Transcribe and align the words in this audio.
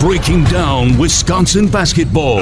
breaking 0.00 0.42
down 0.44 0.96
Wisconsin 0.96 1.68
basketball. 1.68 2.38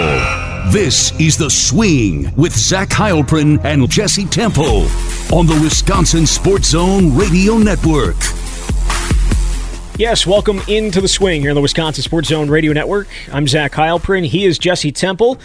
This 0.70 1.12
is 1.18 1.36
The 1.36 1.50
Swing 1.50 2.32
with 2.36 2.56
Zach 2.56 2.88
Heilprin 2.88 3.64
and 3.64 3.90
Jesse 3.90 4.26
Temple 4.26 4.86
on 5.34 5.44
the 5.46 5.58
Wisconsin 5.60 6.24
Sports 6.24 6.68
Zone 6.68 7.16
Radio 7.16 7.58
Network. 7.58 8.14
Yes, 9.98 10.24
welcome 10.24 10.60
into 10.68 11.00
The 11.00 11.08
Swing 11.08 11.40
here 11.40 11.50
on 11.50 11.56
the 11.56 11.60
Wisconsin 11.60 12.04
Sports 12.04 12.28
Zone 12.28 12.48
Radio 12.48 12.72
Network. 12.72 13.08
I'm 13.32 13.48
Zach 13.48 13.72
Heilprin. 13.72 14.24
He 14.24 14.44
is 14.44 14.56
Jesse 14.56 14.92
Temple. 14.92 15.40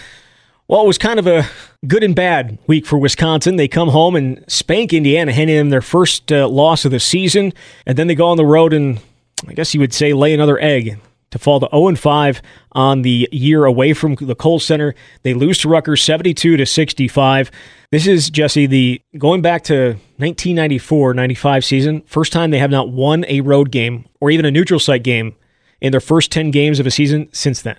Well, 0.67 0.83
it 0.83 0.87
was 0.87 0.99
kind 0.99 1.17
of 1.17 1.25
a 1.25 1.49
good 1.87 2.03
and 2.03 2.15
bad 2.15 2.59
week 2.67 2.85
for 2.85 2.99
Wisconsin. 2.99 3.55
They 3.55 3.67
come 3.67 3.89
home 3.89 4.15
and 4.15 4.45
spank 4.47 4.93
Indiana, 4.93 5.33
handing 5.33 5.57
them 5.57 5.69
their 5.71 5.81
first 5.81 6.31
uh, 6.31 6.47
loss 6.47 6.85
of 6.85 6.91
the 6.91 6.99
season, 6.99 7.53
and 7.87 7.97
then 7.97 8.05
they 8.05 8.13
go 8.13 8.27
on 8.27 8.37
the 8.37 8.45
road 8.45 8.71
and 8.71 8.99
I 9.47 9.53
guess 9.53 9.73
you 9.73 9.79
would 9.79 9.95
say 9.95 10.13
lay 10.13 10.31
another 10.35 10.59
egg 10.59 10.99
to 11.33 11.39
fall 11.39 11.59
to 11.59 11.67
0 11.71 11.95
5 11.95 12.41
on 12.73 13.01
the 13.01 13.27
year 13.31 13.65
away 13.65 13.93
from 13.93 14.15
the 14.15 14.35
Kohl 14.35 14.59
Center. 14.59 14.93
They 15.23 15.33
lose 15.33 15.57
to 15.59 15.69
Rutgers 15.69 16.03
72 16.03 16.57
to 16.57 16.65
65. 16.65 17.51
This 17.91 18.07
is 18.07 18.29
Jesse 18.29 18.67
the 18.67 19.01
going 19.17 19.41
back 19.41 19.63
to 19.65 19.97
1994-95 20.19 21.63
season, 21.63 22.01
first 22.05 22.31
time 22.31 22.51
they 22.51 22.59
have 22.59 22.71
not 22.71 22.91
won 22.91 23.25
a 23.27 23.41
road 23.41 23.71
game 23.71 24.05
or 24.21 24.29
even 24.29 24.45
a 24.45 24.51
neutral 24.51 24.79
site 24.79 25.03
game 25.03 25.35
in 25.81 25.91
their 25.91 25.99
first 25.99 26.31
10 26.31 26.51
games 26.51 26.79
of 26.79 26.85
a 26.85 26.91
season 26.91 27.29
since 27.33 27.63
then. 27.63 27.77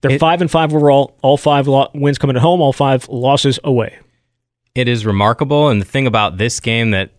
They're 0.00 0.12
it, 0.12 0.20
5 0.20 0.40
and 0.40 0.50
5 0.50 0.74
overall, 0.74 1.16
all 1.22 1.36
5 1.36 1.66
lo- 1.66 1.90
wins 1.94 2.18
coming 2.18 2.36
at 2.36 2.42
home, 2.42 2.60
all 2.60 2.72
5 2.72 3.08
losses 3.08 3.58
away. 3.64 3.98
It 4.76 4.88
is 4.88 5.04
remarkable 5.04 5.68
and 5.68 5.80
the 5.80 5.84
thing 5.84 6.06
about 6.06 6.38
this 6.38 6.60
game 6.60 6.92
that 6.92 7.10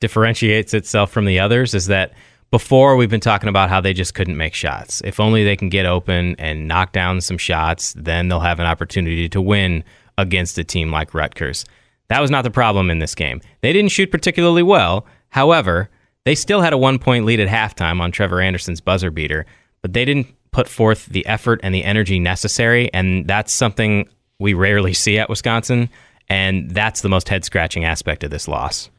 differentiates 0.00 0.72
itself 0.72 1.10
from 1.10 1.26
the 1.26 1.38
others 1.38 1.74
is 1.74 1.86
that 1.86 2.14
before 2.54 2.94
we've 2.94 3.10
been 3.10 3.18
talking 3.18 3.48
about 3.48 3.68
how 3.68 3.80
they 3.80 3.92
just 3.92 4.14
couldn't 4.14 4.36
make 4.36 4.54
shots. 4.54 5.02
If 5.04 5.18
only 5.18 5.42
they 5.42 5.56
can 5.56 5.68
get 5.68 5.86
open 5.86 6.36
and 6.38 6.68
knock 6.68 6.92
down 6.92 7.20
some 7.20 7.36
shots, 7.36 7.92
then 7.94 8.28
they'll 8.28 8.38
have 8.38 8.60
an 8.60 8.66
opportunity 8.66 9.28
to 9.30 9.42
win 9.42 9.82
against 10.18 10.56
a 10.56 10.62
team 10.62 10.92
like 10.92 11.14
Rutgers. 11.14 11.64
That 12.10 12.20
was 12.20 12.30
not 12.30 12.42
the 12.42 12.52
problem 12.52 12.92
in 12.92 13.00
this 13.00 13.16
game. 13.16 13.40
They 13.62 13.72
didn't 13.72 13.90
shoot 13.90 14.08
particularly 14.08 14.62
well. 14.62 15.04
However, 15.30 15.90
they 16.26 16.36
still 16.36 16.60
had 16.60 16.72
a 16.72 16.78
one 16.78 17.00
point 17.00 17.24
lead 17.24 17.40
at 17.40 17.48
halftime 17.48 18.00
on 18.00 18.12
Trevor 18.12 18.40
Anderson's 18.40 18.80
buzzer 18.80 19.10
beater, 19.10 19.46
but 19.82 19.92
they 19.92 20.04
didn't 20.04 20.28
put 20.52 20.68
forth 20.68 21.06
the 21.06 21.26
effort 21.26 21.58
and 21.64 21.74
the 21.74 21.82
energy 21.82 22.20
necessary. 22.20 22.88
And 22.94 23.26
that's 23.26 23.52
something 23.52 24.08
we 24.38 24.54
rarely 24.54 24.94
see 25.04 25.18
at 25.18 25.28
Wisconsin. 25.28 25.90
And 26.28 26.70
that's 26.70 27.00
the 27.00 27.08
most 27.08 27.28
head 27.28 27.44
scratching 27.44 27.84
aspect 27.84 28.22
of 28.22 28.30
this 28.30 28.46
loss. 28.46 28.90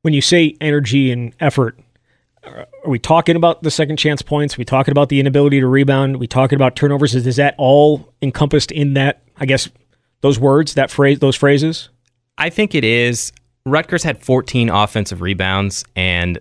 When 0.00 0.14
you 0.14 0.22
say 0.22 0.56
energy 0.62 1.12
and 1.12 1.34
effort, 1.40 1.78
are 2.44 2.66
we 2.86 2.98
talking 2.98 3.36
about 3.36 3.62
the 3.62 3.70
second 3.70 3.96
chance 3.96 4.22
points? 4.22 4.56
Are 4.56 4.58
we 4.58 4.64
talking 4.64 4.92
about 4.92 5.08
the 5.08 5.20
inability 5.20 5.60
to 5.60 5.66
rebound? 5.66 6.16
Are 6.16 6.18
we 6.18 6.26
talking 6.26 6.56
about 6.56 6.76
turnovers? 6.76 7.14
Is, 7.14 7.26
is 7.26 7.36
that 7.36 7.54
all 7.58 8.12
encompassed 8.20 8.72
in 8.72 8.94
that? 8.94 9.22
I 9.36 9.46
guess 9.46 9.68
those 10.20 10.38
words, 10.38 10.74
that 10.74 10.90
phrase, 10.90 11.20
those 11.20 11.36
phrases. 11.36 11.88
I 12.38 12.50
think 12.50 12.74
it 12.74 12.84
is. 12.84 13.32
Rutgers 13.64 14.02
had 14.02 14.22
14 14.22 14.70
offensive 14.70 15.20
rebounds, 15.20 15.84
and 15.94 16.38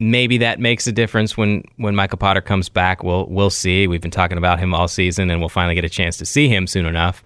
maybe 0.00 0.38
that 0.38 0.60
makes 0.60 0.86
a 0.86 0.92
difference 0.92 1.36
when 1.36 1.62
when 1.76 1.94
Micah 1.94 2.16
Potter 2.16 2.40
comes 2.40 2.68
back. 2.68 3.02
We'll 3.02 3.26
we'll 3.26 3.50
see. 3.50 3.86
We've 3.86 4.00
been 4.00 4.10
talking 4.10 4.38
about 4.38 4.58
him 4.58 4.72
all 4.72 4.88
season, 4.88 5.30
and 5.30 5.40
we'll 5.40 5.50
finally 5.50 5.74
get 5.74 5.84
a 5.84 5.90
chance 5.90 6.16
to 6.18 6.24
see 6.24 6.48
him 6.48 6.66
soon 6.66 6.86
enough. 6.86 7.22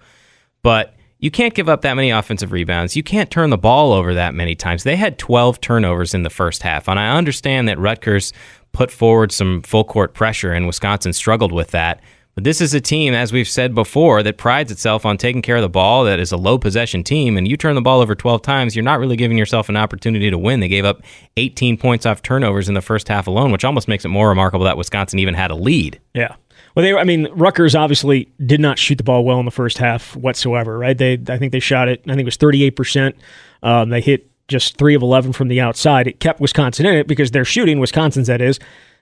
But 0.61 0.92
you 1.23 1.31
can't 1.31 1.53
give 1.53 1.69
up 1.69 1.83
that 1.83 1.93
many 1.93 2.09
offensive 2.09 2.51
rebounds. 2.51 2.97
You 2.97 3.01
can't 3.01 3.31
turn 3.31 3.49
the 3.49 3.57
ball 3.57 3.93
over 3.93 4.13
that 4.13 4.35
many 4.35 4.55
times. 4.55 4.83
They 4.83 4.97
had 4.97 5.17
12 5.17 5.61
turnovers 5.61 6.13
in 6.13 6.23
the 6.23 6.29
first 6.29 6.63
half. 6.63 6.89
And 6.89 6.99
I 6.99 7.15
understand 7.15 7.69
that 7.69 7.79
Rutgers 7.79 8.33
put 8.73 8.91
forward 8.91 9.31
some 9.31 9.61
full 9.61 9.85
court 9.85 10.13
pressure 10.13 10.51
and 10.51 10.67
Wisconsin 10.67 11.13
struggled 11.13 11.53
with 11.53 11.71
that. 11.71 12.01
But 12.35 12.43
this 12.43 12.59
is 12.59 12.73
a 12.73 12.81
team, 12.81 13.13
as 13.13 13.31
we've 13.31 13.47
said 13.47 13.73
before, 13.73 14.21
that 14.21 14.37
prides 14.37 14.69
itself 14.69 15.05
on 15.05 15.17
taking 15.17 15.41
care 15.41 15.55
of 15.55 15.61
the 15.61 15.69
ball, 15.69 16.03
that 16.03 16.19
is 16.19 16.33
a 16.33 16.37
low 16.37 16.57
possession 16.57 17.05
team. 17.05 17.37
And 17.37 17.47
you 17.47 17.55
turn 17.55 17.75
the 17.75 17.81
ball 17.81 18.01
over 18.01 18.15
12 18.15 18.41
times, 18.41 18.75
you're 18.75 18.83
not 18.83 18.99
really 18.99 19.15
giving 19.15 19.37
yourself 19.37 19.69
an 19.69 19.77
opportunity 19.77 20.29
to 20.29 20.37
win. 20.37 20.59
They 20.59 20.67
gave 20.67 20.83
up 20.83 21.03
18 21.37 21.77
points 21.77 22.05
off 22.05 22.21
turnovers 22.21 22.67
in 22.67 22.73
the 22.73 22.81
first 22.81 23.07
half 23.07 23.27
alone, 23.27 23.53
which 23.53 23.63
almost 23.63 23.87
makes 23.87 24.03
it 24.03 24.09
more 24.09 24.27
remarkable 24.27 24.65
that 24.65 24.75
Wisconsin 24.75 25.19
even 25.19 25.35
had 25.35 25.51
a 25.51 25.55
lead. 25.55 26.01
Yeah. 26.13 26.35
Well, 26.75 26.83
they 26.83 26.93
I 26.93 27.03
mean, 27.03 27.27
Rutgers 27.33 27.75
obviously 27.75 28.31
did 28.43 28.59
not 28.59 28.79
shoot 28.79 28.97
the 28.97 29.03
ball 29.03 29.23
well 29.23 29.39
in 29.39 29.45
the 29.45 29.51
first 29.51 29.77
half 29.77 30.15
whatsoever, 30.15 30.77
right? 30.77 30.97
They, 30.97 31.13
I 31.27 31.37
think 31.37 31.51
they 31.51 31.59
shot 31.59 31.87
it. 31.87 32.01
I 32.05 32.11
think 32.11 32.21
it 32.21 32.25
was 32.25 32.37
thirty 32.37 32.63
eight 32.63 32.75
percent. 32.75 33.15
Um, 33.61 33.89
they 33.89 34.01
hit 34.01 34.29
just 34.47 34.77
three 34.77 34.95
of 34.95 35.01
eleven 35.01 35.33
from 35.33 35.47
the 35.47 35.61
outside. 35.61 36.07
It 36.07 36.19
kept 36.19 36.39
Wisconsin 36.39 36.85
in 36.85 36.95
it 36.95 37.07
because 37.07 37.31
they're 37.31 37.45
shooting. 37.45 37.79
Wisconsin's 37.79 38.27
that 38.27 38.41
is. 38.41 38.59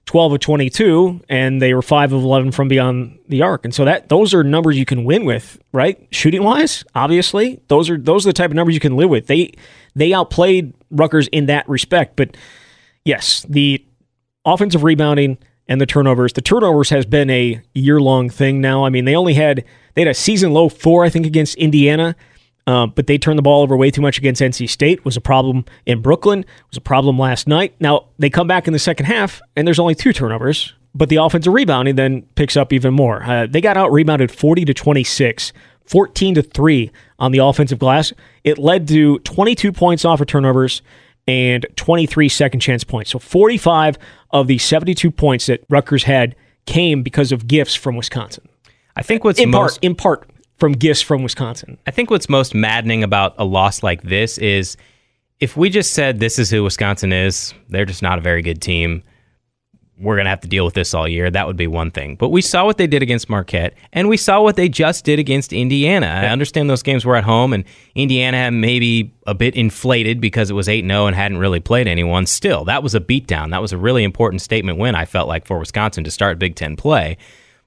12 0.08 0.34
of 0.34 0.40
22 0.40 1.22
and 1.30 1.62
they 1.62 1.76
were 1.76 1.82
5 1.84 2.14
of 2.14 2.24
11 2.24 2.52
from 2.52 2.68
beyond 2.68 3.20
the 3.30 3.44
arc 3.44 3.64
and 3.64 3.74
so 3.74 3.86
that 3.86 4.10
those 4.10 4.34
are 4.34 4.44
numbers 4.44 4.76
you 4.78 4.84
can 4.84 5.04
win 5.04 5.26
with 5.26 5.60
right 5.74 6.08
shooting 6.10 6.44
wise 6.44 6.84
obviously 6.96 7.62
those 7.68 7.88
are 7.88 7.98
those 7.98 8.26
are 8.26 8.30
the 8.30 8.34
type 8.34 8.50
of 8.50 8.56
numbers 8.56 8.74
you 8.74 8.80
can 8.80 8.98
live 8.98 9.12
with 9.12 9.28
they 9.28 9.54
they 9.96 10.12
outplayed 10.12 10.74
Rutgers 10.90 11.28
in 11.28 11.46
that 11.46 11.70
respect 11.70 12.16
but 12.16 12.36
yes 13.06 13.46
the 13.48 13.86
offensive 14.44 14.84
rebounding 14.84 15.38
and 15.68 15.80
the 15.80 15.86
turnovers. 15.86 16.34
The 16.34 16.42
turnovers 16.42 16.90
has 16.90 17.06
been 17.06 17.30
a 17.30 17.62
year 17.74 18.02
long 18.02 18.30
thing 18.30 18.62
now. 18.62 18.86
I 18.86 18.90
mean, 18.90 19.06
they 19.06 19.16
only 19.16 19.34
had 19.34 19.64
they 19.94 20.02
had 20.02 20.08
a 20.08 20.14
season 20.14 20.54
low 20.54 20.70
four, 20.70 21.04
I 21.04 21.10
think, 21.10 21.26
against 21.26 21.56
Indiana, 21.56 22.16
um, 22.68 22.94
but 22.96 23.08
they 23.08 23.18
turned 23.18 23.38
the 23.38 23.44
ball 23.44 23.62
over 23.62 23.76
way 23.76 23.92
too 23.92 24.02
much 24.02 24.18
against 24.18 24.42
NC 24.42 24.70
State. 24.70 25.04
Was 25.06 25.18
a 25.18 25.22
problem 25.22 25.66
in 25.86 26.02
Brooklyn. 26.02 26.46
Was 26.70 26.78
a 26.78 26.82
problem 26.82 27.18
last 27.18 27.48
night. 27.48 27.76
Now 27.80 28.08
they 28.20 28.30
come 28.30 28.48
back 28.48 28.68
in 28.68 28.74
the 28.74 28.80
second 28.80 29.06
half, 29.06 29.42
and 29.56 29.68
there's 29.68 29.80
only 29.80 29.96
two 29.96 30.14
turnovers, 30.14 30.74
but 30.94 31.10
the 31.10 31.18
offensive 31.18 31.54
rebounding 31.54 31.96
then 31.96 32.24
picks 32.36 32.58
up 32.58 32.74
even 32.74 32.94
more. 32.94 33.24
Uh, 33.24 33.48
they 33.48 33.62
got 33.62 33.78
out 33.78 33.92
rebounded 33.92 34.32
40 34.32 34.66
to 34.66 34.74
26. 34.74 35.54
14 35.88 36.36
to 36.36 36.42
3 36.42 36.90
on 37.20 37.34
the 37.34 37.40
offensive 37.40 37.78
glass. 37.78 38.14
It 38.46 38.58
led 38.58 38.88
to 38.88 39.20
22 39.20 39.74
points 39.74 40.06
off 40.06 40.22
of 40.22 40.28
turnovers 40.28 40.82
and 41.28 41.66
23 41.76 42.30
second 42.30 42.60
chance 42.60 42.84
points. 42.84 43.12
So 43.12 43.20
45 43.20 43.98
of 44.32 44.48
the 44.48 44.58
72 44.58 45.12
points 45.12 45.46
that 45.48 45.64
Rutgers 45.70 46.04
had 46.04 46.36
came 46.66 47.04
because 47.04 47.32
of 47.32 47.48
gifts 47.48 47.76
from 47.76 47.96
Wisconsin. 47.96 48.48
I 48.96 49.04
think 49.04 49.24
what's 49.24 49.40
in 49.40 49.52
most, 49.52 49.76
part 49.76 49.84
in 49.84 49.96
part 49.96 50.30
from 50.58 50.74
gifts 50.74 51.02
from 51.02 51.24
Wisconsin. 51.24 51.78
I 51.88 51.92
think 51.92 52.10
what's 52.10 52.30
most 52.30 52.54
maddening 52.54 53.04
about 53.04 53.36
a 53.38 53.46
loss 53.46 53.84
like 53.84 54.04
this 54.04 54.38
is 54.38 54.78
if 55.40 55.58
we 55.58 55.70
just 55.70 55.94
said 55.94 56.20
this 56.20 56.38
is 56.38 56.50
who 56.50 56.64
Wisconsin 56.64 57.12
is, 57.12 57.54
they're 57.70 57.86
just 57.86 58.02
not 58.02 58.20
a 58.20 58.22
very 58.22 58.42
good 58.42 58.62
team 58.62 59.04
we're 60.02 60.16
going 60.16 60.26
to 60.26 60.30
have 60.30 60.42
to 60.42 60.48
deal 60.48 60.66
with 60.66 60.74
this 60.74 60.94
all 60.94 61.08
year. 61.08 61.30
That 61.30 61.48
would 61.48 61.58
be 61.58 61.68
one 61.68 61.92
thing. 61.92 62.16
But 62.16 62.30
we 62.30 62.42
saw 62.42 62.66
what 62.66 62.78
they 62.78 62.88
did 62.88 63.04
against 63.04 63.30
Marquette, 63.30 63.76
and 63.94 64.10
we 64.10 64.18
saw 64.18 64.42
what 64.42 64.56
they 64.56 64.68
just 64.68 65.06
did 65.06 65.20
against 65.20 65.54
Indiana. 65.54 66.08
I 66.08 66.28
understand 66.28 66.70
those 66.70 66.84
games 66.84 67.06
were 67.06 67.16
at 67.16 67.24
home, 67.24 67.54
and 67.54 67.64
Indiana 67.96 68.52
maybe 68.52 69.14
a 69.28 69.36
bit 69.36 69.56
inflated 69.56 70.20
because 70.20 70.50
it 70.50 70.54
was 70.54 70.68
8 70.68 70.86
0 70.86 71.06
and 71.06 71.16
hadn't 71.16 71.38
really 71.38 71.60
played 71.60 71.88
anyone. 71.88 72.26
Still, 72.26 72.66
that 72.66 72.84
was 72.84 72.96
a 72.96 73.00
beatdown. 73.00 73.52
That 73.52 73.62
was 73.62 73.72
a 73.72 73.78
really 73.78 74.04
important 74.04 74.42
statement 74.42 74.80
win, 74.80 74.96
I 74.96 75.06
felt 75.06 75.28
like, 75.28 75.46
for 75.46 75.60
Wisconsin 75.60 76.04
to 76.04 76.12
start 76.12 76.40
Big 76.40 76.56
Ten 76.56 76.76
play. 76.76 77.18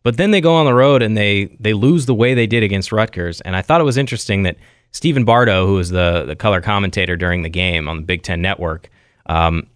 But 0.03 0.19
then 0.19 0.33
they 0.33 0.41
go 0.41 0.55
on 0.55 0.67
the 0.67 0.75
road 0.75 1.03
and 1.03 1.17
they, 1.17 1.47
they 1.59 1.73
lose 1.73 2.06
the 2.06 2.15
way 2.15 2.34
they 2.34 2.47
did 2.47 2.62
against 2.62 2.93
Rutgers. 2.93 3.41
And 3.41 3.56
I 3.56 3.62
thought 3.62 3.81
it 3.81 3.84
was 3.84 3.97
interesting 3.97 4.43
that 4.43 4.56
Stephen 4.91 5.25
Bardo, 5.25 5.67
who 5.67 5.75
was 5.75 5.91
the, 5.91 6.25
the 6.27 6.37
color 6.37 6.61
commentator 6.61 7.17
during 7.17 7.43
the 7.43 7.49
game 7.49 7.89
on 7.89 7.97
the 7.97 8.03
Big 8.03 8.23
Ten 8.23 8.43
Network, 8.43 8.91
um, 9.27 9.67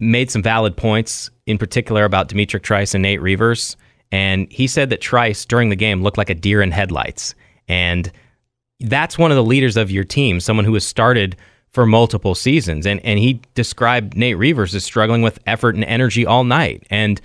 made 0.00 0.30
some 0.30 0.42
valid 0.42 0.76
points, 0.76 1.30
in 1.46 1.58
particular 1.58 2.04
about 2.04 2.28
D'Mitrik 2.28 2.62
Trice 2.62 2.94
and 2.94 3.02
Nate 3.02 3.20
Reuvers. 3.20 3.76
And 4.10 4.50
he 4.50 4.66
said 4.66 4.90
that 4.90 5.00
Trice 5.00 5.44
during 5.44 5.68
the 5.68 5.76
game 5.76 6.02
looked 6.02 6.18
like 6.18 6.30
a 6.30 6.34
deer 6.34 6.62
in 6.62 6.72
headlights. 6.72 7.34
And 7.68 8.10
that's 8.80 9.18
one 9.18 9.30
of 9.30 9.36
the 9.36 9.44
leaders 9.44 9.76
of 9.76 9.90
your 9.90 10.04
team, 10.04 10.40
someone 10.40 10.64
who 10.64 10.74
has 10.74 10.86
started 10.86 11.36
for 11.70 11.86
multiple 11.86 12.34
seasons. 12.34 12.86
And 12.86 13.00
and 13.04 13.18
he 13.18 13.40
described 13.54 14.16
Nate 14.16 14.38
Reuvers 14.38 14.74
as 14.74 14.84
struggling 14.84 15.22
with 15.22 15.38
effort 15.46 15.76
and 15.76 15.84
energy 15.84 16.26
all 16.26 16.42
night. 16.42 16.84
And 16.90 17.20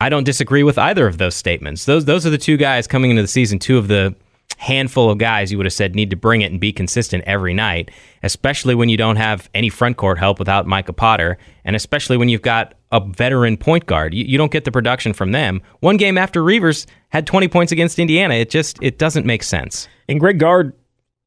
I 0.00 0.08
don't 0.08 0.24
disagree 0.24 0.62
with 0.62 0.78
either 0.78 1.06
of 1.06 1.18
those 1.18 1.36
statements. 1.36 1.84
Those 1.84 2.06
those 2.06 2.26
are 2.26 2.30
the 2.30 2.38
two 2.38 2.56
guys 2.56 2.86
coming 2.86 3.10
into 3.10 3.22
the 3.22 3.28
season, 3.28 3.58
two 3.58 3.78
of 3.78 3.88
the 3.88 4.14
handful 4.58 5.08
of 5.08 5.18
guys 5.18 5.50
you 5.50 5.56
would 5.56 5.66
have 5.66 5.72
said 5.72 5.94
need 5.94 6.10
to 6.10 6.16
bring 6.16 6.42
it 6.42 6.50
and 6.50 6.60
be 6.60 6.72
consistent 6.72 7.24
every 7.26 7.54
night, 7.54 7.90
especially 8.22 8.74
when 8.74 8.88
you 8.88 8.96
don't 8.96 9.16
have 9.16 9.48
any 9.54 9.68
front 9.68 9.96
court 9.96 10.18
help 10.18 10.38
without 10.38 10.66
Micah 10.66 10.92
Potter, 10.92 11.38
and 11.64 11.74
especially 11.74 12.16
when 12.16 12.28
you've 12.28 12.42
got 12.42 12.74
a 12.90 13.00
veteran 13.00 13.56
point 13.56 13.86
guard. 13.86 14.14
You, 14.14 14.24
you 14.24 14.36
don't 14.36 14.50
get 14.50 14.64
the 14.64 14.72
production 14.72 15.12
from 15.12 15.32
them. 15.32 15.62
One 15.80 15.96
game 15.96 16.18
after 16.18 16.42
Reuvers 16.42 16.86
had 17.10 17.26
20 17.26 17.48
points 17.48 17.72
against 17.72 17.98
Indiana, 17.98 18.34
it 18.34 18.50
just 18.50 18.78
it 18.82 18.98
doesn't 18.98 19.24
make 19.24 19.42
sense. 19.42 19.88
And 20.08 20.18
Greg 20.18 20.38
Gard 20.38 20.72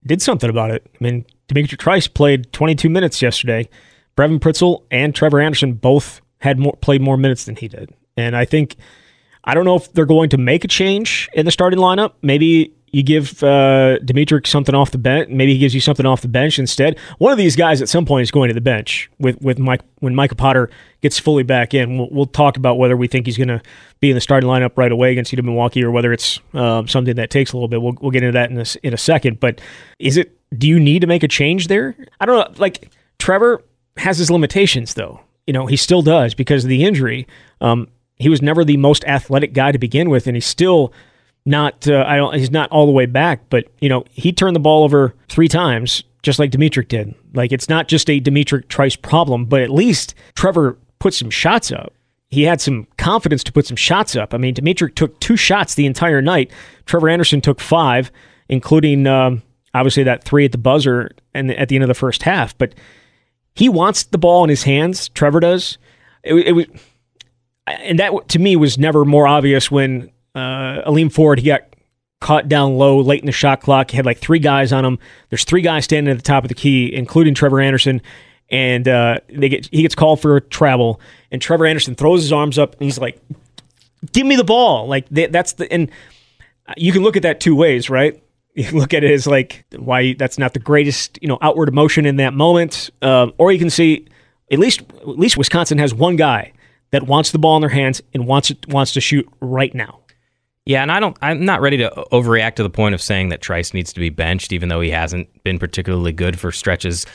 did 0.06 0.22
something 0.22 0.50
about 0.50 0.72
it. 0.72 0.86
I 0.94 1.04
mean, 1.04 1.26
D'Mitrik 1.48 1.80
Trice 1.80 2.08
played 2.08 2.52
22 2.52 2.90
minutes 2.90 3.22
yesterday. 3.22 3.70
Brevin 4.18 4.40
Pritzl 4.40 4.84
and 4.92 5.16
Trevor 5.16 5.40
Anderson 5.40 5.74
both 5.74 6.22
had 6.40 6.60
more 6.60 6.76
played 6.82 7.02
more 7.02 7.18
minutes 7.18 7.46
than 7.46 7.56
he 7.56 7.70
did. 7.70 7.94
And 8.18 8.36
I 8.36 8.44
think 8.44 8.76
I 9.46 9.54
don't 9.54 9.66
know 9.66 9.76
if 9.76 9.92
they're 9.94 10.06
going 10.06 10.30
to 10.32 10.38
make 10.38 10.66
a 10.66 10.68
change 10.68 11.30
in 11.34 11.46
the 11.46 11.52
starting 11.52 11.80
lineup. 11.80 12.14
Maybe 12.22 12.74
you 12.92 13.04
give 13.04 13.42
uh, 13.42 13.98
D'Mitrik 14.00 14.46
something 14.46 14.76
off 14.76 14.92
the 14.92 14.98
bench. 14.98 15.30
Maybe 15.30 15.54
he 15.54 15.60
gives 15.60 15.74
you 15.74 15.80
something 15.80 16.06
off 16.06 16.22
the 16.22 16.28
bench 16.28 16.60
instead. 16.60 17.00
One 17.20 17.32
of 17.32 17.38
these 17.38 17.56
guys 17.56 17.82
at 17.82 17.88
some 17.88 18.06
point 18.06 18.24
is 18.24 18.32
going 18.32 18.50
to 18.50 18.54
the 18.54 18.62
bench 18.62 19.10
with 19.20 19.42
with 19.42 19.60
Mike 19.60 19.82
when 20.00 20.14
Micah 20.14 20.36
Potter 20.36 20.70
gets 21.02 21.18
fully 21.18 21.44
back 21.44 21.74
in. 21.74 21.98
We'll, 21.98 22.10
we'll 22.12 22.26
talk 22.26 22.58
about 22.58 22.78
whether 22.78 22.98
we 22.98 23.08
think 23.08 23.26
he's 23.26 23.38
going 23.38 23.48
to 23.48 23.62
be 24.02 24.10
in 24.10 24.16
the 24.16 24.22
starting 24.22 24.50
lineup 24.50 24.78
right 24.78 24.92
away 24.92 25.12
against 25.12 25.34
either 25.34 25.42
Milwaukee 25.42 25.84
or 25.84 25.92
whether 25.92 26.12
it's 26.12 26.40
um, 26.54 26.88
something 26.88 27.16
that 27.16 27.30
takes 27.30 27.54
a 27.54 27.56
little 27.56 27.70
bit. 27.70 27.82
We'll, 27.82 27.96
we'll 28.02 28.12
get 28.12 28.24
into 28.24 28.34
that 28.34 28.52
in 28.52 28.60
a, 28.60 28.66
in 28.84 28.94
a 28.94 28.98
second. 28.98 29.40
But 29.40 29.62
is 30.00 30.18
it? 30.18 30.38
Do 30.58 30.68
you 30.68 30.80
need 30.80 31.00
to 31.00 31.08
make 31.08 31.24
a 31.24 31.30
change 31.30 31.68
there? 31.68 31.96
I 32.20 32.26
don't 32.26 32.36
know. 32.38 32.60
Like 32.60 32.92
Trevor 33.20 33.64
has 33.98 34.18
his 34.18 34.30
limitations, 34.30 34.96
though. 34.96 35.22
You 35.48 35.54
know, 35.54 35.66
he 35.66 35.78
still 35.78 36.02
does 36.02 36.34
because 36.34 36.66
of 36.66 36.70
the 36.70 36.84
injury. 36.84 37.26
Um, 37.62 37.88
he 38.18 38.30
was 38.30 38.42
never 38.42 38.64
the 38.64 38.78
most 38.78 39.04
athletic 39.06 39.54
guy 39.54 39.72
to 39.72 39.80
begin 39.80 40.10
with, 40.10 40.28
and 40.28 40.36
he's 40.36 40.46
still 40.46 40.94
not. 41.46 41.88
Uh, 41.88 42.04
I 42.08 42.18
don't. 42.18 42.36
He's 42.36 42.52
not 42.52 42.70
all 42.72 42.86
the 42.86 42.92
way 42.92 43.06
back, 43.06 43.50
but 43.50 43.66
you 43.80 43.90
know, 43.90 44.04
he 44.12 44.32
turned 44.32 44.56
the 44.56 44.60
ball 44.60 44.84
over 44.84 45.14
three 45.30 45.48
times, 45.48 46.04
just 46.24 46.40
like 46.40 46.52
D'Mitrik 46.52 46.88
did. 46.88 47.14
Like 47.34 47.52
it's 47.52 47.70
not 47.70 47.88
just 47.88 48.10
a 48.10 48.20
D'Mitrik 48.20 48.68
Trice 48.68 48.96
problem, 48.96 49.46
but 49.46 49.62
at 49.62 49.70
least 49.70 50.14
Trevor 50.36 50.78
put 51.00 51.14
some 51.14 51.30
shots 51.30 51.72
up. 51.72 51.94
He 52.30 52.44
had 52.44 52.62
some 52.62 52.88
confidence 52.98 53.44
to 53.44 53.52
put 53.52 53.66
some 53.66 53.76
shots 53.76 54.16
up. 54.16 54.34
I 54.34 54.38
mean, 54.38 54.54
D'Mitrik 54.54 54.96
took 54.96 55.20
two 55.20 55.36
shots 55.36 55.76
the 55.76 55.86
entire 55.86 56.22
night. 56.22 56.52
Trevor 56.86 57.10
Anderson 57.10 57.42
took 57.42 57.60
five, 57.60 58.12
including 58.48 59.06
um, 59.06 59.42
obviously 59.74 60.04
that 60.04 60.24
three 60.24 60.46
at 60.46 60.52
the 60.52 60.58
buzzer 60.58 61.12
and 61.34 61.52
at 61.52 61.70
the 61.70 61.76
end 61.76 61.84
of 61.84 61.90
the 61.90 61.94
first 61.94 62.24
half. 62.24 62.58
But 62.58 62.74
he 63.54 63.68
wants 63.68 64.04
the 64.04 64.18
ball 64.18 64.44
in 64.44 64.50
his 64.50 64.64
hands. 64.64 65.10
Trevor 65.10 65.42
does. 65.42 65.78
It, 66.24 66.36
it 66.36 66.52
was, 66.54 66.66
and 67.68 68.00
that 68.00 68.30
to 68.30 68.40
me 68.40 68.56
was 68.56 68.78
never 68.78 69.04
more 69.06 69.28
obvious 69.28 69.70
when 69.70 70.10
uh, 70.36 70.82
Aleem 70.90 71.12
Ford 71.12 71.40
he 71.40 71.48
got 71.48 71.64
caught 72.20 72.48
down 72.48 72.78
low 72.78 73.00
late 73.00 73.20
in 73.20 73.26
the 73.26 73.32
shot 73.32 73.62
clock. 73.62 73.92
He 73.92 73.98
had 73.98 74.06
like 74.06 74.20
three 74.20 74.40
guys 74.40 74.72
on 74.72 74.86
him. 74.86 75.00
There's 75.30 75.44
three 75.44 75.62
guys 75.62 75.86
standing 75.86 76.12
at 76.12 76.18
the 76.18 76.24
top 76.24 76.44
of 76.44 76.50
the 76.50 76.56
key, 76.56 76.94
including 76.94 77.34
Trevor 77.34 77.60
Anderson, 77.60 78.02
and 78.50 78.88
uh, 78.88 79.20
they 79.30 79.50
get 79.50 79.68
he 79.72 79.82
gets 79.82 79.96
called 79.96 80.22
for 80.22 80.38
a 80.38 80.42
travel, 80.42 81.02
and 81.32 81.42
Trevor 81.42 81.66
Anderson 81.66 81.96
throws 81.96 82.22
his 82.22 82.32
arms 82.32 82.58
up 82.58 82.74
and 82.74 82.84
he's 82.84 83.00
like, 83.00 83.20
"Give 84.14 84.26
me 84.26 84.36
the 84.36 84.44
ball!" 84.44 84.88
Like 84.88 85.10
that's 85.10 85.54
the 85.54 85.72
and 85.72 85.90
you 86.78 86.92
can 86.92 87.04
look 87.04 87.18
at 87.18 87.24
that 87.24 87.40
two 87.40 87.56
ways, 87.56 87.90
right? 87.90 88.22
You 88.54 88.70
look 88.72 88.94
at 88.94 89.06
it 89.06 89.12
as 89.12 89.26
like 89.26 89.64
why 89.78 90.14
that's 90.14 90.38
not 90.38 90.54
the 90.54 90.60
greatest 90.60 91.18
you 91.22 91.30
know 91.30 91.38
outward 91.42 91.70
emotion 91.70 92.06
in 92.06 92.18
that 92.18 92.34
moment, 92.34 92.90
um, 93.02 93.34
or 93.38 93.50
you 93.54 93.58
can 93.58 93.70
see 93.70 94.08
at 94.52 94.60
least 94.60 94.82
at 94.82 95.08
least 95.08 95.38
Wisconsin 95.38 95.78
has 95.78 95.94
one 95.94 96.18
guy 96.18 96.52
that 96.92 97.04
wants 97.04 97.32
the 97.32 97.40
ball 97.40 97.56
in 97.56 97.62
their 97.62 97.70
hands 97.70 98.02
and 98.14 98.28
wants 98.28 98.52
wants 98.68 98.92
to 98.92 99.00
shoot 99.00 99.26
right 99.40 99.74
now. 99.74 100.01
Yeah, 100.66 100.84
and 100.84 100.92
I 100.92 101.00
don't. 101.00 101.18
I'm 101.22 101.44
not 101.44 101.62
ready 101.62 101.78
to 101.78 101.90
overreact 102.12 102.56
to 102.56 102.64
the 102.64 102.70
point 102.70 102.94
of 102.94 103.02
saying 103.02 103.30
that 103.30 103.42
Trice 103.42 103.74
needs 103.74 103.92
to 103.94 104.00
be 104.00 104.10
benched, 104.10 104.54
even 104.54 104.70
though 104.70 104.82
he 104.82 104.92
hasn't 104.92 105.44
been 105.44 105.58
particularly 105.58 106.12
good 106.12 106.40
for 106.40 106.52
stretches. 106.52 107.06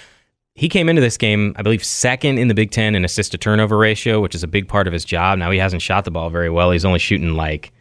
He 0.54 0.68
came 0.68 0.88
into 0.88 1.02
this 1.02 1.16
game, 1.16 1.54
I 1.56 1.62
believe, 1.62 1.84
second 1.84 2.38
in 2.38 2.48
the 2.48 2.54
Big 2.54 2.70
Ten 2.70 2.94
in 2.94 3.04
assist 3.04 3.32
to 3.32 3.38
turnover 3.38 3.76
ratio, 3.76 4.20
which 4.20 4.34
is 4.34 4.42
a 4.42 4.48
big 4.48 4.68
part 4.68 4.86
of 4.86 4.92
his 4.92 5.04
job. 5.04 5.38
Now 5.38 5.50
he 5.50 5.58
hasn't 5.58 5.82
shot 5.82 6.04
the 6.04 6.10
ball 6.10 6.30
very 6.30 6.50
well. 6.50 6.70
He's 6.70 6.84
only 6.84 6.98
shooting 6.98 7.34
like 7.34 7.72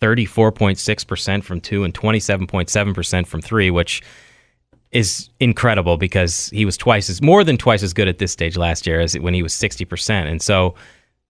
34.6% 0.00 1.42
from 1.42 1.60
two 1.60 1.84
and 1.84 1.92
27.7% 1.92 3.26
from 3.26 3.42
three, 3.42 3.70
which 3.70 4.02
is 4.92 5.28
incredible 5.38 5.96
because 5.96 6.48
he 6.50 6.64
was 6.64 6.76
twice 6.76 7.10
as 7.10 7.20
more 7.20 7.44
than 7.44 7.56
twice 7.56 7.82
as 7.82 7.92
good 7.92 8.08
at 8.08 8.18
this 8.18 8.32
stage 8.32 8.56
last 8.56 8.86
year 8.86 9.00
as 9.00 9.18
when 9.18 9.34
he 9.34 9.42
was 9.42 9.52
60%. 9.52 10.10
And 10.10 10.40
so 10.40 10.74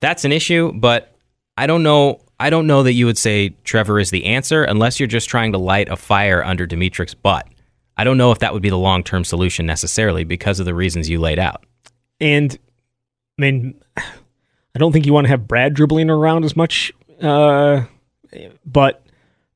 that's 0.00 0.24
an 0.24 0.32
issue, 0.32 0.72
but 0.72 1.14
I 1.56 1.66
don't 1.66 1.82
know 1.82 2.20
I 2.40 2.50
don't 2.50 2.66
know 2.66 2.82
that 2.82 2.94
you 2.94 3.06
would 3.06 3.18
say 3.18 3.50
Trevor 3.64 4.00
is 4.00 4.10
the 4.10 4.24
answer 4.24 4.64
unless 4.64 4.98
you're 4.98 5.06
just 5.06 5.28
trying 5.28 5.52
to 5.52 5.58
light 5.58 5.88
a 5.88 5.96
fire 5.96 6.42
under 6.44 6.66
D'Mitrik's 6.66 7.14
butt. 7.14 7.46
I 7.96 8.04
don't 8.04 8.16
know 8.16 8.32
if 8.32 8.38
that 8.38 8.52
would 8.52 8.62
be 8.62 8.70
the 8.70 8.78
long-term 8.78 9.24
solution 9.24 9.66
necessarily 9.66 10.24
because 10.24 10.58
of 10.58 10.66
the 10.66 10.74
reasons 10.74 11.08
you 11.08 11.20
laid 11.20 11.38
out. 11.38 11.64
And 12.18 12.58
I 13.38 13.42
mean 13.42 13.80
I 13.96 14.78
don't 14.78 14.92
think 14.92 15.06
you 15.06 15.12
want 15.12 15.26
to 15.26 15.30
have 15.30 15.46
Brad 15.46 15.74
dribbling 15.74 16.10
around 16.10 16.44
as 16.44 16.56
much 16.56 16.92
uh, 17.20 17.82
but 18.64 19.04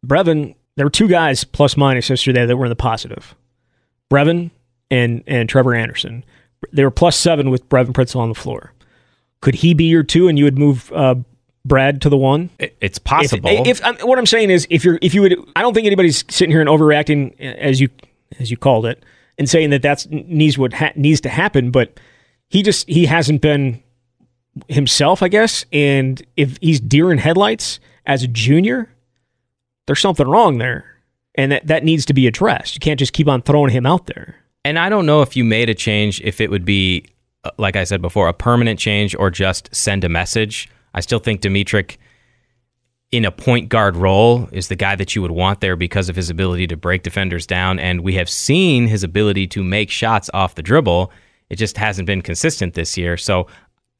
Brevin, 0.07 0.55
there 0.77 0.87
were 0.87 0.91
two 0.91 1.09
guys 1.09 1.45
plus 1.45 1.77
minus 1.77 2.11
yesterday 2.11 2.47
that 2.47 2.57
were 2.57 2.67
in 2.67 2.71
the 2.71 2.77
positive. 2.77 3.35
Brevin 4.11 4.51
and 4.91 5.23
and 5.27 5.49
Trevor 5.49 5.75
Anderson. 5.75 6.25
They 6.73 6.85
were 6.85 6.91
plus 6.91 7.17
seven 7.17 7.51
with 7.51 7.69
Brevin 7.69 7.93
Pritzl 7.93 8.17
on 8.17 8.29
the 8.29 8.35
floor. 8.35 8.73
Could 9.41 9.57
he 9.57 9.75
be 9.75 9.85
your 9.85 10.03
two, 10.03 10.29
and 10.29 10.39
you 10.39 10.45
would 10.45 10.59
move 10.59 10.93
uh, 10.93 11.17
Brad 11.65 12.03
to 12.03 12.09
the 12.09 12.17
one? 12.17 12.51
It's 12.59 12.99
possible. 12.99 13.49
If, 13.49 13.81
if 13.85 14.05
what 14.05 14.19
I'm 14.19 14.27
saying 14.27 14.51
is, 14.51 14.67
if 14.71 14.85
you're 14.85 14.99
if 15.01 15.15
you 15.15 15.23
would, 15.23 15.37
I 15.57 15.63
don't 15.63 15.75
think 15.75 15.87
anybody's 15.87 16.25
sitting 16.29 16.51
here 16.51 16.61
and 16.61 16.69
overreacting 16.69 17.39
as 17.41 17.81
you 17.81 17.89
as 18.39 18.51
you 18.51 18.57
called 18.57 18.87
it, 18.87 19.03
and 19.39 19.49
saying 19.49 19.71
that 19.71 19.83
that's 19.83 20.07
needs 20.11 20.59
what 20.59 20.75
ha- 20.75 20.93
needs 20.95 21.21
to 21.23 21.29
happen. 21.29 21.71
But 21.71 21.99
he 22.49 22.63
just 22.63 22.89
he 22.89 23.07
hasn't 23.07 23.41
been 23.41 23.83
himself, 24.69 25.23
I 25.23 25.29
guess. 25.29 25.65
And 25.73 26.25
if 26.37 26.59
he's 26.61 26.81
deer 26.81 27.11
in 27.11 27.19
headlights 27.19 27.81
as 28.07 28.23
a 28.23 28.29
junior, 28.29 28.91
there's 29.87 30.01
something 30.01 30.29
wrong 30.29 30.59
there. 30.59 30.85
And 31.35 31.51
that, 31.51 31.67
that 31.67 31.83
needs 31.83 32.07
to 32.07 32.15
be 32.15 32.27
addressed. 32.27 32.77
You 32.77 32.81
can't 32.81 32.99
just 32.99 33.13
keep 33.13 33.27
on 33.27 33.43
throwing 33.43 33.73
him 33.73 33.87
out 33.87 34.07
there. 34.07 34.37
And 34.65 34.79
I 34.79 34.89
don't 34.89 35.05
know 35.05 35.23
if 35.23 35.37
you 35.37 35.45
made 35.45 35.69
a 35.69 35.75
change, 35.75 36.21
if 36.21 36.41
it 36.41 36.51
would 36.51 36.65
be, 36.65 37.07
uh, 37.43 37.51
like 37.59 37.75
I 37.77 37.85
said 37.85 38.01
before, 38.01 38.29
a 38.29 38.33
permanent 38.33 38.79
change 38.79 39.17
or 39.19 39.31
just 39.31 39.75
send 39.75 40.05
a 40.05 40.09
message. 40.09 40.69
I 40.95 41.01
still 41.01 41.19
think 41.19 41.41
D'Mitrik 41.41 41.99
in 43.11 43.25
a 43.25 43.31
point 43.31 43.69
guard 43.69 43.97
role 43.97 44.49
is 44.51 44.69
the 44.69 44.77
guy 44.77 44.97
that 44.97 45.15
you 45.15 45.23
would 45.23 45.31
want 45.31 45.61
there 45.61 45.77
because 45.77 46.09
of 46.09 46.17
his 46.17 46.31
ability 46.31 46.67
to 46.69 46.77
break 46.77 47.03
defenders 47.03 47.47
down. 47.47 47.79
And 47.79 48.01
we 48.01 48.15
have 48.15 48.29
seen 48.29 48.89
his 48.89 49.05
ability 49.05 49.47
to 49.49 49.63
make 49.63 49.91
shots 49.91 50.31
off 50.35 50.55
the 50.55 50.63
dribble. 50.63 51.13
It 51.51 51.57
just 51.57 51.77
hasn't 51.77 52.07
been 52.07 52.23
consistent 52.23 52.75
this 52.75 52.97
year. 52.97 53.17
So 53.17 53.47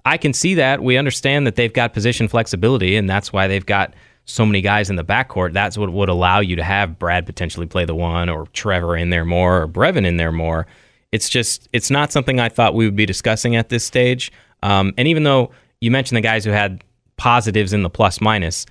I 0.05 0.17
can 0.17 0.33
see 0.33 0.55
that. 0.55 0.83
We 0.83 0.97
understand 0.97 1.47
that 1.47 1.57
they've 1.57 1.73
got 1.73 1.93
position 1.93 2.29
flexibility, 2.29 2.97
and 2.97 3.09
that's 3.09 3.33
why 3.33 3.47
they've 3.47 3.65
got 3.65 3.95
so 4.25 4.45
many 4.45 4.61
guys 4.61 4.91
in 4.91 4.97
the 4.97 5.05
backcourt. 5.05 5.53
That's 5.53 5.79
what 5.79 5.93
would 5.93 6.09
allow 6.09 6.41
you 6.41 6.57
to 6.57 6.65
have 6.65 6.99
Brad 6.99 7.25
potentially 7.25 7.67
play 7.67 7.85
the 7.85 7.95
one, 7.95 8.29
or 8.29 8.47
Trevor 8.49 8.97
in 8.97 9.11
there 9.11 9.25
more, 9.25 9.63
or 9.63 9.69
Brevin 9.69 10.07
in 10.07 10.17
there 10.17 10.33
more. 10.33 10.67
It's 11.13 11.29
just, 11.29 11.69
it's 11.73 11.91
not 11.91 12.11
something 12.11 12.41
I 12.41 12.49
thought 12.49 12.75
we 12.75 12.85
would 12.85 12.97
be 12.97 13.07
discussing 13.07 13.55
at 13.55 13.69
this 13.69 13.85
stage. 13.85 14.33
Um, 14.63 14.93
and 14.99 15.07
even 15.07 15.23
though 15.23 15.53
you 15.85 15.91
mentioned 15.91 16.17
the 16.17 16.23
guys 16.23 16.45
who 16.45 16.51
had 16.51 16.83
positives 17.17 17.73
in 17.73 17.83
the 17.83 17.91
plus 17.91 18.21
minus, 18.21 18.65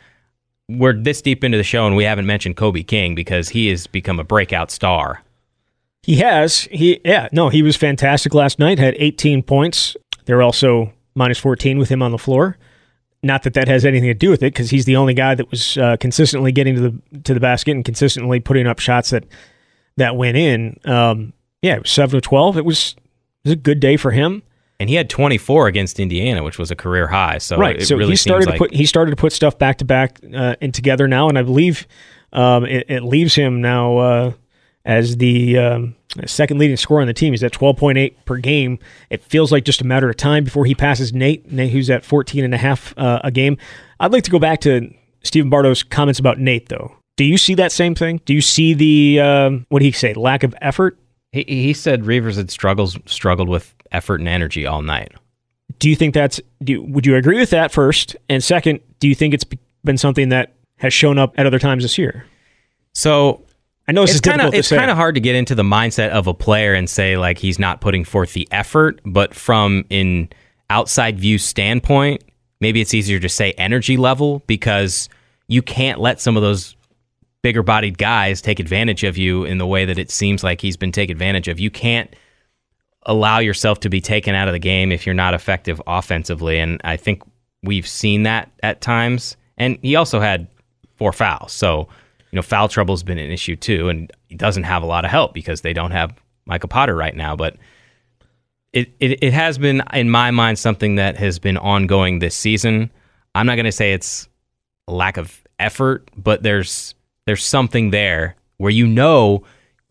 we're 0.67 0.93
this 0.93 1.21
deep 1.21 1.43
into 1.43 1.57
the 1.57 1.63
show 1.63 1.85
and 1.85 1.95
we 1.95 2.03
haven't 2.03 2.25
mentioned 2.25 2.57
Kobe 2.57 2.81
King 2.81 3.13
because 3.13 3.49
he 3.49 3.67
has 3.67 3.85
become 3.85 4.19
a 4.19 4.23
breakout 4.23 4.71
star. 4.71 5.21
He 6.01 6.15
has. 6.17 6.61
He 6.71 6.99
yeah, 7.05 7.29
no, 7.31 7.49
he 7.49 7.61
was 7.61 7.77
fantastic 7.77 8.33
last 8.33 8.59
night. 8.59 8.79
Had 8.79 8.95
18 8.97 9.43
points. 9.43 9.95
They're 10.25 10.41
also 10.41 10.91
minus 11.15 11.37
14 11.37 11.77
with 11.77 11.89
him 11.89 12.01
on 12.01 12.11
the 12.11 12.17
floor. 12.17 12.57
Not 13.21 13.43
that 13.43 13.53
that 13.53 13.69
has 13.69 13.85
anything 13.85 14.09
to 14.09 14.13
do 14.13 14.29
with 14.29 14.43
it, 14.43 14.53
because 14.53 14.69
he's 14.69 14.83
the 14.83 14.97
only 14.97 15.13
guy 15.13 15.33
that 15.35 15.49
was 15.49 15.77
uh, 15.77 15.95
consistently 15.97 16.51
getting 16.51 16.75
to 16.75 16.81
the 16.81 17.19
to 17.21 17.33
the 17.33 17.39
basket 17.39 17.71
and 17.71 17.85
consistently 17.85 18.41
putting 18.41 18.67
up 18.67 18.79
shots 18.79 19.11
that 19.11 19.23
that 19.95 20.17
went 20.17 20.35
in. 20.35 20.77
Um, 20.83 21.31
yeah, 21.61 21.79
seven 21.85 22.17
to 22.17 22.21
twelve. 22.21 22.57
It 22.57 22.65
was 22.65 22.95
it 23.45 23.49
was 23.49 23.53
a 23.53 23.57
good 23.57 23.79
day 23.79 23.95
for 23.95 24.11
him. 24.11 24.43
And 24.79 24.89
he 24.89 24.95
had 24.95 25.09
24 25.09 25.67
against 25.67 25.99
Indiana, 25.99 26.43
which 26.43 26.57
was 26.57 26.71
a 26.71 26.75
career 26.75 27.07
high. 27.07 27.37
So 27.37 27.57
right, 27.57 27.81
so 27.81 27.95
really 27.95 28.11
he 28.11 28.15
started 28.15 28.47
like... 28.47 28.55
to 28.55 28.59
put 28.59 28.73
he 28.73 28.85
started 28.85 29.11
to 29.11 29.15
put 29.15 29.31
stuff 29.31 29.57
back 29.57 29.77
to 29.77 29.85
back 29.85 30.19
uh, 30.33 30.55
and 30.61 30.73
together 30.73 31.07
now, 31.07 31.29
and 31.29 31.37
I 31.37 31.43
believe 31.43 31.87
um, 32.33 32.65
it, 32.65 32.85
it, 32.89 33.03
leaves 33.03 33.35
him 33.35 33.61
now 33.61 33.97
uh, 33.97 34.31
as 34.85 35.17
the 35.17 35.57
um, 35.57 35.95
second 36.25 36.57
leading 36.57 36.77
scorer 36.77 37.01
on 37.01 37.07
the 37.07 37.13
team. 37.13 37.31
He's 37.33 37.43
at 37.43 37.53
12.8 37.53 38.15
per 38.25 38.37
game. 38.37 38.79
It 39.09 39.21
feels 39.21 39.51
like 39.51 39.65
just 39.65 39.81
a 39.81 39.85
matter 39.85 40.09
of 40.09 40.17
time 40.17 40.43
before 40.43 40.65
he 40.65 40.75
passes 40.75 41.13
Nate, 41.13 41.51
Nate 41.51 41.71
who's 41.71 41.89
at 41.89 42.03
14 42.03 42.43
and 42.43 42.53
a 42.53 42.57
half 42.57 42.97
uh, 42.97 43.19
a 43.23 43.31
game. 43.31 43.57
I'd 43.99 44.11
like 44.11 44.23
to 44.23 44.31
go 44.31 44.39
back 44.39 44.61
to 44.61 44.91
Stephen 45.23 45.49
Bardo's 45.49 45.83
comments 45.83 46.19
about 46.19 46.39
Nate, 46.39 46.69
though. 46.69 46.95
Do 47.15 47.23
you 47.23 47.37
see 47.37 47.55
that 47.55 47.71
same 47.71 47.95
thing? 47.95 48.21
Do 48.25 48.33
you 48.33 48.41
see 48.41 48.73
the 48.73 49.19
um, 49.19 49.65
what 49.69 49.79
did 49.79 49.85
he 49.85 49.91
say? 49.91 50.13
Lack 50.13 50.43
of 50.43 50.55
effort. 50.61 50.99
He 51.31 51.43
he 51.43 51.73
said 51.73 52.05
Reuvers 52.05 52.37
had 52.37 52.49
struggles 52.49 52.97
struggled 53.05 53.49
with 53.49 53.75
effort 53.93 54.19
and 54.19 54.27
energy 54.27 54.65
all 54.65 54.81
night. 54.81 55.11
Do 55.79 55.89
you 55.89 55.95
think 55.95 56.13
that's? 56.13 56.41
Do, 56.63 56.81
would 56.83 57.05
you 57.05 57.15
agree 57.15 57.39
with 57.39 57.49
that 57.51 57.71
first? 57.71 58.15
And 58.29 58.43
second, 58.43 58.79
do 58.99 59.07
you 59.07 59.15
think 59.15 59.33
it's 59.33 59.45
been 59.83 59.97
something 59.97 60.29
that 60.29 60.53
has 60.77 60.93
shown 60.93 61.17
up 61.17 61.33
at 61.37 61.45
other 61.45 61.59
times 61.59 61.83
this 61.83 61.97
year? 61.97 62.25
So 62.93 63.43
I 63.87 63.91
know 63.91 64.03
it's 64.03 64.19
kind 64.21 64.41
of 64.41 64.53
it's 64.53 64.69
kind 64.69 64.91
of 64.91 64.97
hard 64.97 65.15
to 65.15 65.21
get 65.21 65.35
into 65.35 65.55
the 65.55 65.63
mindset 65.63 66.09
of 66.09 66.27
a 66.27 66.33
player 66.33 66.73
and 66.73 66.89
say 66.89 67.17
like 67.17 67.37
he's 67.37 67.59
not 67.59 67.81
putting 67.81 68.03
forth 68.03 68.33
the 68.33 68.47
effort, 68.51 69.01
but 69.05 69.33
from 69.33 69.85
an 69.91 70.29
outside 70.69 71.19
view 71.19 71.37
standpoint, 71.37 72.23
maybe 72.61 72.81
it's 72.81 72.93
easier 72.93 73.19
to 73.19 73.29
say 73.29 73.51
energy 73.53 73.97
level 73.97 74.39
because 74.47 75.09
you 75.47 75.61
can't 75.61 75.99
let 75.99 76.21
some 76.21 76.37
of 76.37 76.43
those 76.43 76.75
bigger 77.41 77.61
bodied 77.61 77.97
guys 77.97 78.41
take 78.41 78.59
advantage 78.59 79.03
of 79.03 79.17
you 79.17 79.43
in 79.43 79.57
the 79.57 79.67
way 79.67 79.83
that 79.83 79.99
it 79.99 80.09
seems 80.09 80.43
like 80.43 80.61
he's 80.61 80.77
been 80.77 80.93
taken 80.93 81.11
advantage 81.11 81.49
of. 81.49 81.59
You 81.59 81.69
can't 81.69 82.15
allow 83.05 83.39
yourself 83.39 83.79
to 83.81 83.89
be 83.89 84.01
taken 84.01 84.35
out 84.35 84.47
of 84.47 84.53
the 84.53 84.59
game 84.59 84.91
if 84.91 85.05
you're 85.05 85.15
not 85.15 85.33
effective 85.33 85.81
offensively, 85.87 86.59
and 86.59 86.79
I 86.83 86.97
think 86.97 87.23
we've 87.63 87.87
seen 87.87 88.23
that 88.23 88.51
at 88.61 88.81
times. 88.81 89.37
And 89.57 89.77
he 89.81 89.95
also 89.95 90.19
had 90.19 90.47
four 90.97 91.13
fouls, 91.13 91.53
so 91.53 91.87
you 92.33 92.37
know, 92.37 92.41
foul 92.41 92.67
trouble 92.67 92.95
has 92.95 93.03
been 93.03 93.19
an 93.19 93.29
issue 93.29 93.55
too, 93.55 93.89
and 93.89 94.11
he 94.27 94.33
doesn't 94.33 94.63
have 94.63 94.81
a 94.81 94.87
lot 94.87 95.05
of 95.05 95.11
help 95.11 95.35
because 95.35 95.61
they 95.61 95.71
don't 95.71 95.91
have 95.91 96.19
Micah 96.47 96.67
Potter 96.67 96.95
right 96.95 97.15
now. 97.15 97.35
But 97.35 97.57
it, 98.73 98.91
it, 98.99 99.23
it 99.23 99.33
has 99.33 99.59
been, 99.59 99.83
in 99.93 100.09
my 100.09 100.31
mind, 100.31 100.57
something 100.57 100.95
that 100.95 101.15
has 101.17 101.37
been 101.37 101.57
ongoing 101.57 102.17
this 102.17 102.35
season. 102.35 102.89
I'm 103.35 103.45
not 103.45 103.53
going 103.55 103.65
to 103.65 103.71
say 103.71 103.93
it's 103.93 104.27
lack 104.87 105.17
of 105.17 105.43
effort, 105.59 106.09
but 106.17 106.41
there's 106.41 106.95
there's 107.27 107.45
something 107.45 107.91
there 107.91 108.35
where 108.57 108.71
you 108.71 108.87
know 108.87 109.43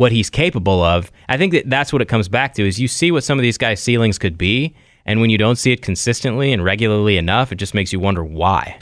what 0.02 0.10
he's 0.10 0.28
capable 0.28 0.82
of. 0.82 1.12
I 1.28 1.36
think 1.38 1.52
that 1.52 1.70
that's 1.70 1.92
what 1.92 2.02
it 2.02 2.08
comes 2.08 2.28
back 2.28 2.54
to 2.54 2.66
is 2.66 2.80
you 2.80 2.88
see 2.88 3.12
what 3.12 3.22
some 3.22 3.38
of 3.38 3.44
these 3.44 3.56
guys' 3.56 3.80
ceilings 3.80 4.18
could 4.18 4.36
be, 4.36 4.74
and 5.06 5.20
when 5.20 5.30
you 5.30 5.38
don't 5.38 5.54
see 5.54 5.70
it 5.70 5.80
consistently 5.80 6.52
and 6.52 6.64
regularly 6.64 7.16
enough, 7.16 7.52
it 7.52 7.54
just 7.54 7.72
makes 7.72 7.92
you 7.92 8.00
wonder 8.00 8.24
why. 8.24 8.76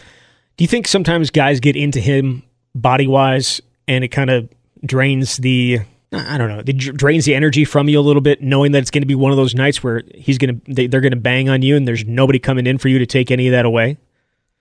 Do 0.56 0.64
you 0.64 0.68
think 0.68 0.88
sometimes 0.88 1.30
guys 1.30 1.60
get 1.60 1.76
into 1.76 2.00
him 2.00 2.42
body 2.74 3.06
wise 3.06 3.60
and 3.86 4.02
it 4.02 4.08
kind 4.08 4.30
of 4.30 4.48
drains 4.82 5.36
the 5.36 5.80
I 6.10 6.38
don't 6.38 6.48
know. 6.48 6.62
It 6.66 6.76
drains 6.96 7.26
the 7.26 7.34
energy 7.34 7.66
from 7.66 7.88
you 7.88 8.00
a 8.00 8.02
little 8.02 8.22
bit, 8.22 8.42
knowing 8.42 8.72
that 8.72 8.78
it's 8.78 8.90
going 8.90 9.02
to 9.02 9.06
be 9.06 9.14
one 9.14 9.30
of 9.30 9.36
those 9.36 9.54
nights 9.54 9.80
where 9.84 10.02
he's 10.14 10.38
going 10.38 10.60
to 10.60 10.72
they, 10.74 10.86
they're 10.86 11.02
going 11.02 11.12
to 11.12 11.20
bang 11.20 11.50
on 11.50 11.60
you, 11.60 11.76
and 11.76 11.86
there's 11.86 12.06
nobody 12.06 12.38
coming 12.38 12.66
in 12.66 12.78
for 12.78 12.88
you 12.88 12.98
to 12.98 13.06
take 13.06 13.30
any 13.30 13.46
of 13.46 13.52
that 13.52 13.66
away. 13.66 13.98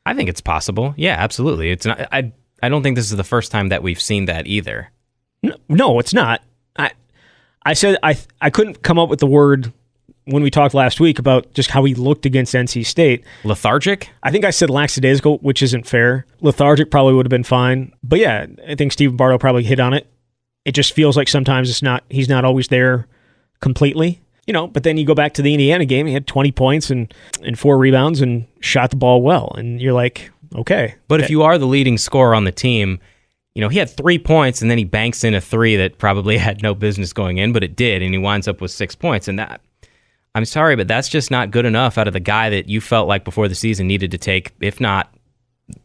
I 0.06 0.14
think 0.14 0.28
it's 0.28 0.42
possible. 0.42 0.94
Yeah, 0.98 1.16
absolutely. 1.18 1.72
It's 1.72 1.86
not. 1.86 2.02
I 2.12 2.34
I 2.62 2.68
don't 2.68 2.84
think 2.84 2.98
this 2.98 3.10
is 3.10 3.18
the 3.18 3.24
first 3.24 3.52
time 3.52 3.70
that 3.70 3.82
we've 3.82 4.02
seen 4.02 4.26
that 4.26 4.46
either. 4.46 4.92
No, 5.42 5.56
no 5.70 6.00
it's 6.00 6.14
not. 6.14 6.42
I 6.78 6.92
I 7.66 7.74
said 7.74 7.98
I 8.04 8.18
I 8.42 8.50
couldn't 8.50 8.84
come 8.84 9.00
up 9.00 9.10
with 9.10 9.20
the 9.20 9.28
word 9.28 9.74
when 10.26 10.44
we 10.44 10.52
talked 10.52 10.74
last 10.74 11.00
week 11.00 11.18
about 11.18 11.54
just 11.54 11.72
how 11.72 11.84
he 11.84 11.96
looked 11.96 12.26
against 12.26 12.54
NC 12.54 12.86
State. 12.86 13.24
Lethargic? 13.44 14.10
I 14.22 14.32
think 14.32 14.46
I 14.46 14.52
said 14.52 14.70
lackadaisical, 14.70 15.40
which 15.40 15.64
isn't 15.64 15.88
fair. 15.88 16.26
Lethargic 16.42 16.92
probably 16.92 17.14
would 17.14 17.26
have 17.26 17.32
been 17.32 17.44
fine. 17.44 17.94
But 18.04 18.20
yeah, 18.20 18.46
I 18.68 18.76
think 18.76 18.92
Steve 18.92 19.18
Bardo 19.18 19.38
probably 19.38 19.64
hit 19.64 19.80
on 19.80 19.94
it. 19.94 20.08
It 20.66 20.74
just 20.74 20.94
feels 20.94 21.18
like 21.18 21.28
sometimes 21.28 21.70
it's 21.70 21.82
not 21.82 22.04
he's 22.10 22.30
not 22.30 22.46
always 22.46 22.68
there 22.68 23.08
completely. 23.60 24.22
You 24.46 24.54
know, 24.54 24.68
but 24.68 24.82
then 24.82 24.98
you 24.98 25.06
go 25.06 25.14
back 25.14 25.36
to 25.36 25.44
the 25.44 25.54
Indiana 25.54 25.86
game, 25.86 26.08
he 26.08 26.14
had 26.14 26.26
20 26.26 26.52
points 26.54 26.90
and, 26.90 27.14
and 27.44 27.58
four 27.58 27.78
rebounds 27.78 28.20
and 28.20 28.48
shot 28.62 28.90
the 28.90 28.96
ball 28.96 29.22
well. 29.22 29.54
And 29.56 29.80
you're 29.80 29.94
like, 29.94 30.32
okay. 30.56 30.96
But 31.08 31.22
if 31.22 31.30
you 31.30 31.44
are 31.44 31.60
the 31.60 31.68
leading 31.68 32.00
scorer 32.00 32.34
on 32.34 32.46
the 32.46 32.52
team, 32.52 33.00
you 33.60 33.66
know, 33.66 33.68
he 33.68 33.78
had 33.78 33.90
three 33.90 34.18
points 34.18 34.62
and 34.62 34.72
then 34.72 34.78
he 34.78 34.86
banks 34.86 35.22
in 35.26 35.34
a 35.34 35.42
three 35.42 35.76
that 35.76 35.98
probably 35.98 36.38
had 36.48 36.64
no 36.64 36.74
business 36.74 37.12
going 37.12 37.40
in, 37.40 37.52
but 37.52 37.62
it 37.62 37.76
did. 37.76 38.02
And 38.02 38.14
he 38.14 38.18
winds 38.18 38.48
up 38.48 38.62
with 38.62 38.72
six 38.72 38.96
points. 38.96 39.28
And 39.28 39.38
that, 39.38 39.60
I'm 40.34 40.46
sorry, 40.46 40.78
but 40.78 40.88
that's 40.88 41.10
just 41.10 41.30
not 41.30 41.52
good 41.52 41.66
enough 41.66 41.98
out 41.98 42.08
of 42.08 42.14
the 42.14 42.22
guy 42.22 42.50
that 42.52 42.70
you 42.70 42.80
felt 42.80 43.10
like 43.10 43.26
before 43.26 43.50
the 43.50 43.56
season 43.56 43.86
needed 43.86 44.12
to 44.12 44.18
take, 44.18 44.54
if 44.62 44.80
not 44.80 45.14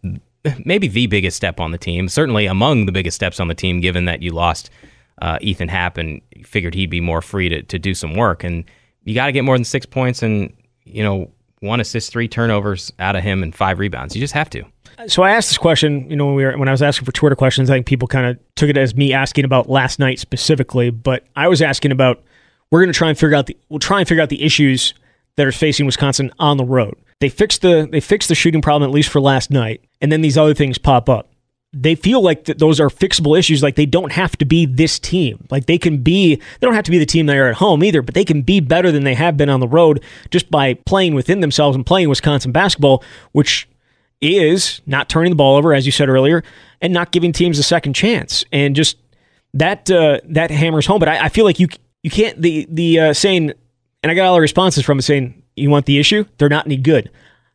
maybe 0.64 0.86
the 0.86 1.08
biggest 1.08 1.36
step 1.36 1.58
on 1.58 1.72
the 1.72 1.78
team, 1.78 2.08
certainly 2.08 2.46
among 2.46 2.86
the 2.86 2.92
biggest 2.92 3.16
steps 3.16 3.40
on 3.40 3.48
the 3.48 3.56
team, 3.56 3.80
given 3.80 4.04
that 4.04 4.22
you 4.22 4.30
lost 4.30 4.70
uh, 5.20 5.38
Ethan 5.40 5.66
Happ 5.66 5.98
and 5.98 6.20
figured 6.44 6.74
he'd 6.76 6.90
be 6.90 7.00
more 7.00 7.22
free 7.22 7.48
to, 7.48 7.60
to 7.64 7.76
do 7.76 7.92
some 7.92 8.14
work. 8.14 8.44
And 8.44 8.64
you 9.02 9.16
got 9.16 9.26
to 9.26 9.32
get 9.32 9.42
more 9.42 9.56
than 9.56 9.64
six 9.64 9.84
points 9.84 10.22
and, 10.22 10.54
you 10.84 11.02
know, 11.02 11.28
one 11.58 11.80
assist, 11.80 12.12
three 12.12 12.28
turnovers 12.28 12.92
out 13.00 13.16
of 13.16 13.24
him 13.24 13.42
and 13.42 13.52
five 13.52 13.80
rebounds. 13.80 14.14
You 14.14 14.20
just 14.20 14.34
have 14.34 14.50
to. 14.50 14.64
So 15.06 15.22
I 15.22 15.32
asked 15.32 15.50
this 15.50 15.58
question, 15.58 16.08
you 16.10 16.16
know, 16.16 16.26
when 16.26 16.34
we 16.34 16.44
were 16.44 16.56
when 16.56 16.68
I 16.68 16.70
was 16.70 16.82
asking 16.82 17.04
for 17.04 17.12
Twitter 17.12 17.36
questions, 17.36 17.70
I 17.70 17.74
think 17.74 17.86
people 17.86 18.08
kind 18.08 18.26
of 18.26 18.38
took 18.54 18.68
it 18.68 18.76
as 18.76 18.94
me 18.94 19.12
asking 19.12 19.44
about 19.44 19.68
last 19.68 19.98
night 19.98 20.18
specifically, 20.18 20.90
but 20.90 21.24
I 21.36 21.48
was 21.48 21.62
asking 21.62 21.92
about 21.92 22.22
we're 22.70 22.80
going 22.80 22.92
to 22.92 22.96
try 22.96 23.08
and 23.08 23.18
figure 23.18 23.36
out 23.36 23.46
the 23.46 23.56
we'll 23.68 23.78
try 23.78 24.00
and 24.00 24.08
figure 24.08 24.22
out 24.22 24.28
the 24.28 24.42
issues 24.42 24.94
that 25.36 25.46
are 25.46 25.52
facing 25.52 25.86
Wisconsin 25.86 26.32
on 26.38 26.56
the 26.56 26.64
road. 26.64 26.96
They 27.20 27.28
fixed 27.28 27.62
the 27.62 27.88
they 27.90 28.00
fixed 28.00 28.28
the 28.28 28.34
shooting 28.34 28.62
problem 28.62 28.88
at 28.88 28.94
least 28.94 29.08
for 29.10 29.20
last 29.20 29.50
night, 29.50 29.84
and 30.00 30.10
then 30.10 30.20
these 30.20 30.38
other 30.38 30.54
things 30.54 30.78
pop 30.78 31.08
up. 31.08 31.30
They 31.72 31.96
feel 31.96 32.22
like 32.22 32.44
th- 32.44 32.58
those 32.58 32.78
are 32.78 32.88
fixable 32.88 33.36
issues. 33.36 33.62
Like 33.62 33.74
they 33.74 33.86
don't 33.86 34.12
have 34.12 34.36
to 34.38 34.44
be 34.44 34.64
this 34.64 34.98
team. 35.00 35.44
Like 35.50 35.66
they 35.66 35.78
can 35.78 35.98
be. 35.98 36.36
They 36.36 36.66
don't 36.66 36.74
have 36.74 36.84
to 36.84 36.90
be 36.92 36.98
the 36.98 37.06
team 37.06 37.26
they 37.26 37.38
are 37.38 37.48
at 37.48 37.56
home 37.56 37.82
either. 37.82 38.00
But 38.00 38.14
they 38.14 38.24
can 38.24 38.42
be 38.42 38.60
better 38.60 38.92
than 38.92 39.02
they 39.02 39.14
have 39.14 39.36
been 39.36 39.48
on 39.48 39.58
the 39.58 39.66
road 39.66 40.02
just 40.30 40.50
by 40.52 40.74
playing 40.74 41.14
within 41.14 41.40
themselves 41.40 41.74
and 41.74 41.84
playing 41.84 42.08
Wisconsin 42.08 42.52
basketball, 42.52 43.02
which 43.32 43.68
is 44.24 44.80
not 44.86 45.08
turning 45.08 45.30
the 45.30 45.36
ball 45.36 45.56
over, 45.56 45.72
as 45.72 45.86
you 45.86 45.92
said 45.92 46.08
earlier, 46.08 46.42
and 46.80 46.92
not 46.92 47.12
giving 47.12 47.32
teams 47.32 47.58
a 47.58 47.62
second 47.62 47.94
chance. 47.94 48.44
And 48.52 48.74
just 48.74 48.96
that 49.54 49.90
uh, 49.90 50.20
that 50.24 50.50
hammers 50.50 50.86
home. 50.86 50.98
But 50.98 51.08
I, 51.08 51.26
I, 51.26 51.28
feel 51.28 51.44
like 51.44 51.60
you 51.60 51.68
you 52.02 52.10
can't 52.10 52.40
the 52.40 52.66
the 52.68 53.00
uh, 53.00 53.12
saying, 53.12 53.52
and 54.02 54.10
I 54.10 54.14
got 54.14 54.26
all 54.26 54.34
the 54.34 54.40
responses 54.40 54.84
from 54.84 54.98
it 54.98 55.02
saying 55.02 55.42
you 55.56 55.70
want 55.70 55.86
the 55.86 55.98
issue? 55.98 56.24
They're 56.38 56.48
not 56.48 56.66
any 56.66 56.76
good. 56.76 57.10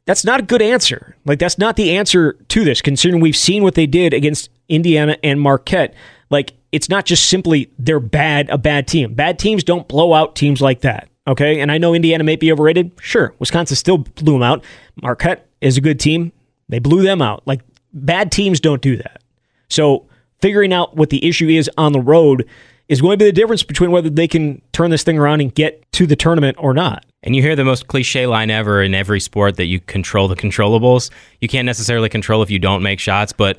That's 0.06 0.26
not 0.26 0.40
a 0.40 0.44
good 0.44 0.62
answer. 0.62 1.16
Like 1.26 1.40
that's 1.40 1.58
not 1.58 1.76
the 1.76 1.96
answer 1.96 2.34
to 2.34 2.64
this, 2.64 2.82
considering 2.82 3.22
we've 3.22 3.36
seen 3.36 3.64
what 3.64 3.76
they 3.76 3.86
did 3.86 4.14
against 4.14 4.50
Indiana 4.68 5.18
and 5.24 5.40
Marquette. 5.40 5.94
Like 6.30 6.54
it's 6.72 6.90
not 6.90 7.06
just 7.06 7.30
simply 7.30 7.72
they're 7.78 8.00
bad, 8.00 8.50
a 8.50 8.58
bad 8.58 8.88
team. 8.88 9.14
Bad 9.14 9.38
teams 9.38 9.64
don't 9.64 9.88
blow 9.88 10.14
out 10.14 10.36
teams 10.36 10.62
like 10.62 10.82
that. 10.82 11.10
Okay. 11.28 11.60
And 11.60 11.72
I 11.72 11.78
know 11.78 11.94
Indiana 11.94 12.24
may 12.24 12.38
be 12.38 12.52
overrated. 12.52 12.92
Sure. 13.00 13.36
Wisconsin 13.38 13.76
still 13.76 14.00
blew 14.00 14.34
them 14.34 14.44
out. 14.44 14.64
Marquette 15.02 15.48
is 15.62 15.78
a 15.78 15.82
good 15.82 16.00
team. 16.00 16.32
They 16.70 16.80
blew 16.80 17.02
them 17.02 17.22
out. 17.22 17.44
Like 17.46 17.62
bad 17.94 18.32
teams 18.32 18.60
don't 18.60 18.82
do 18.82 18.96
that. 18.98 19.22
So 19.68 20.08
figuring 20.40 20.72
out 20.72 20.96
what 20.96 21.10
the 21.10 21.28
issue 21.28 21.48
is 21.50 21.70
on 21.78 21.92
the 21.92 22.00
road 22.00 22.48
is 22.88 23.02
going 23.02 23.20
to 23.20 23.24
be 23.24 23.30
the 23.30 23.36
difference 23.36 23.64
between 23.64 23.92
whether 23.92 24.10
they 24.10 24.28
can 24.28 24.62
turn 24.72 24.90
this 24.90 25.04
thing 25.04 25.20
around 25.20 25.42
and 25.42 25.54
get 25.54 25.90
to 25.94 26.08
the 26.08 26.16
tournament 26.16 26.58
or 26.60 26.74
not. 26.74 27.06
And 27.22 27.36
you 27.36 27.42
hear 27.42 27.56
the 27.56 27.66
most 27.66 27.88
cliche 27.88 28.26
line 28.26 28.50
ever 28.50 28.82
in 28.82 28.96
every 28.96 29.20
sport 29.20 29.58
that 29.58 29.66
you 29.66 29.80
control 29.80 30.28
the 30.28 30.36
controllables. 30.36 31.12
You 31.42 31.48
can't 31.48 31.66
necessarily 31.66 32.10
control 32.10 32.42
if 32.42 32.50
you 32.50 32.60
don't 32.60 32.82
make 32.82 33.00
shots, 33.00 33.34
but 33.34 33.58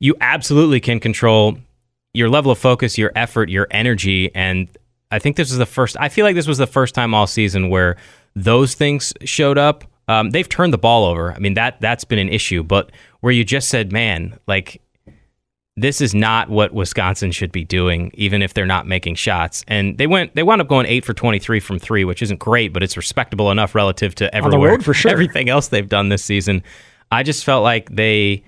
you 0.00 0.16
absolutely 0.20 0.80
can 0.80 0.98
control 0.98 1.58
your 2.14 2.28
level 2.28 2.50
of 2.50 2.58
focus, 2.58 2.98
your 2.98 3.12
effort, 3.14 3.50
your 3.50 3.68
energy. 3.70 4.34
And 4.34 4.68
I 5.10 5.18
think 5.18 5.36
this 5.36 5.52
is 5.52 5.58
the 5.58 5.66
first, 5.66 5.96
I 6.00 6.08
feel 6.08 6.24
like 6.24 6.34
this 6.34 6.48
was 6.48 6.58
the 6.58 6.66
first 6.66 6.94
time 6.94 7.14
all 7.14 7.26
season 7.26 7.68
where 7.68 7.96
those 8.34 8.74
things 8.74 9.12
showed 9.24 9.58
up. 9.58 9.84
Um, 10.08 10.30
they've 10.30 10.48
turned 10.48 10.72
the 10.72 10.78
ball 10.78 11.04
over. 11.04 11.32
I 11.32 11.38
mean, 11.38 11.54
that, 11.54 11.80
that's 11.80 12.04
been 12.04 12.18
an 12.18 12.28
issue, 12.28 12.62
but 12.62 12.90
where 13.20 13.32
you 13.32 13.44
just 13.44 13.68
said, 13.68 13.92
man, 13.92 14.38
like 14.46 14.82
this 15.76 16.00
is 16.00 16.14
not 16.14 16.50
what 16.50 16.72
Wisconsin 16.72 17.32
should 17.32 17.50
be 17.50 17.64
doing, 17.64 18.10
even 18.14 18.42
if 18.42 18.52
they're 18.52 18.66
not 18.66 18.86
making 18.86 19.14
shots. 19.14 19.64
And 19.68 19.96
they 19.96 20.06
went 20.06 20.34
they 20.34 20.42
wound 20.42 20.60
up 20.60 20.68
going 20.68 20.86
eight 20.86 21.04
for 21.04 21.14
twenty 21.14 21.38
three 21.38 21.60
from 21.60 21.78
three, 21.78 22.04
which 22.04 22.20
isn't 22.22 22.38
great, 22.38 22.72
but 22.72 22.82
it's 22.82 22.96
respectable 22.96 23.50
enough 23.50 23.74
relative 23.74 24.14
to 24.16 24.34
everywhere, 24.34 24.72
road 24.72 24.84
for 24.84 24.92
sure. 24.92 25.10
everything 25.12 25.48
else 25.48 25.68
they've 25.68 25.88
done 25.88 26.10
this 26.10 26.24
season. 26.24 26.62
I 27.10 27.22
just 27.22 27.44
felt 27.44 27.62
like 27.62 27.90
they 27.90 28.44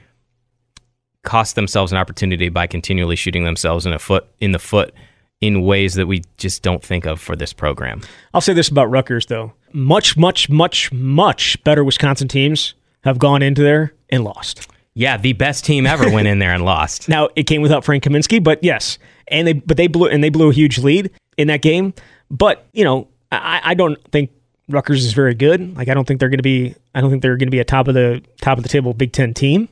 cost 1.22 1.54
themselves 1.54 1.90
an 1.92 1.98
opportunity 1.98 2.50
by 2.50 2.66
continually 2.66 3.16
shooting 3.16 3.44
themselves 3.44 3.86
in 3.86 3.94
a 3.94 3.98
foot 3.98 4.26
in 4.40 4.52
the 4.52 4.58
foot 4.58 4.92
in 5.40 5.62
ways 5.62 5.94
that 5.94 6.06
we 6.06 6.22
just 6.36 6.62
don't 6.62 6.82
think 6.82 7.06
of 7.06 7.20
for 7.20 7.34
this 7.36 7.52
program. 7.52 8.02
I'll 8.34 8.40
say 8.42 8.52
this 8.52 8.68
about 8.68 8.90
Rutgers 8.90 9.26
though. 9.26 9.52
Much, 9.74 10.16
much, 10.16 10.48
much, 10.48 10.92
much 10.92 11.62
better 11.64 11.82
Wisconsin 11.82 12.28
teams 12.28 12.74
have 13.02 13.18
gone 13.18 13.42
into 13.42 13.60
there 13.60 13.92
and 14.08 14.22
lost. 14.22 14.68
Yeah, 14.94 15.16
the 15.16 15.32
best 15.32 15.64
team 15.64 15.84
ever 15.84 16.08
went 16.08 16.28
in 16.28 16.38
there 16.38 16.52
and 16.52 16.64
lost. 16.64 17.08
Now 17.14 17.28
it 17.34 17.48
came 17.48 17.60
without 17.60 17.84
Frank 17.84 18.04
Kaminsky, 18.04 18.42
but 18.42 18.62
yes, 18.62 18.98
and 19.26 19.48
they 19.48 19.52
but 19.54 19.76
they 19.76 19.88
blew 19.88 20.06
and 20.06 20.22
they 20.22 20.28
blew 20.28 20.50
a 20.50 20.52
huge 20.52 20.78
lead 20.78 21.10
in 21.36 21.48
that 21.48 21.60
game. 21.60 21.92
But 22.30 22.66
you 22.72 22.84
know, 22.84 23.08
I, 23.32 23.60
I 23.64 23.74
don't 23.74 24.00
think 24.12 24.30
Rutgers 24.68 25.04
is 25.04 25.12
very 25.12 25.34
good. 25.34 25.76
Like 25.76 25.88
I 25.88 25.94
don't 25.94 26.06
think 26.06 26.20
they're 26.20 26.28
going 26.28 26.38
to 26.38 26.44
be. 26.44 26.76
I 26.94 27.00
don't 27.00 27.10
think 27.10 27.22
they're 27.22 27.36
going 27.36 27.48
to 27.48 27.50
be 27.50 27.58
a 27.58 27.64
top 27.64 27.88
of 27.88 27.94
the 27.94 28.22
top 28.40 28.58
of 28.58 28.62
the 28.62 28.68
table 28.68 28.94
Big 28.94 29.10
Ten 29.12 29.34
team. 29.34 29.68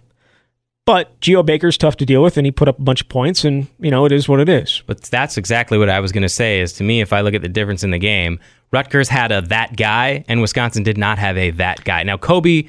But 0.85 1.21
Geo 1.21 1.45
Baker's 1.45 1.79
tough 1.79 1.97
to 1.99 2.05
deal 2.05 2.25
with, 2.25 2.37
and 2.37 2.45
he 2.45 2.51
put 2.51 2.67
up 2.67 2.81
a 2.81 2.83
bunch 2.83 3.03
of 3.03 3.09
points, 3.09 3.45
and 3.45 3.69
you 3.79 3.93
know 3.93 4.05
it 4.05 4.11
is 4.11 4.29
what 4.29 4.41
it 4.41 4.49
is. 4.49 4.83
But 4.87 5.01
that's 5.03 5.37
exactly 5.37 5.79
what 5.79 5.89
I 5.89 6.01
was 6.01 6.11
going 6.11 6.23
to 6.23 6.29
say. 6.29 6.61
Is 6.61 6.73
to 6.75 6.85
me, 6.85 7.01
if 7.01 7.13
I 7.13 7.21
look 7.21 7.35
at 7.35 7.43
the 7.43 7.49
difference 7.49 7.85
in 7.85 7.93
the 7.93 8.01
game, 8.01 8.41
Rutgers 8.73 9.09
had 9.09 9.33
a 9.33 9.43
that 9.43 9.76
guy, 9.76 10.25
and 10.29 10.41
Wisconsin 10.41 10.83
did 10.83 10.97
not 10.97 11.19
have 11.19 11.37
a 11.37 11.50
that 11.52 11.85
guy. 11.85 12.02
Now 12.02 12.17
Kobe 12.17 12.64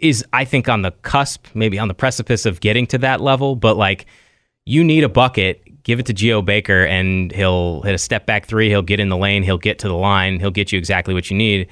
is 0.00 0.24
I 0.32 0.44
think 0.44 0.68
on 0.68 0.82
the 0.82 0.90
cusp, 0.90 1.46
maybe 1.54 1.78
on 1.78 1.88
the 1.88 1.94
precipice 1.94 2.46
of 2.46 2.60
getting 2.60 2.86
to 2.88 2.98
that 2.98 3.20
level, 3.20 3.56
but 3.56 3.76
like 3.76 4.06
you 4.66 4.82
need 4.82 5.04
a 5.04 5.08
bucket, 5.08 5.82
give 5.84 6.00
it 6.00 6.06
to 6.06 6.12
Geo 6.12 6.42
Baker 6.42 6.84
and 6.84 7.30
he'll 7.32 7.82
hit 7.82 7.94
a 7.94 7.98
step 7.98 8.26
back 8.26 8.46
three, 8.46 8.68
he'll 8.68 8.82
get 8.82 8.98
in 8.98 9.08
the 9.08 9.16
lane, 9.16 9.42
he'll 9.42 9.58
get 9.58 9.78
to 9.80 9.88
the 9.88 9.94
line, 9.94 10.40
he'll 10.40 10.50
get 10.50 10.72
you 10.72 10.78
exactly 10.78 11.14
what 11.14 11.30
you 11.30 11.36
need. 11.36 11.68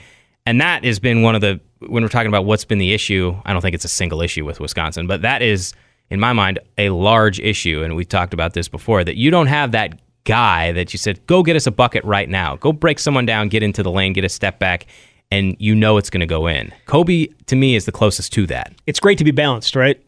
And 0.46 0.60
that 0.60 0.84
has 0.84 0.98
been 0.98 1.22
one 1.22 1.34
of 1.34 1.40
the 1.40 1.60
when 1.88 2.02
we're 2.02 2.08
talking 2.08 2.28
about 2.28 2.44
what's 2.44 2.64
been 2.64 2.78
the 2.78 2.94
issue, 2.94 3.36
I 3.44 3.52
don't 3.52 3.60
think 3.60 3.74
it's 3.74 3.84
a 3.84 3.88
single 3.88 4.22
issue 4.22 4.44
with 4.44 4.60
Wisconsin, 4.60 5.06
but 5.06 5.22
that 5.22 5.42
is 5.42 5.72
in 6.10 6.20
my 6.20 6.32
mind 6.32 6.58
a 6.78 6.90
large 6.90 7.40
issue 7.40 7.82
and 7.82 7.96
we 7.96 8.04
talked 8.04 8.34
about 8.34 8.54
this 8.54 8.68
before 8.68 9.02
that 9.02 9.16
you 9.16 9.30
don't 9.30 9.48
have 9.48 9.72
that 9.72 10.00
guy 10.24 10.72
that 10.72 10.92
you 10.92 10.98
said 10.98 11.24
go 11.26 11.42
get 11.42 11.56
us 11.56 11.66
a 11.66 11.70
bucket 11.70 12.04
right 12.04 12.28
now. 12.28 12.56
Go 12.56 12.72
break 12.72 12.98
someone 12.98 13.26
down, 13.26 13.48
get 13.48 13.62
into 13.62 13.82
the 13.82 13.90
lane, 13.90 14.12
get 14.12 14.24
a 14.24 14.28
step 14.28 14.58
back 14.58 14.86
and 15.32 15.56
you 15.58 15.74
know 15.74 15.96
it's 15.96 16.10
going 16.10 16.20
to 16.20 16.26
go 16.26 16.46
in. 16.46 16.70
Kobe 16.84 17.26
to 17.46 17.56
me 17.56 17.74
is 17.74 17.86
the 17.86 17.92
closest 17.92 18.34
to 18.34 18.46
that. 18.48 18.74
It's 18.86 19.00
great 19.00 19.16
to 19.16 19.24
be 19.24 19.30
balanced, 19.30 19.74
right? 19.74 20.00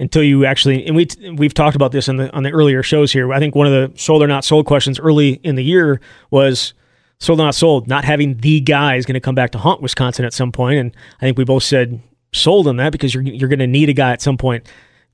Until 0.00 0.24
you 0.24 0.44
actually, 0.44 0.84
and 0.86 0.96
we 0.96 1.06
we've 1.36 1.54
talked 1.54 1.76
about 1.76 1.92
this 1.92 2.08
on 2.08 2.16
the 2.16 2.32
on 2.32 2.42
the 2.42 2.50
earlier 2.50 2.82
shows 2.82 3.12
here. 3.12 3.32
I 3.32 3.38
think 3.38 3.54
one 3.54 3.68
of 3.68 3.72
the 3.72 3.96
sold 3.96 4.22
or 4.22 4.26
not 4.26 4.44
sold 4.44 4.66
questions 4.66 4.98
early 4.98 5.34
in 5.44 5.54
the 5.54 5.62
year 5.62 6.00
was 6.30 6.74
sold 7.20 7.38
or 7.38 7.44
not 7.44 7.54
sold. 7.54 7.86
Not 7.86 8.04
having 8.04 8.38
the 8.38 8.60
guy 8.60 8.96
is 8.96 9.06
going 9.06 9.14
to 9.14 9.20
come 9.20 9.36
back 9.36 9.52
to 9.52 9.58
haunt 9.58 9.82
Wisconsin 9.82 10.24
at 10.24 10.32
some 10.32 10.50
point, 10.50 10.80
and 10.80 10.96
I 11.18 11.26
think 11.26 11.38
we 11.38 11.44
both 11.44 11.62
said 11.62 12.02
sold 12.32 12.66
on 12.66 12.76
that 12.78 12.90
because 12.90 13.14
you're 13.14 13.22
you're 13.22 13.48
going 13.48 13.60
to 13.60 13.68
need 13.68 13.88
a 13.88 13.92
guy 13.92 14.10
at 14.10 14.20
some 14.20 14.36
point 14.36 14.66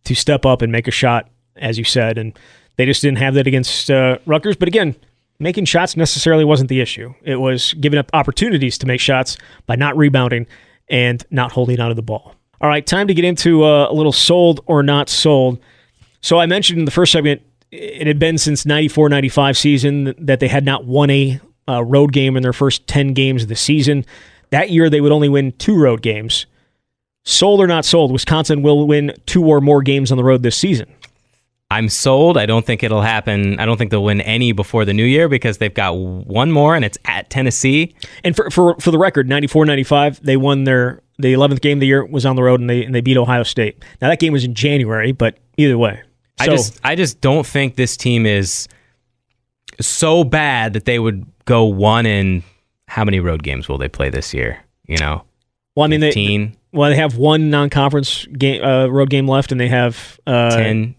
to 0.04 0.14
step 0.14 0.46
up 0.46 0.62
and 0.62 0.72
make 0.72 0.88
a 0.88 0.92
shot, 0.92 1.28
as 1.56 1.76
you 1.76 1.84
said, 1.84 2.16
and 2.16 2.38
they 2.76 2.84
just 2.84 3.02
didn't 3.02 3.18
have 3.18 3.34
that 3.34 3.46
against 3.46 3.90
uh, 3.90 4.18
Rutgers. 4.26 4.56
But 4.56 4.68
again, 4.68 4.94
making 5.38 5.64
shots 5.64 5.96
necessarily 5.96 6.44
wasn't 6.44 6.68
the 6.68 6.80
issue. 6.80 7.14
It 7.22 7.36
was 7.36 7.74
giving 7.74 7.98
up 7.98 8.10
opportunities 8.12 8.78
to 8.78 8.86
make 8.86 9.00
shots 9.00 9.36
by 9.66 9.76
not 9.76 9.96
rebounding 9.96 10.46
and 10.88 11.24
not 11.30 11.52
holding 11.52 11.80
onto 11.80 11.94
the 11.94 12.02
ball. 12.02 12.34
All 12.60 12.68
right, 12.68 12.86
time 12.86 13.08
to 13.08 13.14
get 13.14 13.24
into 13.24 13.64
uh, 13.64 13.90
a 13.90 13.92
little 13.92 14.12
sold 14.12 14.60
or 14.66 14.82
not 14.82 15.08
sold. 15.08 15.58
So 16.22 16.38
I 16.38 16.46
mentioned 16.46 16.78
in 16.78 16.84
the 16.84 16.90
first 16.90 17.12
segment, 17.12 17.42
it 17.70 18.06
had 18.06 18.18
been 18.18 18.38
since 18.38 18.64
94 18.64 19.08
95 19.08 19.58
season 19.58 20.14
that 20.18 20.40
they 20.40 20.48
had 20.48 20.64
not 20.64 20.84
won 20.84 21.10
a 21.10 21.40
uh, 21.68 21.84
road 21.84 22.12
game 22.12 22.36
in 22.36 22.42
their 22.42 22.52
first 22.52 22.86
10 22.86 23.12
games 23.12 23.42
of 23.42 23.48
the 23.48 23.56
season. 23.56 24.04
That 24.50 24.70
year, 24.70 24.88
they 24.88 25.00
would 25.00 25.12
only 25.12 25.28
win 25.28 25.52
two 25.52 25.76
road 25.76 26.02
games. 26.02 26.46
Sold 27.24 27.60
or 27.60 27.66
not 27.66 27.84
sold, 27.84 28.12
Wisconsin 28.12 28.62
will 28.62 28.86
win 28.86 29.12
two 29.26 29.44
or 29.44 29.60
more 29.60 29.82
games 29.82 30.12
on 30.12 30.16
the 30.16 30.22
road 30.24 30.44
this 30.44 30.56
season. 30.56 30.86
I'm 31.70 31.88
sold. 31.88 32.38
I 32.38 32.46
don't 32.46 32.64
think 32.64 32.82
it'll 32.82 33.02
happen. 33.02 33.58
I 33.58 33.66
don't 33.66 33.76
think 33.76 33.90
they'll 33.90 34.04
win 34.04 34.20
any 34.20 34.52
before 34.52 34.84
the 34.84 34.94
new 34.94 35.04
year 35.04 35.28
because 35.28 35.58
they've 35.58 35.74
got 35.74 35.92
one 35.96 36.52
more 36.52 36.76
and 36.76 36.84
it's 36.84 36.98
at 37.04 37.28
Tennessee. 37.28 37.94
And 38.22 38.36
for 38.36 38.50
for, 38.50 38.76
for 38.78 38.90
the 38.90 38.98
record, 38.98 39.28
94-95, 39.28 40.20
they 40.20 40.36
won 40.36 40.64
their 40.64 41.02
the 41.18 41.32
11th 41.32 41.60
game 41.62 41.78
of 41.78 41.80
the 41.80 41.86
year 41.86 42.04
was 42.04 42.26
on 42.26 42.36
the 42.36 42.42
road 42.42 42.60
and 42.60 42.70
they 42.70 42.84
and 42.84 42.94
they 42.94 43.00
beat 43.00 43.16
Ohio 43.16 43.42
State. 43.42 43.84
Now 44.00 44.08
that 44.08 44.20
game 44.20 44.32
was 44.32 44.44
in 44.44 44.54
January, 44.54 45.12
but 45.12 45.38
either 45.56 45.76
way. 45.76 46.02
I 46.38 46.46
just 46.46 46.78
I 46.84 46.94
just 46.94 47.20
don't 47.20 47.46
think 47.46 47.76
this 47.76 47.96
team 47.96 48.26
is 48.26 48.68
so 49.80 50.22
bad 50.22 50.74
that 50.74 50.84
they 50.84 50.98
would 50.98 51.26
go 51.46 51.64
one 51.64 52.06
in 52.06 52.42
how 52.88 53.04
many 53.04 53.20
road 53.20 53.42
games 53.42 53.68
will 53.68 53.78
they 53.78 53.88
play 53.88 54.10
this 54.10 54.34
year? 54.34 54.62
You 54.86 54.98
know, 54.98 55.24
well, 55.74 55.84
I 55.84 55.88
mean, 55.88 56.00
they, 56.00 56.52
well, 56.72 56.90
they 56.90 56.96
have 56.96 57.16
one 57.16 57.50
non-conference 57.50 58.26
game, 58.26 58.62
uh, 58.62 58.86
road 58.86 59.10
game 59.10 59.26
left, 59.28 59.50
and 59.50 59.60
they 59.60 59.68
have 59.68 60.20
uh, 60.26 60.56
10, 60.56 60.94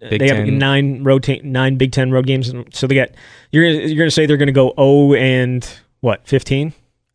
Big 0.00 0.20
they 0.20 0.28
have 0.28 0.46
nine 0.46 1.02
road 1.04 1.22
ta- 1.22 1.40
nine 1.42 1.76
Big 1.76 1.92
Ten 1.92 2.10
road 2.10 2.26
games. 2.26 2.52
So 2.72 2.86
they 2.86 2.94
got 2.94 3.10
you're 3.50 3.64
gonna, 3.64 3.86
you're 3.86 3.96
going 3.96 4.08
to 4.08 4.10
say 4.10 4.26
they're 4.26 4.36
going 4.36 4.46
to 4.46 4.52
go 4.52 4.72
zero 4.76 5.14
and 5.14 5.68
what 6.00 6.26
fifteen? 6.26 6.72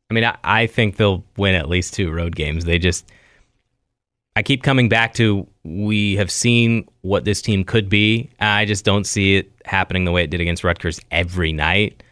I 0.09 0.13
mean, 0.13 0.25
I, 0.25 0.37
I 0.43 0.67
think 0.67 0.97
they'll 0.97 1.23
win 1.37 1.55
at 1.55 1.69
least 1.69 1.93
two 1.93 2.11
road 2.11 2.35
games. 2.35 2.65
They 2.65 2.77
just, 2.77 3.09
I 4.35 4.43
keep 4.43 4.61
coming 4.61 4.89
back 4.89 5.13
to 5.13 5.47
we 5.63 6.17
have 6.17 6.29
seen 6.29 6.85
what 6.99 7.23
this 7.23 7.41
team 7.41 7.63
could 7.63 7.87
be. 7.87 8.29
I 8.39 8.65
just 8.65 8.83
don't 8.83 9.05
see 9.05 9.37
it 9.37 9.51
happening 9.63 10.03
the 10.03 10.11
way 10.11 10.23
it 10.23 10.29
did 10.29 10.41
against 10.41 10.65
Rutgers 10.65 10.99
every 11.11 11.53
night. 11.53 12.03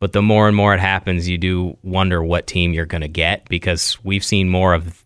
But 0.00 0.12
the 0.12 0.20
more 0.20 0.48
and 0.48 0.56
more 0.56 0.74
it 0.74 0.80
happens, 0.80 1.28
you 1.28 1.38
do 1.38 1.76
wonder 1.82 2.22
what 2.22 2.48
team 2.48 2.72
you're 2.72 2.86
going 2.86 3.02
to 3.02 3.08
get 3.08 3.48
because 3.48 4.02
we've 4.04 4.24
seen 4.24 4.48
more 4.48 4.74
of 4.74 5.04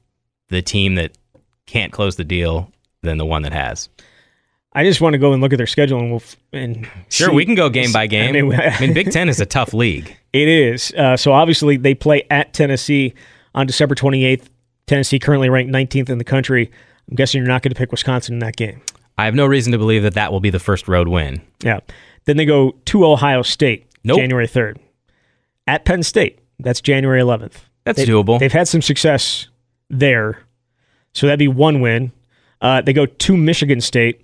the 0.49 0.63
team 0.63 0.95
that 0.95 1.19
can't 1.67 1.93
close 1.93 2.17
the 2.17 2.25
deal 2.25 2.73
than 3.03 3.19
the 3.19 3.27
one 3.27 3.43
that 3.43 3.53
has. 3.53 3.91
I 4.79 4.85
just 4.85 5.01
want 5.01 5.15
to 5.15 5.19
go 5.19 5.33
and 5.33 5.43
look 5.43 5.53
at 5.53 5.57
their 5.57 5.67
schedule 5.67 5.99
and 5.99 6.11
we'll 6.11 6.21
f- 6.21 6.37
and 6.53 6.89
Sure, 7.09 7.31
see- 7.31 7.35
we 7.35 7.45
can 7.45 7.55
go 7.57 7.69
game 7.69 7.91
by 7.93 8.07
game. 8.07 8.29
I 8.29 8.41
mean, 8.43 8.81
mean, 8.81 8.93
Big 8.95 9.11
Ten 9.13 9.29
is 9.29 9.41
a 9.41 9.47
tough 9.47 9.75
league. 9.75 10.17
It 10.33 10.47
is. 10.49 10.93
Uh, 10.97 11.17
so 11.17 11.33
obviously 11.33 11.77
they 11.77 11.95
play 11.95 12.23
at 12.31 12.53
Tennessee 12.53 13.15
on 13.55 13.67
December 13.67 13.95
28th. 13.95 14.45
Tennessee 14.87 15.19
currently 15.19 15.49
ranked 15.49 15.73
19th 15.73 16.09
in 16.11 16.19
the 16.19 16.25
country. 16.25 16.71
I'm 17.11 17.17
guessing 17.17 17.41
you're 17.41 17.49
not 17.49 17.63
going 17.63 17.73
to 17.73 17.79
pick 17.79 17.91
Wisconsin 17.91 18.35
in 18.35 18.39
that 18.41 18.57
game. 18.57 18.81
I 19.17 19.25
have 19.25 19.35
no 19.35 19.47
reason 19.47 19.73
to 19.73 19.79
believe 19.79 20.03
that 20.05 20.15
that 20.15 20.31
will 20.33 20.41
be 20.41 20.51
the 20.51 20.61
first 20.61 20.87
road 20.87 21.09
win. 21.09 21.41
Yeah. 21.65 21.81
Then 22.27 22.37
they 22.37 22.45
go 22.45 22.73
to 22.85 23.05
Ohio 23.05 23.43
State 23.43 23.87
Nope. 24.05 24.19
January 24.19 24.47
3rd. 24.47 24.77
At 25.67 25.85
Penn 25.85 26.03
State, 26.05 26.39
that's 26.61 26.81
January 26.81 27.21
11th. 27.21 27.55
That's 27.85 27.97
They- 27.99 28.07
doable. 28.07 28.39
They've 28.39 28.53
had 28.53 28.69
some 28.69 28.81
success 28.83 29.49
there. 29.91 30.39
So 31.15 31.27
that'd 31.27 31.39
be 31.39 31.49
one 31.49 31.81
win. 31.81 32.13
Uh, 32.61 32.81
they 32.81 32.93
go 32.93 33.07
to 33.07 33.37
Michigan 33.37 33.81
State 33.81 34.21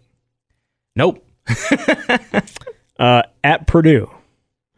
Nope. 0.97 1.25
uh, 2.99 3.23
at 3.43 3.67
Purdue. 3.67 4.11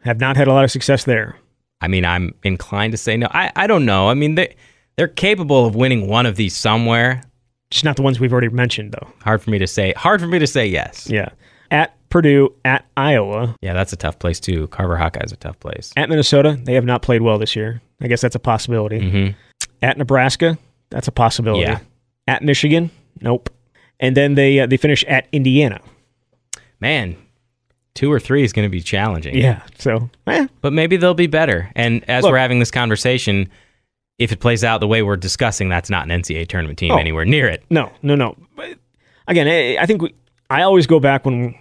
Have 0.03 0.19
not 0.19 0.37
had 0.37 0.47
a 0.47 0.53
lot 0.53 0.63
of 0.63 0.71
success 0.71 1.03
there. 1.05 1.35
I 1.81 1.87
mean, 1.87 2.05
I'm 2.05 2.33
inclined 2.43 2.93
to 2.93 2.97
say 2.97 3.17
no. 3.17 3.27
I, 3.31 3.51
I 3.55 3.67
don't 3.67 3.85
know. 3.85 4.09
I 4.09 4.13
mean, 4.13 4.35
they 4.35 4.55
they're 4.95 5.07
capable 5.07 5.65
of 5.65 5.75
winning 5.75 6.07
one 6.07 6.25
of 6.25 6.35
these 6.35 6.55
somewhere. 6.55 7.21
Just 7.69 7.83
not 7.83 7.97
the 7.97 8.01
ones 8.01 8.19
we've 8.19 8.31
already 8.31 8.49
mentioned, 8.49 8.93
though. 8.93 9.07
Hard 9.21 9.41
for 9.41 9.49
me 9.49 9.59
to 9.59 9.67
say. 9.67 9.93
Hard 9.97 10.21
for 10.21 10.27
me 10.27 10.39
to 10.39 10.47
say 10.47 10.65
yes. 10.65 11.09
Yeah. 11.09 11.29
At 11.69 11.93
Purdue, 12.09 12.53
at 12.63 12.85
Iowa, 12.95 13.55
Yeah, 13.61 13.73
that's 13.73 13.91
a 13.91 13.97
tough 13.97 14.17
place 14.19 14.39
too. 14.39 14.67
Carver 14.69 14.95
Hawkeye's 14.95 15.33
a 15.33 15.35
tough 15.35 15.59
place. 15.59 15.91
At 15.97 16.07
Minnesota, 16.09 16.57
they 16.63 16.75
have 16.75 16.85
not 16.85 17.01
played 17.01 17.21
well 17.21 17.37
this 17.37 17.55
year. 17.55 17.81
I 18.01 18.07
guess 18.07 18.21
that's 18.21 18.35
a 18.35 18.39
possibility. 18.39 19.09
hmm 19.09 19.27
At 19.81 19.97
Nebraska, 19.97 20.57
that's 20.89 21.09
a 21.09 21.11
possibility. 21.11 21.63
Yeah. 21.63 21.79
At 22.27 22.43
Michigan, 22.43 22.89
nope. 23.19 23.49
And 23.99 24.15
then 24.15 24.35
they 24.35 24.59
uh, 24.61 24.67
they 24.67 24.77
finish 24.77 25.03
at 25.05 25.27
Indiana. 25.33 25.81
Man, 26.79 27.15
two 27.93 28.11
or 28.11 28.19
three 28.19 28.43
is 28.43 28.53
going 28.53 28.65
to 28.65 28.71
be 28.71 28.81
challenging. 28.81 29.35
Yeah. 29.35 29.63
So, 29.79 30.09
eh, 30.27 30.47
but 30.61 30.73
maybe 30.73 30.97
they'll 30.97 31.13
be 31.13 31.27
better. 31.27 31.71
And 31.75 32.07
as 32.09 32.23
Look- 32.23 32.31
we're 32.33 32.37
having 32.37 32.59
this 32.59 32.71
conversation, 32.71 33.49
if 34.19 34.31
it 34.31 34.39
plays 34.39 34.63
out 34.63 34.79
the 34.79 34.87
way 34.87 35.01
we're 35.03 35.15
discussing, 35.17 35.69
that's 35.69 35.89
not 35.89 36.03
an 36.09 36.11
NCAA 36.21 36.47
tournament 36.47 36.77
team 36.79 36.91
Oh. 36.91 36.97
anywhere 36.97 37.25
near 37.25 37.47
it. 37.47 37.63
no, 37.69 37.91
no, 38.01 38.15
no. 38.15 38.35
But 38.55 38.77
again, 39.27 39.47
I, 39.47 39.81
I 39.81 39.85
think 39.85 40.01
we, 40.01 40.13
I 40.49 40.61
always 40.63 40.87
go 40.87 40.99
back 40.99 41.25
when 41.25 41.55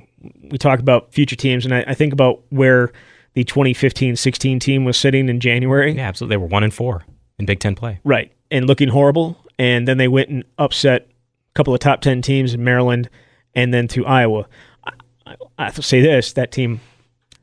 we 0.50 0.58
talk 0.58 0.80
about 0.80 1.12
future 1.12 1.36
teams, 1.36 1.64
and 1.64 1.74
I, 1.74 1.84
I 1.88 1.94
think 1.94 2.12
about 2.12 2.40
where 2.50 2.92
the 3.34 3.44
2015-16 3.44 4.60
team 4.60 4.84
was 4.84 4.96
sitting 4.96 5.28
in 5.28 5.40
January. 5.40 5.92
Yeah, 5.92 6.08
absolutely. 6.08 6.34
They 6.34 6.38
were 6.42 6.46
one 6.46 6.64
and 6.64 6.72
four 6.72 7.04
in 7.38 7.44
Big 7.46 7.60
Ten 7.60 7.74
play. 7.74 8.00
Right. 8.04 8.32
And 8.50 8.66
looking 8.66 8.88
horrible. 8.88 9.36
And 9.58 9.86
then 9.88 9.98
they 9.98 10.08
went 10.08 10.28
and 10.30 10.44
upset 10.58 11.02
a 11.10 11.52
couple 11.54 11.74
of 11.74 11.80
top 11.80 12.00
10 12.00 12.22
teams 12.22 12.54
in 12.54 12.62
Maryland 12.64 13.08
and 13.54 13.72
then 13.74 13.88
to 13.88 14.06
Iowa. 14.06 14.46
I, 15.26 15.64
have 15.64 15.74
to 15.76 15.82
say 15.82 16.00
this 16.00 16.32
that 16.34 16.52
team 16.52 16.80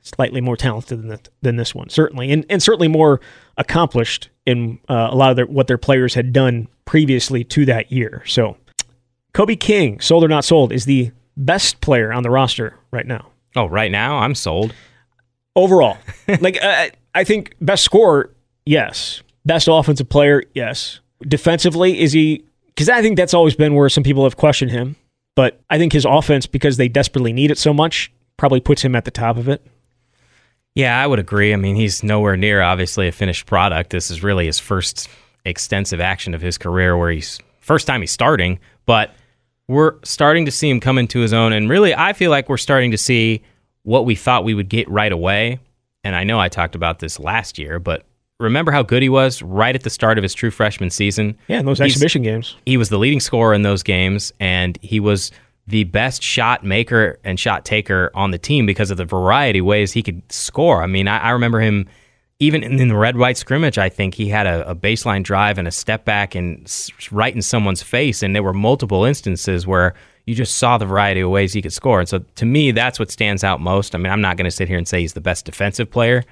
slightly 0.03 0.41
more 0.41 0.57
talented 0.57 0.99
than, 0.99 1.07
the, 1.07 1.19
than 1.41 1.55
this 1.55 1.73
one, 1.73 1.89
certainly. 1.89 2.31
And, 2.31 2.45
and 2.49 2.61
certainly 2.61 2.87
more 2.87 3.21
accomplished 3.57 4.29
in 4.45 4.79
uh, 4.89 5.09
a 5.11 5.15
lot 5.15 5.29
of 5.29 5.35
their, 5.37 5.45
what 5.45 5.67
their 5.67 5.77
players 5.77 6.13
had 6.13 6.33
done 6.33 6.67
previously 6.85 7.43
to 7.45 7.65
that 7.65 7.91
year. 7.91 8.23
So, 8.25 8.57
Kobe 9.33 9.55
King, 9.55 9.99
sold 9.99 10.23
or 10.23 10.27
not 10.27 10.45
sold, 10.45 10.71
is 10.71 10.85
the 10.85 11.11
best 11.37 11.81
player 11.81 12.13
on 12.13 12.23
the 12.23 12.29
roster 12.29 12.75
right 12.91 13.07
now. 13.07 13.29
Oh, 13.55 13.65
right 13.65 13.91
now 13.91 14.17
I'm 14.17 14.35
sold. 14.35 14.73
Overall, 15.55 15.97
like 16.41 16.61
uh, 16.63 16.89
I 17.15 17.23
think 17.23 17.55
best 17.61 17.83
scorer, 17.83 18.33
yes. 18.65 19.21
Best 19.45 19.67
offensive 19.69 20.09
player, 20.09 20.43
yes. 20.53 20.99
Defensively, 21.21 21.99
is 21.99 22.11
he? 22.11 22.43
Because 22.67 22.89
I 22.89 23.01
think 23.01 23.17
that's 23.17 23.33
always 23.33 23.55
been 23.55 23.75
where 23.75 23.89
some 23.89 24.03
people 24.03 24.23
have 24.23 24.37
questioned 24.37 24.71
him. 24.71 24.95
But 25.35 25.61
I 25.69 25.77
think 25.77 25.93
his 25.93 26.05
offense, 26.05 26.45
because 26.45 26.77
they 26.77 26.87
desperately 26.87 27.33
need 27.33 27.51
it 27.51 27.57
so 27.57 27.73
much, 27.73 28.11
probably 28.37 28.59
puts 28.59 28.83
him 28.83 28.95
at 28.95 29.05
the 29.05 29.11
top 29.11 29.37
of 29.37 29.49
it. 29.49 29.65
Yeah, 30.75 31.01
I 31.01 31.05
would 31.05 31.19
agree. 31.19 31.53
I 31.53 31.55
mean, 31.55 31.75
he's 31.75 32.03
nowhere 32.03 32.35
near 32.35 32.61
obviously 32.61 33.07
a 33.07 33.11
finished 33.11 33.45
product. 33.45 33.91
This 33.91 34.09
is 34.09 34.23
really 34.23 34.45
his 34.45 34.59
first 34.59 35.07
extensive 35.45 35.99
action 35.99 36.33
of 36.33 36.41
his 36.41 36.57
career 36.57 36.97
where 36.97 37.11
he's 37.11 37.39
first 37.59 37.85
time 37.87 38.01
he's 38.01 38.11
starting, 38.11 38.59
but 38.85 39.11
we're 39.67 39.95
starting 40.03 40.45
to 40.45 40.51
see 40.51 40.69
him 40.69 40.79
come 40.79 40.97
into 40.97 41.19
his 41.19 41.31
own 41.31 41.53
and 41.53 41.69
really 41.69 41.95
I 41.95 42.13
feel 42.13 42.31
like 42.31 42.49
we're 42.49 42.57
starting 42.57 42.91
to 42.91 42.97
see 42.97 43.43
what 43.83 44.05
we 44.05 44.15
thought 44.15 44.43
we 44.43 44.53
would 44.53 44.69
get 44.69 44.89
right 44.89 45.11
away. 45.11 45.59
And 46.03 46.15
I 46.15 46.23
know 46.23 46.39
I 46.39 46.49
talked 46.49 46.75
about 46.75 46.99
this 46.99 47.19
last 47.19 47.57
year, 47.57 47.79
but 47.79 48.03
remember 48.39 48.71
how 48.71 48.83
good 48.83 49.01
he 49.01 49.09
was 49.09 49.41
right 49.41 49.75
at 49.75 49.83
the 49.83 49.89
start 49.89 50.17
of 50.17 50.23
his 50.23 50.33
true 50.33 50.51
freshman 50.51 50.89
season? 50.89 51.37
Yeah, 51.47 51.59
in 51.59 51.65
those 51.65 51.79
He's- 51.79 51.91
exhibition 51.91 52.21
games. 52.23 52.55
he 52.65 52.77
was 52.77 52.89
the 52.89 52.97
leading 52.97 53.19
scorer 53.19 53.53
in 53.53 53.61
those 53.61 53.83
games 53.83 54.33
and 54.39 54.77
he 54.81 54.99
was 54.99 55.31
the 55.67 55.85
best 55.85 56.21
shot 56.21 56.63
maker 56.65 57.19
and 57.23 57.39
shot 57.39 57.63
taker 57.63 58.11
on 58.13 58.31
the 58.31 58.37
team 58.37 58.65
because 58.65 58.91
of 58.91 58.97
the 58.97 59.05
variety 59.05 59.59
of 59.59 59.65
ways 59.65 59.93
he 59.93 60.03
could 60.03 60.21
score. 60.31 60.83
I 60.83 60.87
mean, 60.87 61.07
I, 61.07 61.19
I 61.19 61.29
remember 61.29 61.61
him 61.61 61.87
even 62.39 62.63
in, 62.63 62.77
in 62.79 62.89
the 62.89 62.97
red 62.97 63.15
white 63.15 63.37
scrimmage. 63.37 63.77
I 63.77 63.87
think 63.87 64.15
he 64.15 64.27
had 64.27 64.45
a, 64.45 64.69
a 64.71 64.75
baseline 64.75 65.23
drive 65.23 65.57
and 65.57 65.65
a 65.67 65.71
step 65.71 66.03
back 66.03 66.35
and 66.35 66.63
s- 66.65 66.89
right 67.11 67.33
in 67.33 67.41
someone's 67.41 67.81
face, 67.81 68.21
and 68.21 68.35
there 68.35 68.43
were 68.43 68.51
multiple 68.53 69.05
instances 69.05 69.65
where 69.65 69.93
you 70.25 70.35
just 70.35 70.57
saw 70.57 70.77
the 70.77 70.85
variety 70.85 71.21
of 71.21 71.29
ways 71.29 71.53
he 71.53 71.61
could 71.61 71.71
score. 71.71 71.99
And 72.01 72.09
so, 72.09 72.19
to 72.35 72.45
me, 72.45 72.71
that's 72.71 72.99
what 72.99 73.09
stands 73.11 73.45
out 73.45 73.61
most. 73.61 73.95
I 73.95 73.97
mean, 73.99 74.11
I'm 74.11 74.19
not 74.19 74.35
going 74.35 74.45
to 74.45 74.51
sit 74.51 74.67
here 74.67 74.77
and 74.77 74.85
say 74.87 74.99
he's 75.01 75.13
the 75.13 75.21
best 75.21 75.45
defensive 75.45 75.89
player, 75.89 76.23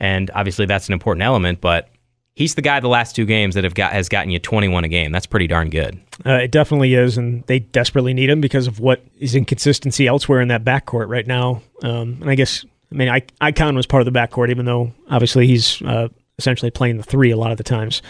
and 0.00 0.30
obviously 0.34 0.66
that's 0.66 0.88
an 0.88 0.92
important 0.92 1.22
element, 1.22 1.60
but. 1.60 1.88
He's 2.34 2.54
the 2.54 2.62
guy 2.62 2.78
the 2.78 2.86
last 2.86 3.16
two 3.16 3.26
games 3.26 3.56
that 3.56 3.64
have 3.64 3.74
got 3.74 3.92
has 3.92 4.08
gotten 4.08 4.30
you 4.30 4.38
21 4.38 4.84
a 4.84 4.88
game. 4.88 5.10
That's 5.10 5.26
pretty 5.26 5.48
darn 5.48 5.70
good. 5.70 6.00
Uh, 6.24 6.34
it 6.34 6.52
definitely 6.52 6.94
is, 6.94 7.18
and 7.18 7.42
they 7.48 7.58
desperately 7.58 8.14
need 8.14 8.30
him 8.30 8.40
because 8.40 8.68
of 8.68 8.78
what 8.78 9.02
is 9.18 9.34
inconsistency 9.34 10.06
elsewhere 10.06 10.40
in 10.40 10.46
that 10.46 10.62
backcourt 10.62 11.08
right 11.08 11.26
now. 11.26 11.62
Um, 11.82 12.18
and 12.20 12.30
I 12.30 12.36
guess, 12.36 12.64
I 12.92 12.94
mean, 12.94 13.08
I, 13.08 13.22
Icon 13.40 13.74
was 13.74 13.86
part 13.86 14.06
of 14.06 14.12
the 14.12 14.16
backcourt, 14.16 14.50
even 14.50 14.66
though 14.66 14.92
obviously 15.10 15.48
he's 15.48 15.82
uh, 15.82 16.10
essentially 16.38 16.70
playing 16.70 16.96
the 16.96 17.02
three 17.02 17.32
a 17.32 17.36
lot 17.36 17.50
of 17.50 17.56
the 17.56 17.64
times. 17.64 18.02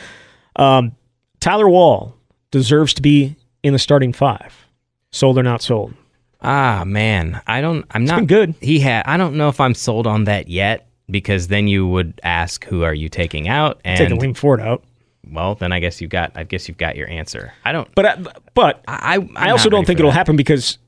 Um, 0.57 0.93
Tyler 1.41 1.69
Wahl 1.69 2.15
deserves 2.51 2.95
to 2.95 3.03
be 3.03 3.37
in 3.63 3.73
the 3.73 3.79
starting 3.79 4.13
five. 4.13 4.67
Sold 5.11 5.39
or 5.39 5.43
not 5.43 5.63
sold? 5.63 5.95
Ah 6.41 6.85
man, 6.87 7.41
I 7.47 7.61
don't. 7.61 7.85
I'm 7.91 8.05
not 8.05 8.19
been 8.19 8.27
good. 8.27 8.55
He 8.61 8.79
had. 8.79 9.05
I 9.07 9.17
don't 9.17 9.37
know 9.37 9.49
if 9.49 9.61
I'm 9.61 9.75
sold 9.75 10.07
on 10.07 10.25
that 10.25 10.49
yet 10.49 10.88
because 11.11 11.49
then 11.49 11.69
you 11.69 11.87
would 11.87 12.21
ask 12.23 12.65
who 12.65 12.83
are 12.83 12.95
you 12.95 13.09
taking 13.09 13.49
out, 13.49 13.81
and 13.85 13.99
Taking 13.99 14.19
Aleem 14.19 14.37
Ford 14.37 14.61
out, 14.61 14.83
well, 15.31 15.55
then 15.55 15.73
I 15.73 15.81
guess 15.81 16.01
you 16.01 16.09
got. 16.09 16.33
I 16.35 16.45
guess 16.45 16.69
you've 16.69 16.79
got 16.79 16.97
your 16.97 17.09
answer. 17.09 17.53
I 17.65 17.73
don't. 17.73 17.93
but 17.95 18.07
I, 18.07 18.17
but 18.55 18.83
I. 18.87 19.17
I, 19.17 19.49
I 19.49 19.51
also 19.51 19.69
don't 19.69 19.87
think 19.87 19.99
it'll 19.99 20.11
happen 20.11 20.37
because 20.37 20.79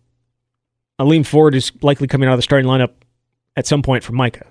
Aleem 1.00 1.26
Ford 1.26 1.54
is 1.54 1.72
likely 1.83 2.06
coming 2.06 2.28
out 2.28 2.33
of 2.33 2.38
the 2.38 2.42
starting 2.42 2.68
lineup 2.68 2.92
at 3.56 3.66
some 3.66 3.83
point 3.83 4.04
for 4.04 4.12
Micah, 4.12 4.46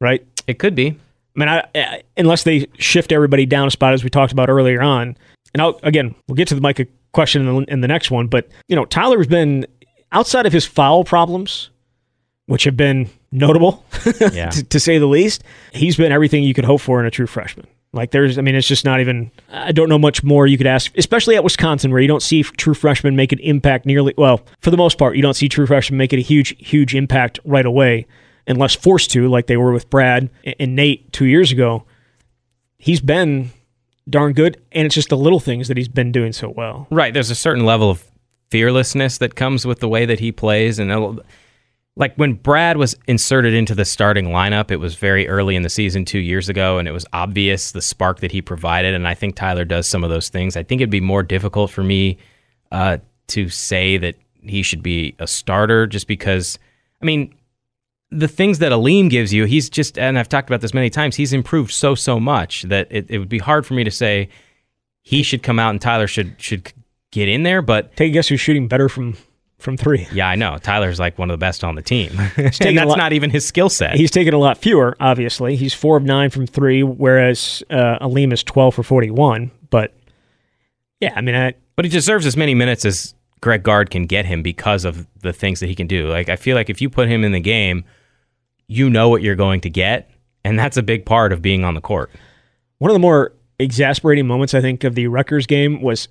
right? 0.00 0.26
It 0.46 0.58
could 0.58 0.74
be. 0.74 0.88
I 0.88 1.38
mean, 1.38 1.48
I, 1.48 1.64
I, 1.74 2.02
unless 2.16 2.42
they 2.42 2.66
shift 2.78 3.10
everybody 3.10 3.46
down 3.46 3.66
a 3.66 3.70
spot 3.70 3.94
as 3.94 4.04
we 4.04 4.10
talked 4.10 4.32
about 4.32 4.50
earlier 4.50 4.82
on, 4.82 5.16
and 5.54 5.62
I'll, 5.62 5.80
again, 5.82 6.14
we'll 6.28 6.36
get 6.36 6.48
to 6.48 6.54
the 6.54 6.60
Micah 6.60 6.86
question 7.12 7.46
in 7.46 7.54
the, 7.54 7.72
in 7.72 7.80
the 7.80 7.88
next 7.88 8.10
one. 8.10 8.26
But 8.26 8.48
you 8.68 8.76
know, 8.76 8.84
Tyler's 8.84 9.26
been 9.26 9.66
outside 10.10 10.44
of 10.46 10.52
his 10.52 10.66
foul 10.66 11.04
problems, 11.04 11.70
which 12.46 12.64
have 12.64 12.76
been 12.76 13.08
notable 13.32 13.84
Yeah. 14.32 14.50
to, 14.50 14.62
to 14.62 14.78
say 14.78 14.98
the 14.98 15.06
least. 15.06 15.42
He's 15.72 15.96
been 15.96 16.12
everything 16.12 16.44
you 16.44 16.54
could 16.54 16.64
hope 16.64 16.80
for 16.80 17.00
in 17.00 17.06
a 17.06 17.10
true 17.10 17.26
freshman. 17.26 17.66
Like 17.94 18.10
there's, 18.10 18.38
I 18.38 18.42
mean, 18.42 18.54
it's 18.54 18.66
just 18.68 18.84
not 18.86 19.00
even. 19.00 19.30
I 19.50 19.70
don't 19.72 19.88
know 19.90 19.98
much 19.98 20.22
more 20.24 20.46
you 20.46 20.56
could 20.56 20.66
ask, 20.66 20.96
especially 20.96 21.36
at 21.36 21.44
Wisconsin, 21.44 21.90
where 21.90 22.00
you 22.00 22.08
don't 22.08 22.22
see 22.22 22.42
true 22.42 22.72
freshmen 22.72 23.16
make 23.16 23.32
an 23.32 23.38
impact 23.40 23.84
nearly. 23.84 24.14
Well, 24.16 24.40
for 24.60 24.70
the 24.70 24.78
most 24.78 24.96
part, 24.96 25.14
you 25.16 25.20
don't 25.22 25.34
see 25.34 25.48
true 25.48 25.66
freshmen 25.66 25.98
make 25.98 26.12
it 26.14 26.18
a 26.18 26.22
huge, 26.22 26.54
huge 26.58 26.94
impact 26.94 27.38
right 27.44 27.66
away, 27.66 28.06
unless 28.46 28.74
forced 28.74 29.10
to, 29.10 29.28
like 29.28 29.46
they 29.46 29.58
were 29.58 29.72
with 29.72 29.90
Brad 29.90 30.30
and 30.58 30.74
Nate 30.74 31.12
two 31.12 31.26
years 31.26 31.52
ago. 31.52 31.84
He's 32.78 33.00
been 33.02 33.50
darn 34.08 34.32
good, 34.32 34.60
and 34.72 34.86
it's 34.86 34.94
just 34.94 35.10
the 35.10 35.16
little 35.18 35.38
things 35.40 35.68
that 35.68 35.76
he's 35.76 35.88
been 35.88 36.12
doing 36.12 36.32
so 36.32 36.48
well. 36.48 36.86
Right. 36.90 37.12
There's 37.12 37.30
a 37.30 37.34
certain 37.34 37.66
level 37.66 37.90
of 37.90 38.02
fearlessness 38.50 39.18
that 39.18 39.34
comes 39.34 39.66
with 39.66 39.80
the 39.80 39.88
way 39.88 40.06
that 40.06 40.18
he 40.20 40.32
plays. 40.32 40.78
And 40.78 40.90
like 41.96 42.14
when 42.16 42.34
Brad 42.34 42.78
was 42.78 42.96
inserted 43.06 43.52
into 43.52 43.74
the 43.74 43.84
starting 43.84 44.26
lineup, 44.26 44.70
it 44.70 44.76
was 44.76 44.94
very 44.94 45.28
early 45.28 45.56
in 45.56 45.62
the 45.62 45.68
season 45.68 46.04
two 46.04 46.18
years 46.18 46.48
ago, 46.48 46.78
and 46.78 46.88
it 46.88 46.92
was 46.92 47.04
obvious 47.12 47.72
the 47.72 47.82
spark 47.82 48.20
that 48.20 48.32
he 48.32 48.40
provided. 48.40 48.94
And 48.94 49.06
I 49.06 49.14
think 49.14 49.36
Tyler 49.36 49.64
does 49.64 49.86
some 49.86 50.02
of 50.02 50.10
those 50.10 50.30
things. 50.30 50.56
I 50.56 50.62
think 50.62 50.80
it'd 50.80 50.90
be 50.90 51.00
more 51.00 51.22
difficult 51.22 51.70
for 51.70 51.82
me 51.82 52.16
uh, 52.70 52.98
to 53.28 53.48
say 53.50 53.98
that 53.98 54.14
he 54.42 54.62
should 54.62 54.82
be 54.82 55.14
a 55.18 55.26
starter 55.26 55.86
just 55.86 56.06
because, 56.06 56.58
I 57.02 57.04
mean, 57.04 57.34
the 58.10 58.28
things 58.28 58.58
that 58.60 58.72
Aleem 58.72 59.10
gives 59.10 59.32
you, 59.32 59.44
he's 59.44 59.68
just, 59.68 59.98
and 59.98 60.18
I've 60.18 60.28
talked 60.28 60.48
about 60.48 60.62
this 60.62 60.74
many 60.74 60.90
times, 60.90 61.16
he's 61.16 61.32
improved 61.32 61.72
so, 61.72 61.94
so 61.94 62.18
much 62.18 62.62
that 62.64 62.88
it, 62.90 63.10
it 63.10 63.18
would 63.18 63.28
be 63.28 63.38
hard 63.38 63.66
for 63.66 63.74
me 63.74 63.84
to 63.84 63.90
say 63.90 64.28
he 65.02 65.22
should 65.22 65.42
come 65.42 65.58
out 65.58 65.70
and 65.70 65.80
Tyler 65.80 66.06
should 66.06 66.40
should 66.40 66.72
get 67.10 67.28
in 67.28 67.42
there. 67.42 67.62
But 67.62 67.96
Take 67.96 68.10
a 68.10 68.12
guess 68.14 68.28
who's 68.28 68.40
shooting 68.40 68.68
better 68.68 68.88
from 68.88 69.16
from 69.62 69.76
three. 69.76 70.06
yeah, 70.12 70.28
I 70.28 70.34
know 70.34 70.58
Tyler's 70.58 71.00
like 71.00 71.18
one 71.18 71.30
of 71.30 71.34
the 71.34 71.38
best 71.38 71.64
on 71.64 71.74
the 71.74 71.82
team, 71.82 72.10
and 72.36 72.52
that's 72.54 72.60
lot- 72.60 72.98
not 72.98 73.12
even 73.12 73.30
his 73.30 73.46
skill 73.46 73.68
set. 73.68 73.94
He's 73.94 74.10
taken 74.10 74.34
a 74.34 74.38
lot 74.38 74.58
fewer, 74.58 74.96
obviously. 75.00 75.56
He's 75.56 75.72
four 75.72 75.96
of 75.96 76.02
nine 76.02 76.30
from 76.30 76.46
three, 76.46 76.82
whereas 76.82 77.62
uh, 77.70 77.98
Aleem 78.00 78.32
is 78.32 78.42
12 78.44 78.74
for 78.74 78.82
41. 78.82 79.50
But 79.70 79.94
yeah, 81.00 81.12
I 81.16 81.20
mean, 81.20 81.34
I, 81.34 81.54
but 81.76 81.84
he 81.84 81.90
deserves 81.90 82.26
as 82.26 82.36
many 82.36 82.54
minutes 82.54 82.84
as 82.84 83.14
Greg 83.40 83.62
Gard 83.62 83.90
can 83.90 84.06
get 84.06 84.26
him 84.26 84.42
because 84.42 84.84
of 84.84 85.06
the 85.20 85.32
things 85.32 85.60
that 85.60 85.66
he 85.66 85.74
can 85.74 85.86
do. 85.86 86.08
Like 86.08 86.28
I 86.28 86.36
feel 86.36 86.54
like 86.56 86.68
if 86.70 86.80
you 86.82 86.90
put 86.90 87.08
him 87.08 87.24
in 87.24 87.32
the 87.32 87.40
game, 87.40 87.84
you 88.68 88.88
know 88.90 89.08
what 89.08 89.22
you're 89.22 89.34
going 89.36 89.60
to 89.62 89.70
get, 89.70 90.10
and 90.44 90.58
that's 90.58 90.76
a 90.76 90.82
big 90.82 91.04
part 91.06 91.32
of 91.32 91.42
being 91.42 91.64
on 91.64 91.74
the 91.74 91.80
court. 91.80 92.10
one 92.78 92.90
of 92.90 92.94
the 92.94 93.00
more 93.00 93.32
exasperating 93.58 94.26
moments, 94.26 94.54
I 94.54 94.60
think, 94.60 94.84
of 94.84 94.94
the 94.94 95.06
Rutgers 95.06 95.46
game 95.46 95.82
was 95.82 96.08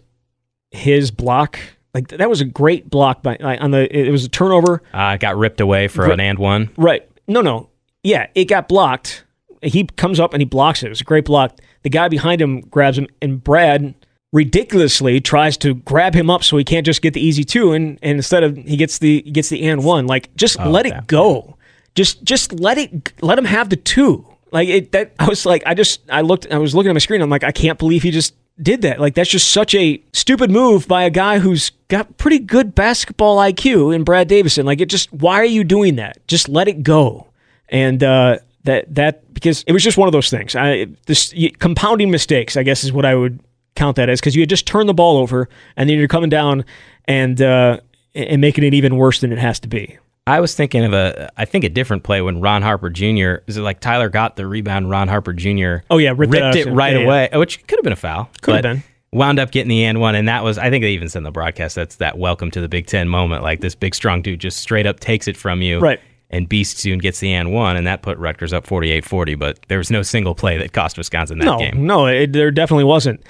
his 0.72 1.12
block. 1.12 1.60
Like 1.94 2.08
that 2.10 2.30
was 2.30 2.42
a 2.42 2.46
great 2.46 2.90
block 2.90 3.22
by 3.22 3.38
like, 3.40 3.62
on 3.62 3.72
the. 3.72 3.94
It 3.96 4.12
was 4.12 4.24
a 4.24 4.30
turnover. 4.30 4.82
Uh, 4.94 5.18
got 5.18 5.38
ripped 5.38 5.60
away 5.60 5.88
for 5.88 6.04
Right. 6.04 6.14
an 6.14 6.20
and 6.20 6.40
one. 6.40 6.70
Right. 6.78 7.08
No, 7.28 7.42
no. 7.42 7.70
Yeah, 8.04 8.28
it 8.34 8.46
got 8.46 8.68
blocked. 8.68 9.26
He 9.62 9.86
comes 9.86 10.20
up 10.20 10.34
and 10.34 10.42
he 10.42 10.46
blocks 10.46 10.82
it. 10.82 10.88
It 10.88 10.90
was 10.90 11.02
a 11.02 11.06
great 11.06 11.26
block. 11.26 11.60
The 11.84 11.90
guy 11.90 12.08
behind 12.08 12.42
him 12.42 12.62
grabs 12.62 12.98
him, 12.98 13.08
and 13.22 13.44
Brad 13.44 13.94
ridiculously 14.34 15.20
tries 15.20 15.58
to 15.58 15.76
grab 15.76 16.14
him 16.16 16.30
up 16.30 16.44
so 16.44 16.58
he 16.58 16.64
can't 16.64 16.86
just 16.86 17.02
get 17.02 17.14
the 17.14 17.22
easy 17.22 17.44
two, 17.44 17.74
and, 17.74 18.00
and 18.02 18.18
instead 18.18 18.44
of 18.44 18.56
he 18.58 18.78
gets 18.78 18.98
the 19.00 19.22
he 19.24 19.32
gets 19.32 19.50
the 19.50 19.62
and 19.68 19.84
one. 19.84 20.08
Like 20.08 20.34
just 20.36 20.58
let 20.60 20.86
okay. 20.86 20.98
it 20.98 21.08
go. 21.08 21.58
Just 21.96 22.24
just 22.24 22.54
let 22.54 22.78
it 22.78 23.14
let 23.22 23.38
him 23.38 23.46
have 23.46 23.70
the 23.70 23.76
two. 23.76 24.26
Like 24.52 24.70
it 24.70 24.92
that 24.94 25.14
I 25.20 25.28
was 25.28 25.46
like 25.46 25.64
I 25.66 25.74
just 25.74 26.02
I 26.10 26.22
looked 26.22 26.48
I 26.52 26.58
was 26.58 26.74
looking 26.74 26.90
at 26.90 26.94
my 26.94 27.00
screen. 27.00 27.22
I'm 27.22 27.30
like 27.30 27.44
I 27.44 27.52
can't 27.52 27.78
believe 27.78 28.04
he 28.04 28.12
just 28.12 28.34
did 28.62 28.82
that. 28.84 29.00
Like 29.00 29.16
that's 29.16 29.30
just 29.30 29.52
such 29.52 29.76
a 29.76 30.02
stupid 30.14 30.52
move 30.52 30.88
by 30.88 31.04
a 31.04 31.10
guy 31.10 31.40
who's 31.40 31.72
got 31.88 32.18
pretty 32.18 32.40
good 32.40 32.76
basketball 32.76 33.38
IQ 33.38 33.94
in 33.96 34.04
Brad 34.04 34.28
Davison. 34.28 34.66
Like 34.66 34.82
it 34.82 34.88
just 34.88 35.12
why 35.14 35.36
are 35.36 35.46
you 35.46 35.64
doing 35.64 35.96
that? 35.96 36.26
Just 36.28 36.50
let 36.50 36.68
it 36.68 36.84
go. 36.84 37.28
And 37.70 38.04
uh, 38.04 38.40
that 38.64 38.94
that 38.96 39.34
because 39.34 39.64
it 39.68 39.74
was 39.74 39.84
just 39.84 39.98
one 39.98 40.08
of 40.08 40.12
those 40.12 40.30
things. 40.30 40.56
I 40.56 40.88
this 41.06 41.34
you, 41.34 41.52
compounding 41.52 42.12
mistakes, 42.12 42.58
I 42.58 42.64
guess, 42.64 42.84
is 42.84 42.92
what 42.92 43.06
I 43.06 43.16
would 43.16 43.40
count 43.76 43.96
that 43.96 44.10
as 44.10 44.20
because 44.20 44.36
you 44.36 44.42
had 44.42 44.50
just 44.50 44.68
turned 44.68 44.90
the 44.90 44.94
ball 44.94 45.18
over 45.18 45.50
and 45.76 45.90
then 45.90 45.98
you're 45.98 46.08
coming 46.08 46.30
down 46.30 46.66
and 47.06 47.42
uh, 47.42 47.80
and 48.14 48.42
making 48.42 48.64
it 48.64 48.74
even 48.74 48.98
worse 48.98 49.22
than 49.22 49.32
it 49.32 49.40
has 49.40 49.60
to 49.62 49.68
be. 49.68 49.98
I 50.28 50.40
was 50.40 50.54
thinking 50.54 50.86
of 50.86 50.94
a, 50.94 51.32
I 51.36 51.46
think 51.46 51.64
a 51.64 51.70
different 51.70 52.04
play 52.04 52.22
when 52.22 52.42
Ron 52.42 52.62
Harper 52.62 52.90
Jr. 52.92 53.42
Is 53.48 53.58
it 53.58 53.62
like 53.62 53.80
Tyler 53.80 54.08
got 54.08 54.36
the 54.36 54.46
rebound? 54.46 54.90
Ron 54.90 55.08
Harper 55.08 55.34
Jr. 55.34 55.78
Oh, 55.90 55.98
yeah, 55.98 56.14
ripped 56.16 56.34
ripped, 56.34 56.56
it 56.56 56.68
it 56.68 56.72
right 56.72 56.94
Yeah, 56.94 57.00
yeah. 57.00 57.06
away, 57.06 57.30
which 57.34 57.66
could 57.68 57.80
have 57.80 57.84
been 57.84 57.94
a 57.94 57.98
foul. 57.98 58.30
Could 58.42 58.54
have 58.56 58.62
been. 58.64 58.84
Wound 59.14 59.40
up 59.40 59.52
getting 59.52 59.68
the 59.70 59.84
and 59.84 60.00
one, 60.00 60.16
and 60.16 60.28
that 60.30 60.44
was 60.44 60.58
I 60.58 60.70
think 60.70 60.84
they 60.84 60.92
even 60.92 61.10
said 61.10 61.20
in 61.20 61.24
the 61.24 61.32
broadcast 61.32 61.76
that's 61.76 61.98
that 61.98 62.18
welcome 62.18 62.50
to 62.52 62.62
the 62.62 62.70
Big 62.70 62.86
Ten 62.86 63.10
moment. 63.10 63.44
Like 63.44 63.60
this 63.60 63.76
big 63.76 63.94
strong 63.94 64.22
dude 64.22 64.40
just 64.40 64.60
straight 64.60 64.86
up 64.86 65.00
takes 65.02 65.28
it 65.28 65.36
from 65.36 65.62
you, 65.62 65.80
Right. 65.80 66.00
And 66.30 66.48
beasts 66.48 66.86
you 66.86 66.94
and 66.94 67.02
gets 67.02 67.20
the 67.20 67.34
and 67.34 67.52
one, 67.52 67.76
and 67.76 67.86
that 67.88 68.04
put 68.04 68.18
Rutgers 68.20 68.54
up 68.54 68.66
48-40, 68.66 69.38
But 69.38 69.60
there 69.68 69.80
was 69.80 69.92
no 69.92 70.02
single 70.02 70.34
play 70.34 70.58
that 70.60 70.72
cost 70.72 70.98
Wisconsin 70.98 71.40
that 71.40 71.46
no, 71.46 71.58
game. 71.58 71.86
no, 71.86 72.06
it, 72.06 72.32
there 72.32 72.52
definitely 72.52 72.86
wasn't. 72.86 73.22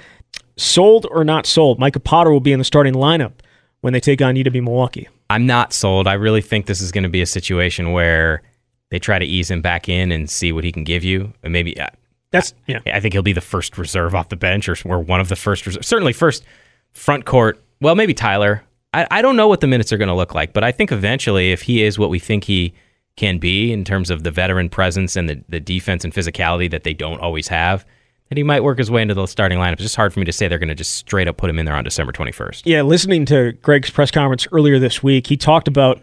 Sold 0.56 1.06
or 1.10 1.24
not 1.24 1.46
sold, 1.46 1.80
Micah 1.80 1.98
Potter 1.98 2.30
will 2.30 2.38
be 2.38 2.52
in 2.52 2.60
the 2.60 2.64
starting 2.64 2.94
lineup 2.94 3.32
when 3.80 3.92
they 3.92 3.98
take 3.98 4.22
on 4.22 4.36
UW 4.36 4.62
Milwaukee. 4.62 5.08
I'm 5.32 5.46
not 5.46 5.72
sold. 5.72 6.06
I 6.06 6.12
really 6.12 6.42
think 6.42 6.66
this 6.66 6.82
is 6.82 6.92
going 6.92 7.04
to 7.04 7.08
be 7.08 7.22
a 7.22 7.26
situation 7.26 7.92
where 7.92 8.42
they 8.90 8.98
try 8.98 9.18
to 9.18 9.24
ease 9.24 9.50
him 9.50 9.62
back 9.62 9.88
in 9.88 10.12
and 10.12 10.28
see 10.28 10.52
what 10.52 10.62
he 10.62 10.70
can 10.70 10.84
give 10.84 11.02
you, 11.02 11.32
and 11.42 11.52
maybe. 11.52 11.78
Uh, 11.80 11.88
That's 12.32 12.52
yeah. 12.66 12.80
I 12.86 13.00
think 13.00 13.14
he'll 13.14 13.22
be 13.22 13.32
the 13.32 13.40
first 13.40 13.78
reserve 13.78 14.14
off 14.14 14.28
the 14.28 14.36
bench, 14.36 14.68
or, 14.68 14.76
or 14.84 15.00
one 15.00 15.20
of 15.20 15.30
the 15.30 15.36
first 15.36 15.64
reserve. 15.64 15.86
Certainly, 15.86 16.12
first 16.12 16.44
front 16.90 17.24
court. 17.24 17.62
Well, 17.80 17.94
maybe 17.94 18.12
Tyler. 18.12 18.62
I, 18.92 19.06
I 19.10 19.22
don't 19.22 19.36
know 19.36 19.48
what 19.48 19.62
the 19.62 19.66
minutes 19.66 19.90
are 19.90 19.96
going 19.96 20.10
to 20.10 20.14
look 20.14 20.34
like, 20.34 20.52
but 20.52 20.64
I 20.64 20.70
think 20.70 20.92
eventually, 20.92 21.50
if 21.50 21.62
he 21.62 21.82
is 21.82 21.98
what 21.98 22.10
we 22.10 22.18
think 22.18 22.44
he 22.44 22.74
can 23.16 23.38
be 23.38 23.72
in 23.72 23.84
terms 23.84 24.10
of 24.10 24.24
the 24.24 24.30
veteran 24.30 24.68
presence 24.68 25.16
and 25.16 25.30
the, 25.30 25.42
the 25.48 25.60
defense 25.60 26.04
and 26.04 26.12
physicality 26.12 26.70
that 26.70 26.84
they 26.84 26.92
don't 26.92 27.20
always 27.20 27.48
have, 27.48 27.86
that 28.32 28.38
he 28.38 28.42
might 28.42 28.64
work 28.64 28.78
his 28.78 28.90
way 28.90 29.02
into 29.02 29.12
the 29.12 29.26
starting 29.26 29.58
lineup. 29.58 29.74
It's 29.74 29.82
just 29.82 29.94
hard 29.94 30.10
for 30.14 30.18
me 30.18 30.24
to 30.24 30.32
say 30.32 30.48
they're 30.48 30.58
going 30.58 30.70
to 30.70 30.74
just 30.74 30.94
straight 30.94 31.28
up 31.28 31.36
put 31.36 31.50
him 31.50 31.58
in 31.58 31.66
there 31.66 31.76
on 31.76 31.84
December 31.84 32.12
21st. 32.12 32.62
Yeah, 32.64 32.80
listening 32.80 33.26
to 33.26 33.52
Greg's 33.60 33.90
press 33.90 34.10
conference 34.10 34.46
earlier 34.52 34.78
this 34.78 35.02
week, 35.02 35.26
he 35.26 35.36
talked 35.36 35.68
about 35.68 36.00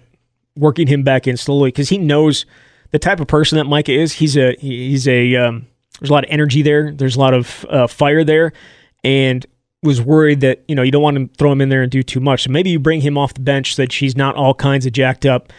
working 0.56 0.86
him 0.86 1.02
back 1.02 1.26
in 1.26 1.38
slowly 1.38 1.70
because 1.70 1.90
he 1.90 1.98
knows 1.98 2.46
the 2.92 3.00
type 3.00 3.20
of 3.20 3.26
person 3.26 3.58
that 3.58 3.64
Micah 3.64 3.94
is. 3.94 4.14
He's 4.14 4.38
a 4.38 4.56
he's 4.60 5.08
a 5.08 5.38
um, 5.38 5.66
there's 6.00 6.12
a 6.12 6.14
lot 6.14 6.24
of 6.24 6.30
energy 6.30 6.62
there. 6.62 6.92
There's 6.92 7.16
a 7.16 7.20
lot 7.20 7.34
of 7.34 7.66
uh, 7.68 7.88
fire 7.88 8.24
there, 8.24 8.54
and 9.04 9.44
was 9.82 10.00
worried 10.00 10.42
that 10.42 10.64
you 10.68 10.76
know 10.76 10.84
you 10.84 10.92
don't 10.92 11.02
want 11.02 11.18
to 11.18 11.36
throw 11.36 11.52
him 11.52 11.62
in 11.62 11.70
there 11.70 11.82
and 11.82 11.92
do 11.92 12.04
too 12.04 12.20
much. 12.20 12.44
So 12.44 12.52
maybe 12.52 12.70
you 12.70 12.78
bring 12.78 13.02
him 13.02 13.18
off 13.18 13.34
the 13.34 13.42
bench 13.42 13.74
so 13.74 13.82
that 13.82 13.92
she's 13.92 14.16
not 14.16 14.36
all 14.36 14.54
kinds 14.54 14.86
of 14.86 14.92
jacked 14.92 15.26
up 15.26 15.52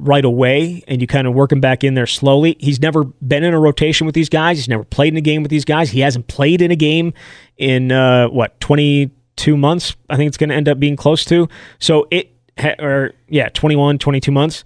right 0.00 0.24
away 0.24 0.82
and 0.86 1.00
you 1.00 1.06
kind 1.06 1.26
of 1.26 1.34
work 1.34 1.50
him 1.50 1.60
back 1.60 1.82
in 1.82 1.94
there 1.94 2.06
slowly. 2.06 2.56
He's 2.60 2.80
never 2.80 3.04
been 3.04 3.42
in 3.42 3.52
a 3.52 3.58
rotation 3.58 4.06
with 4.06 4.14
these 4.14 4.28
guys. 4.28 4.56
He's 4.58 4.68
never 4.68 4.84
played 4.84 5.12
in 5.12 5.16
a 5.16 5.22
game 5.22 5.42
with 5.42 5.50
these 5.50 5.64
guys. 5.64 5.90
He 5.90 6.00
hasn't 6.00 6.28
played 6.28 6.62
in 6.62 6.70
a 6.70 6.76
game 6.76 7.12
in 7.56 7.90
uh, 7.90 8.28
what 8.28 8.58
22 8.60 9.56
months. 9.56 9.96
I 10.08 10.16
think 10.16 10.28
it's 10.28 10.36
going 10.36 10.50
to 10.50 10.54
end 10.56 10.68
up 10.68 10.78
being 10.78 10.96
close 10.96 11.24
to. 11.26 11.48
So 11.80 12.06
it 12.10 12.32
or 12.78 13.12
yeah, 13.28 13.48
21, 13.50 13.98
22 13.98 14.32
months. 14.32 14.64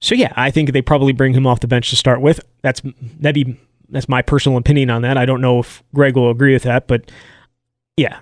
So 0.00 0.14
yeah, 0.14 0.32
I 0.36 0.50
think 0.50 0.72
they 0.72 0.82
probably 0.82 1.12
bring 1.12 1.34
him 1.34 1.46
off 1.46 1.60
the 1.60 1.68
bench 1.68 1.90
to 1.90 1.96
start 1.96 2.20
with. 2.20 2.40
That's 2.62 2.80
that'd 3.20 3.34
be 3.34 3.58
that's 3.88 4.08
my 4.08 4.22
personal 4.22 4.58
opinion 4.58 4.90
on 4.90 5.02
that. 5.02 5.16
I 5.16 5.26
don't 5.26 5.40
know 5.40 5.58
if 5.60 5.82
Greg 5.94 6.16
will 6.16 6.30
agree 6.30 6.52
with 6.52 6.62
that, 6.64 6.86
but 6.86 7.10
yeah. 7.96 8.20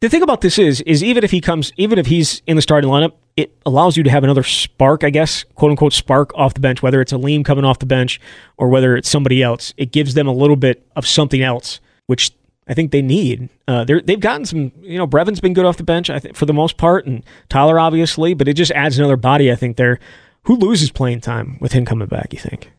The 0.00 0.08
thing 0.10 0.22
about 0.22 0.42
this 0.42 0.58
is, 0.58 0.82
is 0.82 1.02
even 1.02 1.24
if 1.24 1.30
he 1.30 1.40
comes, 1.40 1.72
even 1.76 1.98
if 1.98 2.06
he's 2.06 2.42
in 2.46 2.56
the 2.56 2.62
starting 2.62 2.90
lineup, 2.90 3.12
it 3.36 3.56
allows 3.64 3.96
you 3.96 4.02
to 4.02 4.10
have 4.10 4.24
another 4.24 4.42
spark, 4.42 5.04
I 5.04 5.10
guess, 5.10 5.44
quote 5.54 5.70
unquote 5.70 5.92
spark 5.94 6.32
off 6.34 6.54
the 6.54 6.60
bench, 6.60 6.82
whether 6.82 7.00
it's 7.00 7.12
Aleem 7.12 7.44
coming 7.44 7.64
off 7.64 7.78
the 7.78 7.86
bench 7.86 8.20
or 8.58 8.68
whether 8.68 8.96
it's 8.96 9.08
somebody 9.08 9.42
else. 9.42 9.72
It 9.76 9.92
gives 9.92 10.14
them 10.14 10.26
a 10.26 10.32
little 10.32 10.56
bit 10.56 10.86
of 10.96 11.06
something 11.06 11.42
else, 11.42 11.80
which 12.06 12.32
I 12.68 12.74
think 12.74 12.90
they 12.92 13.00
need. 13.02 13.48
Uh, 13.68 13.84
they've 13.84 14.20
gotten 14.20 14.44
some, 14.44 14.72
you 14.82 14.98
know, 14.98 15.06
Brevin's 15.06 15.40
been 15.40 15.54
good 15.54 15.64
off 15.64 15.76
the 15.76 15.82
bench, 15.84 16.10
I 16.10 16.18
think, 16.18 16.36
for 16.36 16.44
the 16.46 16.52
most 16.54 16.76
part, 16.76 17.06
and 17.06 17.24
Tyler 17.48 17.78
obviously, 17.80 18.34
but 18.34 18.48
it 18.48 18.54
just 18.54 18.72
adds 18.72 18.98
another 18.98 19.16
body. 19.16 19.50
I 19.50 19.54
think 19.56 19.76
there. 19.76 19.98
Who 20.42 20.56
loses 20.56 20.90
playing 20.90 21.22
time 21.22 21.56
with 21.60 21.72
him 21.72 21.84
coming 21.84 22.06
back? 22.06 22.32
You 22.32 22.38
think? 22.38 22.70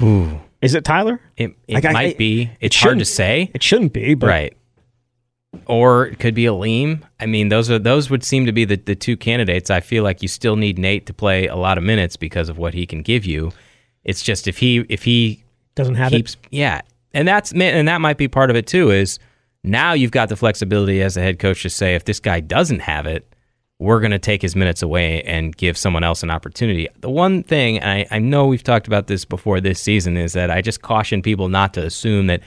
Ooh. 0.00 0.40
Is 0.62 0.74
it 0.74 0.84
Tyler? 0.84 1.20
It, 1.36 1.54
it 1.68 1.74
Like, 1.74 1.84
might 1.92 2.14
I- 2.14 2.18
be. 2.18 2.50
It's 2.60 2.74
shouldn't- 2.74 2.92
hard 2.92 2.98
to 3.00 3.04
say. 3.04 3.50
It 3.54 3.62
shouldn't 3.62 3.92
be, 3.92 4.14
but 4.14 4.28
right. 4.28 4.56
Or 5.66 6.06
it 6.06 6.18
could 6.18 6.34
be 6.34 6.44
Aleem. 6.44 7.02
I 7.20 7.26
mean, 7.26 7.48
those 7.48 7.70
are 7.70 7.78
those 7.78 8.10
would 8.10 8.24
seem 8.24 8.46
to 8.46 8.52
be 8.52 8.64
the, 8.64 8.76
the 8.76 8.94
two 8.94 9.16
candidates. 9.16 9.70
I 9.70 9.80
feel 9.80 10.02
like 10.02 10.22
you 10.22 10.28
still 10.28 10.56
need 10.56 10.78
Nate 10.78 11.06
to 11.06 11.14
play 11.14 11.46
a 11.46 11.56
lot 11.56 11.78
of 11.78 11.84
minutes 11.84 12.16
because 12.16 12.48
of 12.48 12.58
what 12.58 12.74
he 12.74 12.86
can 12.86 13.02
give 13.02 13.24
you. 13.24 13.52
It's 14.04 14.22
just 14.22 14.48
if 14.48 14.58
he 14.58 14.78
if 14.88 15.04
he 15.04 15.44
doesn't 15.74 15.94
have 15.96 16.10
keeps 16.10 16.36
yeah, 16.50 16.80
and 17.12 17.28
that's 17.28 17.52
and 17.52 17.86
that 17.86 18.00
might 18.00 18.16
be 18.16 18.28
part 18.28 18.50
of 18.50 18.56
it 18.56 18.66
too. 18.66 18.90
Is 18.90 19.18
now 19.62 19.92
you've 19.92 20.10
got 20.10 20.28
the 20.28 20.36
flexibility 20.36 21.02
as 21.02 21.16
a 21.16 21.20
head 21.20 21.38
coach 21.38 21.62
to 21.62 21.70
say 21.70 21.94
if 21.94 22.04
this 22.04 22.18
guy 22.18 22.40
doesn't 22.40 22.80
have 22.80 23.06
it, 23.06 23.32
we're 23.78 24.00
going 24.00 24.12
to 24.12 24.18
take 24.18 24.42
his 24.42 24.56
minutes 24.56 24.82
away 24.82 25.22
and 25.22 25.56
give 25.56 25.76
someone 25.76 26.02
else 26.02 26.22
an 26.22 26.30
opportunity. 26.30 26.88
The 27.00 27.10
one 27.10 27.42
thing 27.42 27.78
and 27.78 28.06
I, 28.10 28.16
I 28.16 28.18
know 28.18 28.46
we've 28.46 28.64
talked 28.64 28.86
about 28.86 29.06
this 29.06 29.24
before 29.24 29.60
this 29.60 29.80
season 29.80 30.16
is 30.16 30.32
that 30.32 30.50
I 30.50 30.62
just 30.62 30.82
caution 30.82 31.20
people 31.20 31.48
not 31.48 31.74
to 31.74 31.84
assume 31.84 32.26
that 32.28 32.40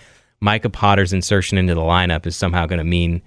Micah 0.45 0.69
Potter's 0.69 1.11
insertion 1.11 1.57
into 1.57 1.73
the 1.75 1.81
lineup 1.81 2.25
is 2.25 2.35
somehow 2.37 2.65
going 2.65 2.77
to 2.77 2.83
mean 2.85 3.21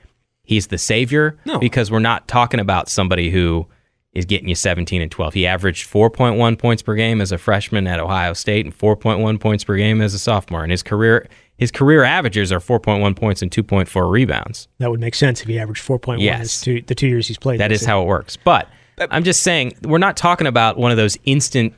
he's 0.44 0.68
the 0.68 0.78
savior 0.78 1.36
No. 1.44 1.58
because 1.58 1.90
we're 1.90 1.98
not 1.98 2.26
talking 2.28 2.60
about 2.60 2.88
somebody 2.88 3.30
who 3.30 3.66
is 4.12 4.24
getting 4.24 4.48
you 4.48 4.54
17 4.54 5.02
and 5.02 5.10
12. 5.10 5.34
He 5.34 5.46
averaged 5.46 5.86
4.1 5.90 6.58
points 6.58 6.80
per 6.82 6.94
game 6.94 7.20
as 7.20 7.30
a 7.30 7.36
freshman 7.38 7.86
at 7.86 8.00
Ohio 8.00 8.32
State 8.32 8.64
and 8.64 8.76
4.1 8.76 9.38
points 9.38 9.64
per 9.64 9.76
game 9.76 10.00
as 10.00 10.14
a 10.14 10.18
sophomore. 10.18 10.62
And 10.62 10.70
his 10.70 10.82
career 10.82 11.28
his 11.58 11.70
career 11.72 12.04
averages 12.04 12.52
are 12.52 12.60
4.1 12.60 13.16
points 13.16 13.42
and 13.42 13.50
2.4 13.50 14.10
rebounds. 14.10 14.68
That 14.78 14.90
would 14.92 15.00
make 15.00 15.14
sense 15.16 15.42
if 15.42 15.48
he 15.48 15.58
averaged 15.58 15.84
4.1 15.84 16.20
Yes. 16.20 16.60
two, 16.60 16.80
the 16.82 16.94
two 16.94 17.08
years 17.08 17.26
he's 17.26 17.36
played. 17.38 17.58
That 17.60 17.72
is 17.72 17.80
this 17.80 17.86
how 17.86 18.00
it 18.02 18.06
works. 18.06 18.36
But 18.36 18.68
I'm 19.10 19.24
just 19.24 19.42
saying 19.42 19.74
we're 19.82 19.98
not 19.98 20.16
talking 20.16 20.46
about 20.46 20.78
one 20.78 20.90
of 20.92 20.96
those 20.96 21.18
instant 21.24 21.74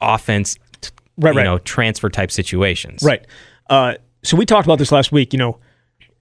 offense, 0.00 0.56
t- 0.80 0.90
Right, 1.18 1.32
you 1.34 1.38
right. 1.38 1.44
know, 1.44 1.58
transfer 1.58 2.08
type 2.08 2.30
situations. 2.30 3.02
Right. 3.02 3.24
Uh, 3.68 3.94
so 4.22 4.36
we 4.36 4.46
talked 4.46 4.66
about 4.66 4.78
this 4.78 4.92
last 4.92 5.12
week. 5.12 5.32
You 5.32 5.38
know, 5.38 5.58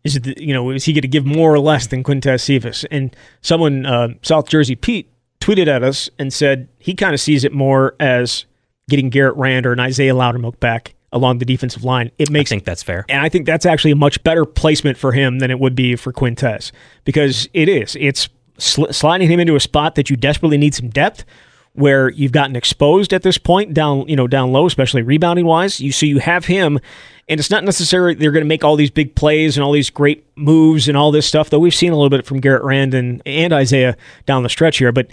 is 0.04 0.16
it 0.16 0.24
the, 0.24 0.36
you 0.38 0.54
know 0.54 0.70
is 0.72 0.86
he 0.86 0.94
going 0.94 1.02
to 1.02 1.08
give 1.08 1.26
more 1.26 1.54
or 1.54 1.60
less 1.60 1.88
than 1.88 2.04
Quintez 2.04 2.42
Cephas? 2.42 2.86
And 2.92 3.16
someone, 3.42 3.86
uh, 3.86 4.10
South 4.22 4.48
Jersey 4.48 4.76
Pete, 4.76 5.10
tweeted 5.40 5.68
at 5.68 5.84
us 5.84 6.10
and 6.18 6.34
said 6.34 6.70
he 6.80 6.94
kind 6.94 7.14
of 7.14 7.20
sees 7.20 7.44
it 7.44 7.54
more 7.54 7.96
as 8.00 8.46
getting 8.90 9.10
Garrett 9.10 9.36
Rand 9.36 9.66
or 9.66 9.74
an 9.74 9.80
Isaiah 9.80 10.14
Loudermilk 10.14 10.60
back 10.60 10.96
along 11.12 11.38
the 11.40 11.46
defensive 11.46 11.84
line. 11.84 12.12
It 12.18 12.30
I 12.30 12.34
makes 12.34 12.50
think 12.50 12.66
that's 12.66 12.84
fair. 12.84 13.06
and 13.10 13.22
I 13.22 13.30
think 13.30 13.46
that's 13.46 13.66
actually 13.66 13.92
a 13.92 13.96
much 13.96 14.22
better 14.24 14.46
placement 14.46 14.98
for 14.98 15.12
him 15.14 15.40
than 15.40 15.52
it 15.52 15.60
would 15.60 15.76
be 15.76 15.96
for 15.96 16.12
Quintez 16.12 16.72
because 17.06 17.48
it 17.54 17.70
is. 17.70 17.96
It's 18.00 18.30
sl- 18.58 18.92
sliding 18.92 19.30
him 19.30 19.40
into 19.40 19.56
a 19.56 19.60
spot 19.60 19.96
that 19.96 20.10
you 20.10 20.18
desperately 20.18 20.58
need 20.58 20.76
some 20.76 20.90
depth 20.90 21.24
where 21.78 22.10
you've 22.10 22.32
gotten 22.32 22.56
exposed 22.56 23.14
at 23.14 23.22
this 23.22 23.38
point 23.38 23.72
down, 23.74 24.08
you 24.08 24.16
know, 24.16 24.26
down 24.26 24.52
low, 24.52 24.66
especially 24.66 25.04
rebounding 25.04 25.46
wise. 25.46 25.80
You 25.80 25.92
so 25.92 26.08
you 26.08 26.18
have 26.18 26.46
him 26.46 26.80
and 27.28 27.40
it's 27.40 27.52
not 27.52 27.64
necessarily 27.64 28.16
they're 28.16 28.32
going 28.32 28.44
to 28.44 28.48
make 28.48 28.64
all 28.64 28.76
these 28.76 28.90
big 28.90 29.14
plays 29.14 29.58
and 29.58 29.64
all 29.64 29.72
these 29.72 29.90
great 29.90 30.26
moves 30.36 30.88
and 30.88 30.98
all 30.98 31.12
this 31.12 31.28
stuff 31.28 31.50
though 31.50 31.60
we've 31.60 31.76
seen 31.76 31.92
a 31.92 31.96
little 31.96 32.10
bit 32.10 32.26
from 32.26 32.40
Garrett 32.40 32.64
Rand 32.64 32.94
and, 32.94 33.22
and 33.26 33.54
Isaiah 33.54 33.96
down 34.26 34.44
the 34.44 34.50
stretch 34.50 34.78
here, 34.78 34.92
but 34.92 35.08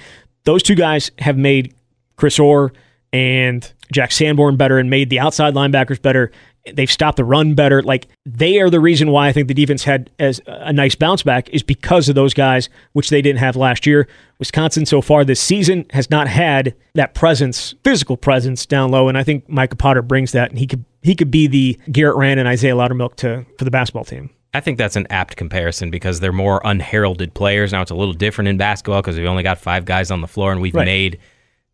those 0.45 0.63
two 0.63 0.75
guys 0.75 1.11
have 1.19 1.37
made 1.37 1.75
Chris 2.17 2.39
Orr 2.39 2.73
and 3.13 3.71
Jack 3.93 4.11
Sanborn 4.11 4.57
better 4.57 4.79
and 4.79 4.89
made 4.89 5.11
the 5.11 5.21
outside 5.21 5.55
linebackers 5.55 6.01
better. 6.01 6.33
They've 6.73 6.91
stopped 6.91 7.17
the 7.19 7.25
run 7.25 7.55
better. 7.55 7.83
Like 7.83 8.09
they 8.25 8.59
are 8.61 8.71
the 8.71 8.81
reason 8.81 9.11
why 9.11 9.29
I 9.29 9.33
think 9.33 9.49
the 9.49 9.55
defense 9.55 9.85
had 9.85 10.11
as 10.19 10.41
a 10.47 10.73
nice 10.73 10.95
bounce 10.95 11.23
back 11.23 11.51
is 11.51 11.63
because 11.63 12.09
of 12.09 12.15
those 12.15 12.33
guys, 12.33 12.69
which 12.95 13.11
they 13.11 13.21
didn't 13.21 13.41
have 13.41 13.55
last 13.57 13.87
year. 13.87 14.09
Wisconsin 14.39 14.87
so 14.87 15.01
far 15.03 15.25
this 15.25 15.41
season 15.41 15.85
has 15.91 16.11
not 16.11 16.27
had 16.27 16.75
that 16.95 17.15
presence, 17.15 17.75
physical 17.85 18.17
presence 18.17 18.65
down 18.67 18.91
low, 18.91 19.09
and 19.09 19.19
I 19.19 19.23
think 19.25 19.49
Micah 19.49 19.77
Potter 19.77 20.01
brings 20.03 20.33
that, 20.33 20.51
and 20.51 20.59
he 20.59 20.67
could 20.67 20.85
he 21.03 21.15
could 21.15 21.31
be 21.31 21.47
the 21.47 21.79
Garrett 21.93 22.17
Rand 22.17 22.41
and 22.41 22.49
Isaiah 22.49 22.75
Loudermilk 22.75 23.17
to 23.17 23.45
for 23.59 23.65
the 23.65 23.71
basketball 23.71 24.05
team. 24.05 24.31
I 24.55 24.61
think 24.61 24.79
that's 24.79 24.97
an 24.97 25.07
apt 25.11 25.37
comparison 25.37 25.91
because 25.91 26.21
they're 26.21 26.33
more 26.33 26.63
unheralded 26.65 27.35
players. 27.35 27.73
Now 27.73 27.83
it's 27.83 27.91
a 27.91 27.95
little 27.97 28.15
different 28.15 28.49
in 28.49 28.57
basketball 28.57 29.03
because 29.03 29.19
we've 29.19 29.27
only 29.27 29.43
got 29.43 29.59
five 29.59 29.85
guys 29.85 30.11
on 30.11 30.21
the 30.23 30.29
floor, 30.29 30.51
and 30.53 30.61
we've 30.63 30.75
Right. 30.75 30.87
made 30.87 31.19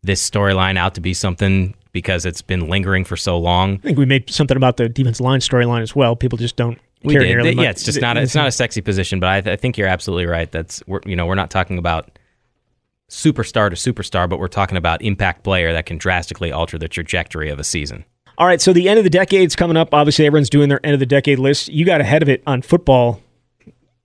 this 0.03 0.27
storyline 0.27 0.77
out 0.77 0.95
to 0.95 1.01
be 1.01 1.13
something 1.13 1.75
because 1.91 2.25
it's 2.25 2.41
been 2.41 2.67
lingering 2.69 3.03
for 3.05 3.17
so 3.17 3.37
long. 3.37 3.75
I 3.75 3.77
think 3.77 3.97
we 3.97 4.05
made 4.05 4.29
something 4.29 4.57
about 4.57 4.77
the 4.77 4.87
defense 4.89 5.19
line 5.21 5.39
storyline 5.39 5.81
as 5.81 5.95
well. 5.95 6.15
People 6.15 6.37
just 6.37 6.55
don't 6.55 6.79
We 7.03 7.13
care 7.13 7.21
did. 7.23 7.29
nearly 7.29 7.55
much. 7.55 7.63
yeah, 7.63 7.69
it's 7.69 7.83
just 7.83 8.01
not. 8.01 8.17
A, 8.17 8.21
it's 8.21 8.35
not 8.35 8.47
a 8.47 8.51
sexy 8.51 8.81
position, 8.81 9.19
but 9.19 9.29
I, 9.29 9.41
th- 9.41 9.53
I 9.53 9.55
think 9.57 9.77
you're 9.77 9.87
absolutely 9.87 10.25
right. 10.25 10.51
That's 10.51 10.81
we're, 10.87 11.01
you 11.05 11.15
know 11.15 11.25
we're 11.25 11.35
not 11.35 11.49
talking 11.51 11.77
about 11.77 12.17
superstar 13.09 13.69
to 13.69 13.75
superstar, 13.93 14.29
but 14.29 14.39
we're 14.39 14.47
talking 14.47 14.77
about 14.77 15.01
impact 15.01 15.43
player 15.43 15.73
that 15.73 15.85
can 15.85 15.97
drastically 15.97 16.51
alter 16.51 16.77
the 16.77 16.87
trajectory 16.87 17.49
of 17.49 17.59
a 17.59 17.63
season. 17.63 18.05
All 18.37 18.47
right, 18.47 18.61
so 18.61 18.71
the 18.73 18.87
end 18.89 18.97
of 18.97 19.03
the 19.03 19.09
decade's 19.09 19.55
coming 19.55 19.75
up. 19.77 19.93
Obviously, 19.93 20.25
everyone's 20.25 20.49
doing 20.49 20.69
their 20.69 20.83
end 20.85 20.93
of 20.93 20.99
the 20.99 21.05
decade 21.05 21.37
list. 21.37 21.67
You 21.69 21.85
got 21.85 21.99
ahead 22.01 22.21
of 22.23 22.29
it 22.29 22.41
on 22.47 22.61
football. 22.61 23.21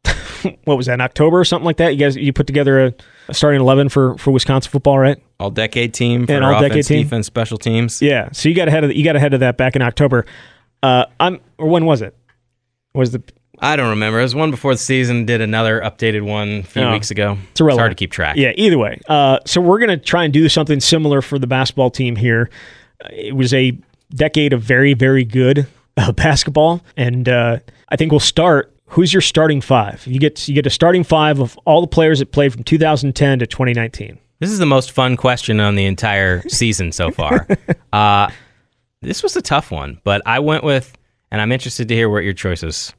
what 0.64 0.76
was 0.76 0.86
that? 0.86 0.94
In 0.94 1.00
October 1.00 1.38
or 1.40 1.44
something 1.44 1.64
like 1.64 1.76
that? 1.78 1.94
You 1.94 1.98
guys, 2.00 2.16
you 2.16 2.32
put 2.32 2.46
together 2.46 2.86
a, 2.86 2.94
a 3.28 3.34
starting 3.34 3.60
eleven 3.60 3.88
for 3.88 4.18
for 4.18 4.32
Wisconsin 4.32 4.70
football, 4.70 4.98
right? 4.98 5.18
All 5.38 5.50
decade 5.50 5.92
team 5.92 6.26
for 6.26 6.32
An 6.34 6.42
all-decade 6.42 6.70
offense, 6.72 6.88
team. 6.88 7.02
defense, 7.02 7.26
special 7.26 7.58
teams. 7.58 8.00
Yeah. 8.00 8.30
So 8.32 8.48
you 8.48 8.54
got 8.54 8.68
ahead 8.68 8.84
of 8.84 8.92
you 8.94 9.04
got 9.04 9.16
ahead 9.16 9.34
of 9.34 9.40
that 9.40 9.56
back 9.58 9.76
in 9.76 9.82
October. 9.82 10.24
Uh, 10.82 11.04
I'm 11.20 11.40
or 11.58 11.68
when 11.68 11.84
was 11.84 12.00
it? 12.02 12.16
Was 12.94 13.10
the 13.12 13.22
I 13.58 13.76
don't 13.76 13.88
remember. 13.90 14.18
It 14.20 14.22
was 14.24 14.34
one 14.34 14.50
before 14.50 14.74
the 14.74 14.78
season. 14.78 15.24
Did 15.26 15.40
another 15.40 15.80
updated 15.80 16.22
one 16.22 16.48
a 16.58 16.62
few 16.62 16.82
Oh. 16.82 16.92
weeks 16.92 17.10
ago. 17.10 17.38
It's 17.52 17.60
irrelevant. 17.60 17.80
hard 17.80 17.90
to 17.92 17.94
keep 17.96 18.10
track. 18.12 18.36
Yeah, 18.36 18.52
either 18.56 18.76
way. 18.78 18.98
Uh, 19.08 19.38
so 19.46 19.60
we're 19.62 19.78
going 19.78 19.90
to 19.90 19.96
try 19.96 20.24
and 20.24 20.32
do 20.32 20.46
something 20.50 20.78
similar 20.80 21.22
for 21.22 21.38
the 21.38 21.46
basketball 21.46 21.90
team 21.90 22.16
here. 22.16 22.50
Uh, 23.04 23.08
It 23.12 23.34
was 23.34 23.54
a 23.54 23.78
decade 24.14 24.52
of 24.52 24.60
very, 24.62 24.92
very 24.94 25.24
good 25.24 25.66
uh, 25.96 26.12
basketball, 26.26 26.82
and 26.98 27.28
uh, 27.30 27.58
I 27.88 27.96
think 27.96 28.10
we'll 28.12 28.20
start. 28.20 28.74
Who's 28.90 29.12
your 29.14 29.22
starting 29.22 29.60
five? 29.62 30.06
You 30.06 30.20
get 30.20 30.46
you 30.48 30.54
get 30.54 30.66
a 30.66 30.70
starting 30.70 31.02
five 31.02 31.40
of 31.40 31.58
all 31.64 31.80
the 31.80 31.86
players 31.88 32.18
that 32.20 32.32
played 32.32 32.52
from 32.52 32.62
2010 32.62 33.38
to 33.40 33.46
2019. 33.46 34.18
This 34.38 34.50
is 34.50 34.58
the 34.58 34.66
most 34.66 34.92
fun 34.92 35.16
question 35.16 35.60
on 35.60 35.74
the 35.74 35.86
entire 35.86 36.42
season 36.48 36.92
so 36.92 37.10
far. 37.10 37.46
uh, 37.92 38.30
this 39.02 39.22
was 39.22 39.36
a 39.36 39.42
tough 39.42 39.70
one, 39.70 40.00
but 40.04 40.22
I 40.26 40.40
went 40.40 40.64
with, 40.64 40.96
and 41.30 41.40
I'm 41.40 41.52
interested 41.52 41.88
to 41.88 41.94
hear 41.94 42.08
what 42.08 42.24
your 42.24 42.34
choices 42.34 42.92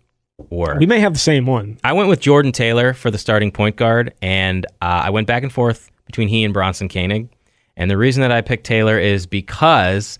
were. 0.50 0.78
We 0.78 0.86
may 0.86 1.00
have 1.00 1.13
the 1.13 1.19
same 1.19 1.45
one. 1.45 1.80
I 1.84 1.93
went 1.93 2.10
with 2.10 2.19
Jordan 2.19 2.52
Taylor 2.52 2.93
for 2.93 3.12
the 3.12 3.17
starting 3.17 3.52
point 3.52 3.76
guard, 3.76 4.13
and 4.21 4.65
uh, 4.82 5.04
I 5.06 5.10
went 5.10 5.28
back 5.28 5.43
and 5.43 5.52
forth 5.52 5.91
between 6.06 6.28
he 6.28 6.43
and 6.43 6.54
Bronson 6.54 6.89
Koenig. 6.89 7.30
And 7.76 7.91
the 7.91 7.97
reason 7.97 8.21
that 8.21 8.32
I 8.32 8.41
picked 8.41 8.65
Taylor 8.65 8.97
is 8.97 9.28
because 9.28 10.17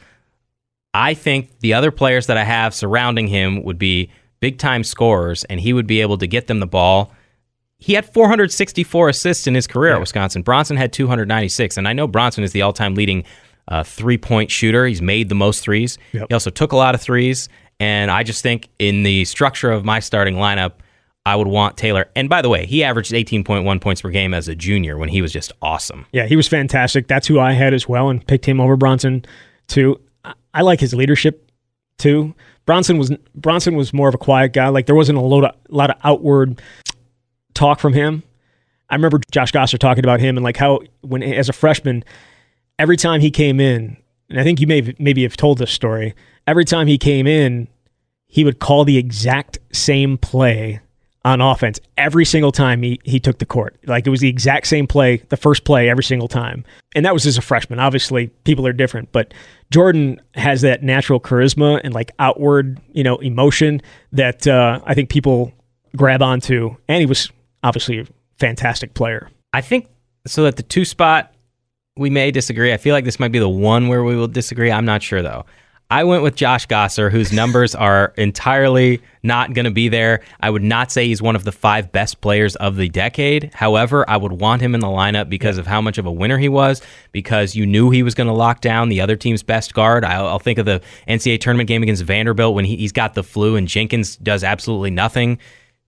I 0.94 1.14
think 1.14 1.60
the 1.60 1.74
other 1.74 1.92
players 1.92 2.28
that 2.28 2.38
I 2.38 2.44
have 2.44 2.74
surrounding 2.74 3.28
him 3.28 3.64
would 3.64 3.80
be 3.80 4.10
big 4.40 4.60
time 4.60 4.84
scorers, 4.84 5.44
and 5.46 5.60
he 5.60 5.74
would 5.74 5.88
be 5.88 6.02
able 6.02 6.18
to 6.20 6.28
get 6.28 6.48
them 6.48 6.60
the 6.60 6.68
ball. 6.68 7.12
He 7.80 7.94
had 7.94 8.12
464 8.12 9.10
assists 9.10 9.48
in 9.48 9.54
his 9.54 9.68
career 9.68 9.94
at 9.94 10.00
Wisconsin. 10.00 10.42
Bronson 10.42 10.78
had 10.78 10.92
296, 10.92 11.78
and 11.78 11.88
I 11.88 11.94
know 11.94 12.08
Bronson 12.08 12.44
is 12.44 12.52
the 12.52 12.62
all 12.64 12.74
time 12.74 12.96
leading 12.96 13.24
uh, 13.68 13.84
three 13.84 14.18
point 14.18 14.50
shooter. 14.50 14.86
He's 14.88 15.02
made 15.02 15.30
the 15.30 15.36
most 15.36 15.62
threes. 15.62 15.98
Yep. 16.14 16.28
He 16.30 16.34
also 16.34 16.50
took 16.50 16.72
a 16.72 16.76
lot 16.76 16.96
of 16.96 17.02
threes, 17.02 17.50
and 17.80 18.10
I 18.10 18.24
just 18.24 18.42
think 18.42 18.70
in 18.80 19.04
the 19.04 19.26
structure 19.26 19.72
of 19.72 19.86
my 19.86 20.00
starting 20.00 20.36
lineup, 20.36 20.74
I 21.28 21.36
would 21.36 21.48
want 21.48 21.76
Taylor. 21.76 22.10
And 22.16 22.30
by 22.30 22.42
the 22.42 22.50
way, 22.50 22.66
he 22.66 22.84
averaged 22.84 23.12
18.1 23.12 23.82
points 23.82 24.02
per 24.02 24.10
game 24.10 24.34
as 24.34 24.48
a 24.48 24.56
junior 24.56 24.98
when 24.98 25.10
he 25.10 25.22
was 25.22 25.34
just 25.34 25.52
awesome. 25.62 26.06
Yeah, 26.14 26.26
he 26.26 26.38
was 26.38 26.48
fantastic. 26.48 27.08
That's 27.08 27.28
who 27.28 27.40
I 27.40 27.52
had 27.52 27.74
as 27.74 27.88
well, 27.88 28.10
and 28.10 28.26
picked 28.26 28.46
him 28.46 28.62
over 28.62 28.78
Bronson 28.78 29.26
too. 29.68 30.00
I, 30.54 30.62
like 30.62 30.80
his 30.80 30.94
leadership 30.94 31.52
too. 31.98 32.34
Bronson 32.66 32.98
was 32.98 33.12
Bronson 33.36 33.76
was 33.76 33.94
more 33.94 34.08
of 34.08 34.16
a 34.16 34.18
quiet 34.18 34.54
guy. 34.54 34.70
Like 34.70 34.86
there 34.88 34.96
wasn't 34.96 35.18
a 35.18 35.22
lot 35.22 35.44
of, 35.44 35.56
lot 35.70 35.90
of 35.90 35.98
outward 36.04 36.62
talk 37.58 37.80
from 37.80 37.94
him. 37.94 38.24
I 38.90 38.96
remember 38.96 39.20
Josh 39.32 39.52
Gasser 39.52 39.78
talking 39.78 40.06
about 40.06 40.20
him 40.20 40.38
and 40.38 40.44
like 40.44 40.58
how 40.58 40.80
when 41.02 41.22
as 41.24 41.50
a 41.50 41.54
freshman, 41.54 42.04
every 42.80 42.98
time 42.98 43.20
he 43.20 43.32
came 43.32 43.60
in, 43.60 43.98
and 44.30 44.40
I 44.40 44.44
think 44.44 44.60
you 44.62 44.68
may 44.68 44.94
maybe 45.00 45.24
have 45.24 45.38
told 45.38 45.58
this 45.58 45.72
story. 45.72 46.14
Every 46.46 46.66
time 46.66 46.88
he 46.88 46.98
came 46.98 47.28
in, 47.28 47.68
he 48.28 48.44
would 48.44 48.60
call 48.60 48.86
the 48.86 48.98
exact 48.98 49.60
same 49.72 50.18
play 50.18 50.80
on 51.26 51.42
offense 51.42 51.80
every 51.98 52.24
single 52.24 52.54
time 52.54 52.82
he, 52.82 53.02
he 53.04 53.20
took 53.20 53.40
the 53.40 53.46
court. 53.46 53.78
Like 53.86 54.08
it 54.08 54.10
was 54.10 54.22
the 54.22 54.30
exact 54.30 54.68
same 54.68 54.88
play, 54.88 55.18
the 55.28 55.36
first 55.36 55.66
play 55.66 55.90
every 55.90 56.04
single 56.04 56.30
time. 56.30 56.64
And 56.96 57.06
that 57.06 57.14
was 57.14 57.26
as 57.26 57.38
a 57.38 57.42
freshman. 57.42 57.80
Obviously, 57.80 58.28
people 58.46 58.66
are 58.66 58.72
different, 58.72 59.12
but 59.12 59.34
Jordan 59.70 60.22
has 60.36 60.62
that 60.62 60.84
natural 60.84 61.20
charisma 61.20 61.82
and 61.84 61.94
like 61.94 62.12
outward, 62.20 62.80
you 62.94 63.04
know, 63.04 63.18
emotion 63.18 63.82
that 64.14 64.48
uh, 64.48 64.80
I 64.86 64.94
think 64.94 65.10
people 65.10 65.52
grab 65.98 66.22
onto. 66.22 66.78
And 66.88 67.02
he 67.02 67.06
was 67.06 67.30
obviously 67.68 68.00
a 68.00 68.06
fantastic 68.40 68.94
player. 68.94 69.30
I 69.54 69.62
think 69.62 69.88
so 70.26 70.44
that 70.44 70.56
the 70.56 70.64
two 70.64 70.86
spot 70.86 71.34
we 71.98 72.10
may 72.10 72.32
disagree. 72.32 72.72
I 72.74 72.78
feel 72.78 72.94
like 72.94 73.06
this 73.06 73.20
might 73.20 73.32
be 73.32 73.40
the 73.40 73.50
one 73.50 73.88
where 73.88 74.04
we 74.04 74.16
will 74.16 74.28
disagree. 74.28 74.72
I'm 74.72 74.86
not 74.86 75.02
sure 75.02 75.22
though. 75.22 75.46
I 75.90 76.04
went 76.04 76.22
with 76.22 76.36
Josh 76.36 76.66
Gasser, 76.66 77.10
whose 77.10 77.32
numbers 77.32 77.74
are 77.90 78.14
entirely 78.18 79.02
not 79.24 79.54
going 79.54 79.66
to 79.66 79.72
be 79.72 79.88
there. 79.88 80.22
I 80.42 80.50
would 80.50 80.64
not 80.64 80.92
say 80.92 81.08
he's 81.08 81.22
one 81.22 81.36
of 81.36 81.46
the 81.46 81.52
five 81.52 81.94
best 81.94 82.20
players 82.20 82.58
of 82.58 82.76
the 82.76 82.90
decade. 82.90 83.54
However, 83.54 84.08
I 84.10 84.18
would 84.18 84.34
want 84.34 84.62
him 84.62 84.76
in 84.76 84.82
the 84.82 84.88
lineup 84.88 85.30
because 85.30 85.58
of 85.58 85.66
how 85.66 85.80
much 85.80 85.98
of 85.98 86.06
a 86.06 86.12
winner 86.12 86.38
he 86.38 86.50
was, 86.50 86.82
because 87.14 87.56
you 87.56 87.66
knew 87.66 87.90
he 87.90 88.04
was 88.04 88.16
going 88.16 88.28
to 88.28 88.34
lock 88.34 88.60
down 88.60 88.90
the 88.90 89.00
other 89.00 89.16
team's 89.16 89.44
best 89.44 89.74
guard. 89.74 90.04
I'll, 90.04 90.28
I'll 90.28 90.40
think 90.40 90.60
of 90.60 90.66
the 90.66 90.82
NCAA 91.08 91.40
tournament 91.40 91.68
game 91.68 91.84
against 91.84 92.04
Vanderbilt 92.04 92.54
when 92.54 92.66
he, 92.66 92.76
he's 92.76 92.92
got 92.92 93.14
the 93.14 93.24
flu 93.24 93.56
and 93.56 93.68
Jenkins 93.68 94.18
does 94.18 94.44
absolutely 94.44 94.92
nothing. 94.92 95.40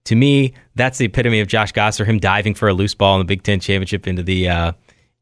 To 0.06 0.16
me, 0.16 0.54
that's 0.76 0.98
the 0.98 1.06
epitome 1.06 1.40
of 1.40 1.48
Josh 1.48 1.72
Gasser, 1.72 2.06
him 2.06 2.20
diving 2.20 2.56
for 2.56 2.68
a 2.68 2.74
loose 2.74 2.96
ball 2.96 3.16
in 3.16 3.20
the 3.20 3.26
Big 3.26 3.44
Ten 3.44 3.60
championship 3.60 4.08
into 4.08 4.24
the 4.24 4.50
uh, 4.50 4.72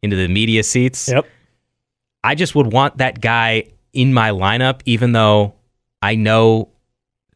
into 0.01 0.15
the 0.15 0.27
media 0.27 0.63
seats. 0.63 1.09
Yep. 1.09 1.25
I 2.23 2.35
just 2.35 2.55
would 2.55 2.71
want 2.71 2.97
that 2.97 3.21
guy 3.21 3.65
in 3.93 4.13
my 4.13 4.29
lineup, 4.29 4.81
even 4.85 5.11
though 5.11 5.55
I 6.01 6.15
know 6.15 6.69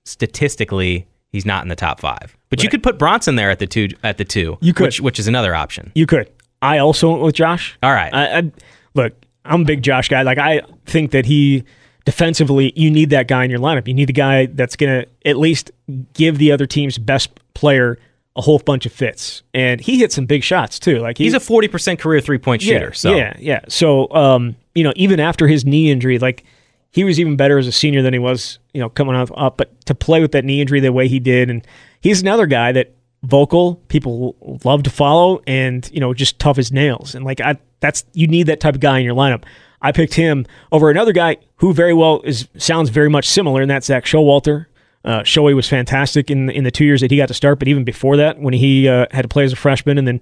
statistically 0.06 1.08
he's 1.30 1.46
not 1.46 1.64
in 1.64 1.70
the 1.70 1.76
top 1.76 2.00
five. 2.00 2.38
But 2.50 2.64
you 2.64 2.70
could 2.70 2.84
put 2.84 3.00
Bronson 3.00 3.36
there 3.36 3.50
at 3.50 3.60
the 3.60 3.68
two 3.68 3.90
at 4.04 4.18
the 4.18 4.26
two. 4.26 4.58
You 4.62 4.74
could. 4.74 4.88
which, 4.88 5.02
which 5.02 5.20
is 5.20 5.28
another 5.28 5.56
option. 5.56 5.92
You 5.96 6.06
could. 6.06 6.30
I 6.62 6.78
also 6.78 7.10
went 7.10 7.24
with 7.24 7.36
Josh. 7.36 7.78
All 7.82 7.94
right. 7.94 8.14
I, 8.14 8.38
I 8.38 8.52
look. 8.94 9.14
I'm 9.44 9.62
a 9.62 9.66
big 9.66 9.82
Josh 9.82 10.10
guy. 10.10 10.22
Like 10.22 10.38
I 10.38 10.62
think 10.86 11.12
that 11.12 11.26
he 11.26 11.64
defensively, 12.06 12.74
you 12.76 12.90
need 12.90 13.10
that 13.12 13.28
guy 13.28 13.44
in 13.44 13.52
your 13.52 13.60
lineup. 13.60 13.88
You 13.88 13.94
need 13.94 14.10
the 14.10 14.14
guy 14.14 14.48
that's 14.48 14.76
going 14.76 15.02
to 15.02 15.30
at 15.30 15.38
least 15.38 15.72
give 16.14 16.38
the 16.38 16.52
other 16.52 16.66
team's 16.66 16.98
best 16.98 17.30
player 17.54 17.98
a 18.36 18.42
whole 18.42 18.60
bunch 18.60 18.86
of 18.86 18.94
fits, 18.94 19.44
and 19.54 19.82
he 19.82 20.00
hit 20.00 20.12
some 20.12 20.26
big 20.26 20.44
shots 20.44 20.80
too. 20.80 21.00
Like 21.00 21.18
he's 21.18 21.34
a 21.34 21.40
forty 21.40 21.68
percent 21.68 22.00
career 22.00 22.22
three 22.22 22.38
point 22.38 22.62
shooter. 22.62 22.86
Yeah, 22.86 22.94
so 22.94 23.16
yeah, 23.16 23.34
yeah. 23.40 23.60
So 23.68 24.12
um, 24.14 24.56
you 24.74 24.84
know, 24.84 24.94
even 24.96 25.20
after 25.20 25.48
his 25.48 25.66
knee 25.66 25.92
injury, 25.92 26.18
like 26.18 26.46
he 26.92 27.04
was 27.04 27.20
even 27.20 27.36
better 27.36 27.58
as 27.58 27.68
a 27.68 27.72
senior 27.72 28.02
than 28.02 28.14
he 28.14 28.20
was, 28.20 28.60
you 28.74 28.80
know, 28.80 28.90
coming 28.90 29.16
up. 29.16 29.30
up 29.36 29.58
but 29.58 29.86
to 29.86 29.96
play 29.96 30.22
with 30.22 30.32
that 30.32 30.46
knee 30.46 30.62
injury 30.62 30.80
the 30.80 30.94
way 30.94 31.08
he 31.08 31.20
did, 31.20 31.50
and 31.50 31.68
he's 32.00 32.22
another 32.22 32.46
guy 32.46 32.72
that 32.72 32.94
vocal 33.24 33.76
people 33.90 34.36
love 34.64 34.84
to 34.84 34.90
follow, 34.90 35.42
and 35.46 35.90
you 35.92 36.00
know, 36.00 36.14
just 36.14 36.40
tough 36.40 36.58
as 36.58 36.72
nails. 36.72 37.16
And 37.16 37.26
like 37.26 37.42
I, 37.42 37.58
that's 37.82 38.06
you 38.14 38.28
need 38.28 38.44
that 38.48 38.62
type 38.62 38.76
of 38.76 38.82
guy 38.82 39.00
in 39.00 39.06
your 39.06 39.16
lineup. 39.16 39.44
I 39.82 39.92
picked 39.92 40.14
him 40.14 40.46
over 40.72 40.90
another 40.90 41.12
guy 41.12 41.38
who 41.58 41.74
very 41.74 41.94
well 41.94 42.22
is 42.24 42.48
sounds 42.58 42.90
very 42.90 43.10
much 43.10 43.28
similar, 43.28 43.62
and 43.62 43.70
that's 43.70 43.88
Zach 43.88 44.06
Showalter. 44.06 44.68
Uh, 45.04 45.24
was 45.36 45.68
fantastic 45.68 46.30
in 46.30 46.50
in 46.52 46.64
the 46.64 46.72
two 46.72 46.86
years 46.86 47.02
that 47.02 47.10
he 47.10 47.18
got 47.18 47.28
to 47.28 47.34
start, 47.34 47.58
but 47.58 47.68
even 47.68 47.84
before 47.84 48.18
that, 48.18 48.40
when 48.40 48.54
he 48.54 48.88
uh, 48.88 49.08
had 49.12 49.24
to 49.24 49.28
play 49.28 49.44
as 49.44 49.52
a 49.52 49.56
freshman 49.56 49.98
and 49.98 50.08
then 50.08 50.20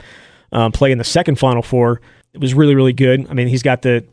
um, 0.54 0.72
play 0.72 0.92
in 0.92 0.98
the 0.98 1.04
second 1.04 1.38
Final 1.38 1.62
Four, 1.62 2.00
it 2.34 2.40
was 2.40 2.54
really 2.54 2.76
really 2.76 2.94
good. 2.94 3.28
I 3.30 3.34
mean, 3.34 3.50
he's 3.50 3.64
got 3.64 3.82
the 3.82 4.06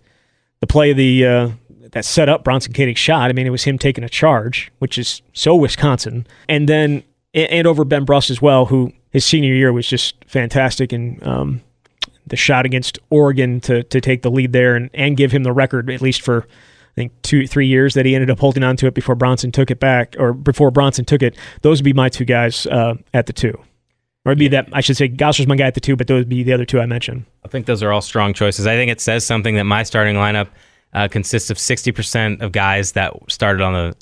the 0.61 0.67
play 0.67 0.93
the 0.93 1.25
uh, 1.25 1.51
that 1.93 2.05
set 2.05 2.29
up 2.29 2.43
Bronson 2.43 2.73
Koenig's 2.73 2.99
shot. 2.99 3.31
I 3.31 3.33
mean, 3.33 3.47
it 3.47 3.51
was 3.51 3.63
him 3.63 3.79
taking 3.79 4.03
a 4.03 4.09
charge, 4.09 4.73
which 4.81 4.99
is 4.99 5.23
so 5.33 5.55
Wisconsin, 5.55 6.27
and 6.49 6.69
then 6.69 7.05
and 7.33 7.67
over 7.67 7.85
Ben 7.85 8.05
Brust 8.05 8.31
as 8.31 8.43
well, 8.43 8.67
who 8.67 8.93
his 9.11 9.25
senior 9.25 9.55
year 9.55 9.73
was 9.73 9.87
just 9.87 10.17
fantastic 10.27 10.93
and. 10.93 11.25
Um, 11.25 11.63
the 12.27 12.37
shot 12.37 12.67
against 12.67 12.99
Oregon 13.11 13.61
to 13.63 13.83
to 13.85 14.01
take 14.01 14.23
the 14.23 14.31
lead 14.31 14.53
there 14.53 14.77
and, 14.77 14.91
and 14.95 15.17
give 15.17 15.33
him 15.33 15.43
the 15.43 15.53
record 15.53 15.91
at 15.91 16.01
least 16.01 16.23
for 16.23 16.47
I 16.97 17.03
think 17.03 17.13
two, 17.21 17.47
three 17.47 17.67
years 17.67 17.93
that 17.93 18.07
he 18.07 18.15
ended 18.15 18.31
up 18.31 18.41
holding 18.41 18.63
on 18.63 18.77
to 18.79 18.87
it 18.87 18.95
before 18.95 19.15
Bronson 19.15 19.53
took 19.53 19.71
it 19.71 19.79
back, 19.79 20.17
or 20.19 20.33
before 20.33 20.71
Bronson 20.71 21.05
took 21.05 21.23
it. 21.23 21.37
Those 21.61 21.81
would 21.81 21.85
be 21.85 21.93
my 21.93 22.09
two 22.09 22.25
guys 22.25 22.67
uh, 22.67 22.95
at 23.13 23.27
the 23.27 23.35
two. 23.35 23.53
Or 24.25 24.33
it'd 24.33 24.39
be 24.39 24.49
that, 24.49 24.69
I 24.73 24.81
should 24.81 24.97
say, 24.97 25.07
Gasser's 25.07 25.47
my 25.47 25.57
guy 25.57 25.67
at 25.67 25.75
the 25.75 25.81
two, 25.81 25.95
but 25.95 26.07
those 26.07 26.21
would 26.23 26.29
be 26.29 26.43
the 26.43 26.55
other 26.55 26.65
two 26.65 26.81
I 26.81 26.87
mentioned. 26.87 27.27
I 27.45 27.49
think 27.49 27.67
those 27.67 27.83
are 27.83 27.93
all 27.93 28.01
strong 28.01 28.33
choices. 28.33 28.67
I 28.67 28.77
think 28.77 28.91
it 28.91 29.01
says 29.01 29.27
something 29.27 29.57
that 29.57 29.65
my 29.65 29.83
starting 29.83 30.17
lineup 30.17 30.49
uh, 30.95 31.07
consists 31.07 31.51
of 31.51 31.59
60% 31.59 32.41
of 32.41 32.51
guys 32.53 32.93
that 32.93 33.13
started 33.29 33.63
on 33.63 33.75
the 33.75 33.97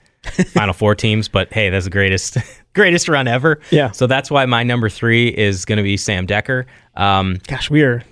Final 0.55 0.73
Four 0.73 0.95
teams, 0.95 1.29
but 1.29 1.53
hey, 1.53 1.69
that's 1.69 1.85
the 1.85 1.91
greatest 1.91 2.39
greatest 2.75 3.09
run 3.09 3.29
ever. 3.29 3.61
Yeah. 3.71 3.91
So 3.91 4.07
that's 4.07 4.31
why 4.31 4.47
my 4.47 4.63
number 4.63 4.89
three 4.89 5.29
is 5.29 5.65
going 5.65 5.77
to 5.77 5.83
be 5.83 5.97
Sam 5.97 6.27
Dekker. 6.27 6.65
Um, 6.95 7.41
Gosh, 7.47 7.69
we 7.69 7.83
are 7.83 8.03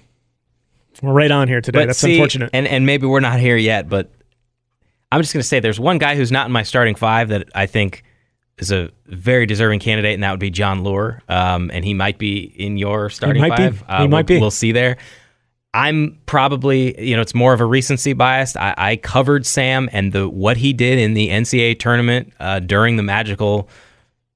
we're 1.02 1.12
right 1.12 1.30
on 1.30 1.48
here 1.48 1.60
today. 1.60 1.86
That's 1.86 1.98
see, 1.98 2.14
unfortunate. 2.14 2.50
And 2.52 2.66
and 2.66 2.86
maybe 2.86 3.06
we're 3.06 3.20
not 3.20 3.40
here 3.40 3.56
yet, 3.56 3.88
but 3.88 4.10
I'm 5.10 5.20
just 5.20 5.34
going 5.34 5.42
to 5.42 5.48
say 5.48 5.60
there's 5.60 5.80
one 5.80 5.98
guy 5.98 6.16
who's 6.16 6.32
not 6.32 6.46
in 6.46 6.52
my 6.52 6.62
starting 6.62 6.94
five 6.94 7.28
that 7.28 7.48
I 7.54 7.66
think 7.66 8.04
is 8.58 8.70
a 8.70 8.90
very 9.06 9.44
deserving 9.44 9.80
candidate, 9.80 10.14
and 10.14 10.22
that 10.22 10.30
would 10.30 10.40
be 10.40 10.50
Jon 10.50 10.84
Leuer. 10.84 11.20
Um, 11.28 11.70
and 11.72 11.84
he 11.84 11.92
might 11.92 12.18
be 12.18 12.38
in 12.38 12.78
your 12.78 13.10
starting 13.10 13.42
he 13.42 13.48
five. 13.48 13.80
Be. 13.80 13.84
Uh, 13.88 14.02
he 14.02 14.08
might 14.08 14.28
we'll, 14.28 14.38
be. 14.38 14.40
We'll 14.40 14.50
see 14.50 14.72
there. 14.72 14.96
I'm 15.74 16.18
probably, 16.26 17.00
you 17.02 17.16
know, 17.16 17.22
it's 17.22 17.34
more 17.34 17.54
of 17.54 17.60
a 17.60 17.64
recency 17.64 18.12
bias. 18.12 18.56
I, 18.56 18.74
I 18.76 18.96
covered 18.96 19.46
Sam 19.46 19.88
and 19.92 20.12
the 20.12 20.28
what 20.28 20.58
he 20.58 20.72
did 20.72 20.98
in 20.98 21.14
the 21.14 21.28
NCAA 21.30 21.78
tournament 21.78 22.32
uh, 22.40 22.60
during 22.60 22.96
the 22.96 23.02
magical 23.02 23.68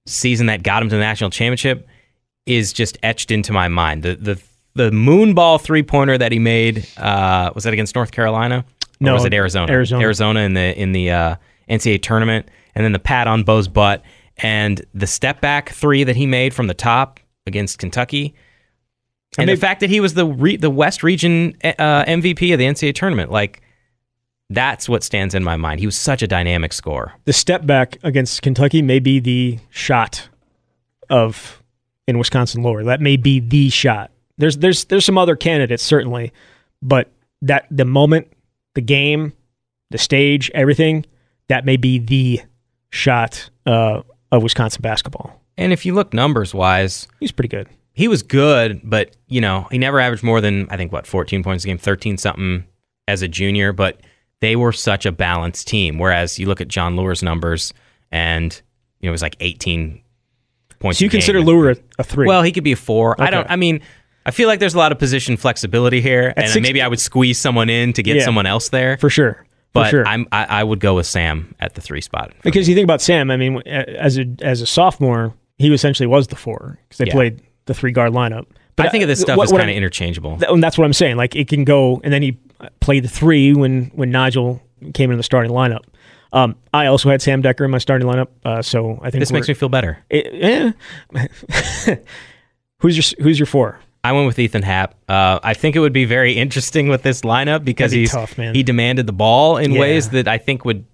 season 0.06 0.46
that 0.46 0.62
got 0.62 0.82
him 0.82 0.88
to 0.88 0.94
the 0.94 1.00
national 1.00 1.30
championship 1.30 1.86
is 2.46 2.72
just 2.72 2.96
etched 3.02 3.30
into 3.30 3.52
my 3.52 3.68
mind. 3.68 4.02
The 4.02 4.16
the 4.16 4.42
the 4.76 4.90
moonball 4.90 5.60
three 5.60 5.82
pointer 5.82 6.16
that 6.18 6.32
he 6.32 6.38
made 6.38 6.86
uh, 6.96 7.50
was 7.54 7.64
that 7.64 7.72
against 7.72 7.94
North 7.94 8.12
Carolina? 8.12 8.64
no, 9.00 9.14
was 9.14 9.24
it 9.24 9.34
Arizona? 9.34 9.70
Arizona. 9.72 10.02
Arizona 10.02 10.40
in 10.40 10.54
the 10.54 10.80
in 10.80 10.92
the 10.92 11.10
uh, 11.10 11.36
NCAA 11.68 12.02
tournament, 12.02 12.48
and 12.74 12.84
then 12.84 12.92
the 12.92 12.98
pat 12.98 13.26
on 13.26 13.42
Bo's 13.42 13.68
butt 13.68 14.02
and 14.38 14.84
the 14.94 15.06
step 15.06 15.40
back 15.40 15.70
three 15.70 16.04
that 16.04 16.16
he 16.16 16.26
made 16.26 16.54
from 16.54 16.66
the 16.66 16.74
top 16.74 17.20
against 17.46 17.78
Kentucky, 17.78 18.34
and 19.38 19.48
the 19.48 19.56
fact 19.56 19.80
that 19.80 19.90
he 19.90 20.00
was 20.00 20.14
the 20.14 20.26
re- 20.26 20.56
the 20.56 20.70
West 20.70 21.02
Region 21.02 21.56
uh, 21.62 22.04
MVP 22.04 22.52
of 22.52 22.58
the 22.58 22.64
NCAA 22.64 22.94
tournament, 22.94 23.30
like 23.30 23.62
that's 24.48 24.88
what 24.88 25.02
stands 25.02 25.34
in 25.34 25.42
my 25.42 25.56
mind. 25.56 25.80
He 25.80 25.86
was 25.86 25.96
such 25.96 26.22
a 26.22 26.26
dynamic 26.26 26.72
scorer. 26.72 27.12
The 27.24 27.32
step 27.32 27.66
back 27.66 27.98
against 28.02 28.42
Kentucky 28.42 28.80
may 28.82 28.98
be 28.98 29.18
the 29.20 29.58
shot 29.70 30.28
of 31.10 31.62
in 32.06 32.18
Wisconsin 32.18 32.62
lower. 32.62 32.84
That 32.84 33.00
may 33.00 33.16
be 33.16 33.40
the 33.40 33.68
shot. 33.70 34.10
There's 34.38 34.58
there's 34.58 34.84
there's 34.86 35.04
some 35.04 35.18
other 35.18 35.36
candidates 35.36 35.82
certainly, 35.82 36.32
but 36.82 37.10
that 37.42 37.66
the 37.70 37.84
moment, 37.84 38.32
the 38.74 38.80
game, 38.82 39.32
the 39.90 39.98
stage, 39.98 40.50
everything, 40.54 41.04
that 41.48 41.64
may 41.64 41.76
be 41.76 41.98
the 41.98 42.40
shot 42.90 43.50
uh, 43.66 44.02
of 44.32 44.42
Wisconsin 44.42 44.82
basketball. 44.82 45.40
And 45.56 45.72
if 45.72 45.86
you 45.86 45.94
look 45.94 46.12
numbers 46.12 46.54
wise, 46.54 47.08
He's 47.20 47.32
pretty 47.32 47.48
good. 47.48 47.68
he 47.92 48.08
was 48.08 48.22
good, 48.22 48.80
but 48.84 49.16
you 49.28 49.40
know 49.40 49.66
he 49.70 49.78
never 49.78 49.98
averaged 50.00 50.22
more 50.22 50.40
than 50.40 50.68
I 50.70 50.76
think 50.76 50.92
what 50.92 51.06
14 51.06 51.42
points 51.42 51.64
a 51.64 51.68
game, 51.68 51.78
13 51.78 52.18
something 52.18 52.64
as 53.08 53.22
a 53.22 53.28
junior. 53.28 53.72
But 53.72 54.00
they 54.40 54.54
were 54.54 54.72
such 54.72 55.06
a 55.06 55.12
balanced 55.12 55.66
team. 55.66 55.98
Whereas 55.98 56.38
you 56.38 56.46
look 56.46 56.60
at 56.60 56.68
Jon 56.68 56.94
Leuer's 56.94 57.22
numbers, 57.22 57.72
and 58.12 58.52
you 59.00 59.06
know 59.06 59.10
it 59.10 59.12
was 59.12 59.22
like 59.22 59.36
18 59.40 60.02
points. 60.78 60.98
So 60.98 61.04
you 61.04 61.08
a 61.08 61.10
game. 61.10 61.20
consider 61.20 61.40
Leuer 61.40 61.74
a, 61.78 61.82
a 62.00 62.04
three? 62.04 62.26
Well, 62.26 62.42
he 62.42 62.52
could 62.52 62.64
be 62.64 62.72
a 62.72 62.76
four. 62.76 63.18
I 63.18 63.30
don't. 63.30 63.50
I 63.50 63.56
mean, 63.56 63.80
I 64.26 64.32
feel 64.32 64.48
like 64.48 64.58
there's 64.60 64.74
a 64.74 64.78
lot 64.78 64.92
of 64.92 64.98
position 64.98 65.36
flexibility 65.36 66.00
here, 66.02 66.34
and 66.36 66.48
six- 66.50 66.62
maybe 66.62 66.82
I 66.82 66.88
would 66.88 67.00
squeeze 67.00 67.38
someone 67.38 67.70
in 67.70 67.92
to 67.94 68.02
get 68.02 68.16
Yeah. 68.16 68.24
someone 68.24 68.44
else 68.46 68.68
there. 68.68 68.96
for 68.98 69.08
sure. 69.08 69.46
But 69.72 69.90
sure. 69.90 70.06
I'm. 70.06 70.26
I, 70.32 70.44
I 70.60 70.64
would 70.64 70.80
go 70.80 70.94
with 70.96 71.06
Sam 71.06 71.54
at 71.60 71.74
the 71.74 71.80
three 71.80 72.00
spot. 72.00 72.32
Because 72.42 72.68
you 72.68 72.74
think 72.74 72.84
about 72.84 73.00
Sam, 73.02 73.30
I 73.30 73.36
mean, 73.36 73.60
as 73.66 74.18
a 74.18 74.24
as 74.42 74.60
a 74.62 74.66
sophomore, 74.66 75.34
he 75.58 75.72
essentially 75.72 76.06
was 76.06 76.26
the 76.28 76.36
four 76.36 76.78
because 76.82 76.98
they 76.98 77.06
Yeah. 77.06 77.12
played 77.12 77.42
the 77.66 77.74
three 77.74 77.92
guard 77.92 78.12
lineup. 78.12 78.46
But 78.74 78.86
I 78.86 78.88
think 78.90 79.02
of 79.02 79.08
this 79.08 79.20
uh, 79.20 79.26
stuff 79.26 79.36
what- 79.38 79.44
as 79.44 79.52
kind 79.52 79.70
of 79.70 79.76
interchangeable. 79.76 80.36
That, 80.36 80.50
and 80.50 80.62
that's 80.62 80.76
what 80.78 80.84
I'm 80.86 80.92
saying. 80.92 81.16
Like 81.16 81.36
it 81.36 81.48
can 81.48 81.64
go, 81.64 82.00
and 82.02 82.12
then 82.12 82.22
he 82.22 82.38
played 82.80 83.04
the 83.04 83.08
three 83.08 83.52
when 83.54 83.90
when 83.94 84.10
Nigel 84.10 84.62
came 84.94 85.10
into 85.10 85.18
the 85.18 85.22
starting 85.22 85.52
lineup. 85.52 85.84
Um, 86.32 86.56
I 86.74 86.86
also 86.86 87.08
had 87.10 87.20
Sam 87.22 87.42
Dekker 87.42 87.64
in 87.64 87.70
my 87.70 87.78
starting 87.78 88.08
lineup, 88.08 88.28
uh, 88.44 88.60
so 88.62 88.98
I 89.02 89.10
think 89.10 89.20
this 89.20 89.30
makes 89.32 89.46
me 89.48 89.54
feel 89.54 89.68
better. 89.68 89.98
me. 90.10 90.72
who's 92.80 92.96
your 92.96 93.24
Who's 93.24 93.38
your 93.38 93.46
four? 93.46 93.78
I 94.08 94.12
went 94.12 94.26
with 94.26 94.38
Ethan 94.38 94.62
Happ. 94.62 94.94
Uh, 95.08 95.38
I 95.42 95.54
think 95.54 95.76
it 95.76 95.80
would 95.80 95.92
be 95.92 96.04
very 96.04 96.32
interesting 96.34 96.88
with 96.88 97.02
this 97.02 97.22
lineup 97.22 97.64
because 97.64 97.92
be 97.92 98.00
he's 98.00 98.12
tough, 98.12 98.36
man. 98.38 98.54
he 98.54 98.62
demanded 98.62 99.06
the 99.06 99.12
ball 99.12 99.56
in 99.56 99.72
Yeah. 99.72 99.80
ways 99.80 100.10
that 100.10 100.28
I 100.28 100.38
think 100.38 100.64
would 100.64 100.84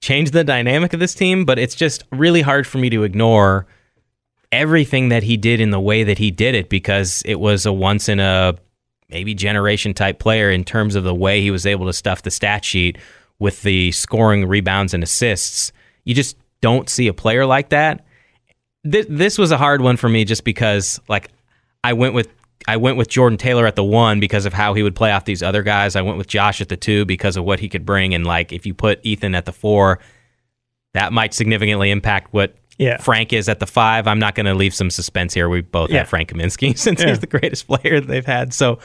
change 0.00 0.30
the 0.32 0.44
dynamic 0.44 0.92
of 0.92 1.00
this 1.00 1.14
team. 1.14 1.44
But 1.44 1.58
it's 1.58 1.74
just 1.74 2.04
really 2.12 2.42
hard 2.42 2.66
for 2.66 2.78
me 2.78 2.90
to 2.90 3.02
ignore 3.04 3.66
everything 4.52 5.08
that 5.08 5.22
he 5.22 5.36
did 5.36 5.60
in 5.60 5.70
the 5.70 5.80
way 5.80 6.04
that 6.04 6.18
he 6.18 6.30
did 6.30 6.54
it 6.54 6.68
because 6.68 7.22
it 7.26 7.40
was 7.40 7.66
a 7.66 7.72
once 7.72 8.08
in 8.08 8.20
a 8.20 8.54
maybe 9.08 9.34
generation 9.34 9.92
type 9.94 10.18
player 10.18 10.50
in 10.50 10.64
terms 10.64 10.94
of 10.94 11.04
the 11.04 11.14
way 11.14 11.40
he 11.40 11.50
was 11.50 11.66
able 11.66 11.86
to 11.86 11.92
stuff 11.92 12.22
the 12.22 12.30
stat 12.30 12.64
sheet 12.64 12.98
with 13.38 13.62
the 13.62 13.92
scoring, 13.92 14.46
rebounds, 14.46 14.94
and 14.94 15.02
assists. 15.02 15.72
You 16.04 16.14
just 16.14 16.36
don't 16.60 16.88
see 16.88 17.06
a 17.08 17.12
player 17.14 17.44
like 17.46 17.68
that. 17.70 18.04
This, 18.84 19.06
this 19.08 19.36
was 19.38 19.50
a 19.50 19.58
hard 19.58 19.80
one 19.80 19.96
for 19.96 20.08
me 20.08 20.24
just 20.24 20.44
because 20.44 21.00
like 21.08 21.28
I 21.86 21.92
went 21.92 22.14
with 22.14 22.28
I 22.68 22.76
went 22.78 22.96
with 22.96 23.08
Jordan 23.08 23.38
Taylor 23.38 23.66
at 23.66 23.76
the 23.76 23.84
one 23.84 24.18
because 24.18 24.44
of 24.44 24.52
how 24.52 24.74
he 24.74 24.82
would 24.82 24.96
play 24.96 25.12
off 25.12 25.24
these 25.24 25.42
other 25.42 25.62
guys. 25.62 25.94
I 25.94 26.02
went 26.02 26.18
with 26.18 26.26
Josh 26.26 26.60
at 26.60 26.68
the 26.68 26.76
two 26.76 27.04
because 27.04 27.36
of 27.36 27.44
what 27.44 27.60
he 27.60 27.68
could 27.68 27.86
bring. 27.86 28.12
And 28.14 28.26
like 28.26 28.52
if 28.52 28.66
you 28.66 28.74
put 28.74 28.98
Ethan 29.04 29.34
at 29.36 29.44
the 29.44 29.52
four, 29.52 30.00
that 30.94 31.12
might 31.12 31.32
significantly 31.34 31.90
impact 31.90 32.32
what 32.32 32.56
Yeah. 32.78 32.96
Frank 32.98 33.32
is 33.32 33.48
at 33.48 33.60
the 33.60 33.66
five. 33.66 34.06
I'm 34.08 34.18
not 34.18 34.34
going 34.34 34.46
to 34.46 34.54
leave 34.54 34.74
some 34.74 34.90
suspense 34.90 35.32
here. 35.32 35.48
We 35.48 35.60
both 35.60 35.90
Yeah. 35.90 35.98
have 35.98 36.08
Frank 36.08 36.30
Kaminsky 36.30 36.76
since 36.86 37.00
Yeah. 37.00 37.08
he's 37.10 37.20
the 37.20 37.26
greatest 37.28 37.68
player 37.68 38.00
that 38.00 38.08
they've 38.08 38.26
had. 38.26 38.52
So 38.52 38.80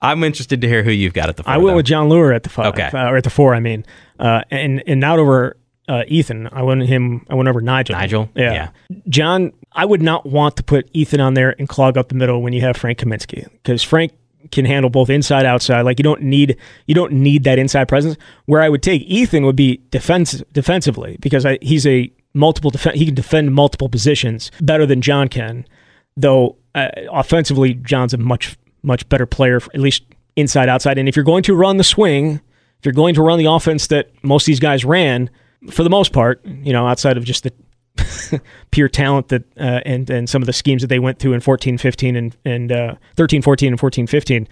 I'm 0.00 0.24
interested 0.24 0.60
to 0.62 0.68
hear 0.68 0.82
who 0.82 0.90
you've 0.90 1.14
got 1.14 1.28
at 1.28 1.36
the 1.36 1.44
four. 1.44 1.52
I 1.52 1.58
went 1.58 1.68
though. 1.68 1.76
with 1.76 1.86
Jon 1.86 2.08
Leuer 2.08 2.34
at 2.34 2.42
the 2.42 2.50
five, 2.50 2.66
Okay. 2.74 2.90
uh, 2.92 3.08
or 3.08 3.16
at 3.18 3.24
the 3.24 3.30
four. 3.30 3.54
I 3.54 3.60
mean, 3.60 3.84
uh, 4.18 4.42
and 4.50 4.82
and 4.88 4.98
not 4.98 5.20
over 5.20 5.56
uh, 5.88 6.04
Ethan. 6.06 6.48
I 6.52 6.62
went 6.62 6.82
him. 6.84 7.26
I 7.28 7.34
went 7.34 7.48
over 7.48 7.60
Nigel. 7.60 7.96
Nigel? 7.96 8.30
Yeah. 8.34 8.52
Yeah. 8.52 8.98
John. 9.08 9.52
I 9.74 9.86
would 9.86 10.02
not 10.02 10.26
want 10.26 10.56
to 10.58 10.62
put 10.62 10.90
Ethan 10.92 11.20
on 11.20 11.32
there 11.34 11.54
and 11.58 11.66
clog 11.66 11.96
up 11.96 12.08
the 12.10 12.14
middle 12.14 12.42
when 12.42 12.52
you 12.52 12.60
have 12.60 12.76
Frank 12.76 12.98
Kaminsky 12.98 13.50
because 13.50 13.82
Frank 13.82 14.12
can 14.50 14.64
handle 14.64 14.90
both 14.90 15.08
inside 15.08 15.46
outside. 15.46 15.82
Like 15.82 15.98
you 15.98 16.02
don't 16.02 16.22
need 16.22 16.56
you 16.86 16.94
don't 16.94 17.12
need 17.12 17.44
that 17.44 17.58
inside 17.58 17.88
presence. 17.88 18.16
Where 18.46 18.60
I 18.60 18.68
would 18.68 18.82
take 18.82 19.02
Ethan 19.02 19.46
would 19.46 19.56
be 19.56 19.80
defense 19.90 20.42
defensively 20.52 21.16
because 21.20 21.46
I, 21.46 21.58
he's 21.62 21.86
a 21.86 22.12
multiple 22.34 22.70
def- 22.70 22.94
he 22.94 23.06
can 23.06 23.14
defend 23.14 23.54
multiple 23.54 23.88
positions 23.88 24.50
better 24.60 24.86
than 24.86 25.00
John 25.00 25.28
can. 25.28 25.66
Though 26.16 26.56
uh, 26.74 26.88
offensively, 27.10 27.74
John's 27.74 28.12
a 28.12 28.18
much 28.18 28.56
much 28.82 29.08
better 29.08 29.26
player, 29.26 29.56
at 29.56 29.80
least 29.80 30.04
inside 30.36 30.68
outside. 30.68 30.98
And 30.98 31.08
if 31.08 31.16
you're 31.16 31.24
going 31.24 31.42
to 31.44 31.54
run 31.54 31.76
the 31.76 31.84
swing, 31.84 32.40
if 32.78 32.84
you're 32.84 32.92
going 32.92 33.14
to 33.14 33.22
run 33.22 33.38
the 33.38 33.46
offense 33.46 33.86
that 33.88 34.10
most 34.22 34.42
of 34.42 34.46
these 34.46 34.60
guys 34.60 34.84
ran, 34.84 35.30
for 35.70 35.82
the 35.82 35.90
most 35.90 36.12
part, 36.12 36.44
you 36.44 36.72
know, 36.72 36.86
outside 36.86 37.16
of 37.16 37.24
just 37.24 37.44
the 37.44 38.40
pure 38.70 38.88
talent 38.88 39.28
that 39.28 39.44
uh, 39.58 39.80
and 39.84 40.08
and 40.10 40.28
some 40.28 40.42
of 40.42 40.46
the 40.46 40.52
schemes 40.52 40.82
that 40.82 40.88
they 40.88 40.98
went 40.98 41.18
through 41.18 41.34
in 41.34 41.40
14 41.40 41.78
15 41.78 42.16
and 42.16 42.36
and 42.44 42.72
uh, 42.72 42.94
13 43.16 43.42
14 43.42 43.68
and 43.68 43.80
14 43.80 44.06
15 44.06 44.48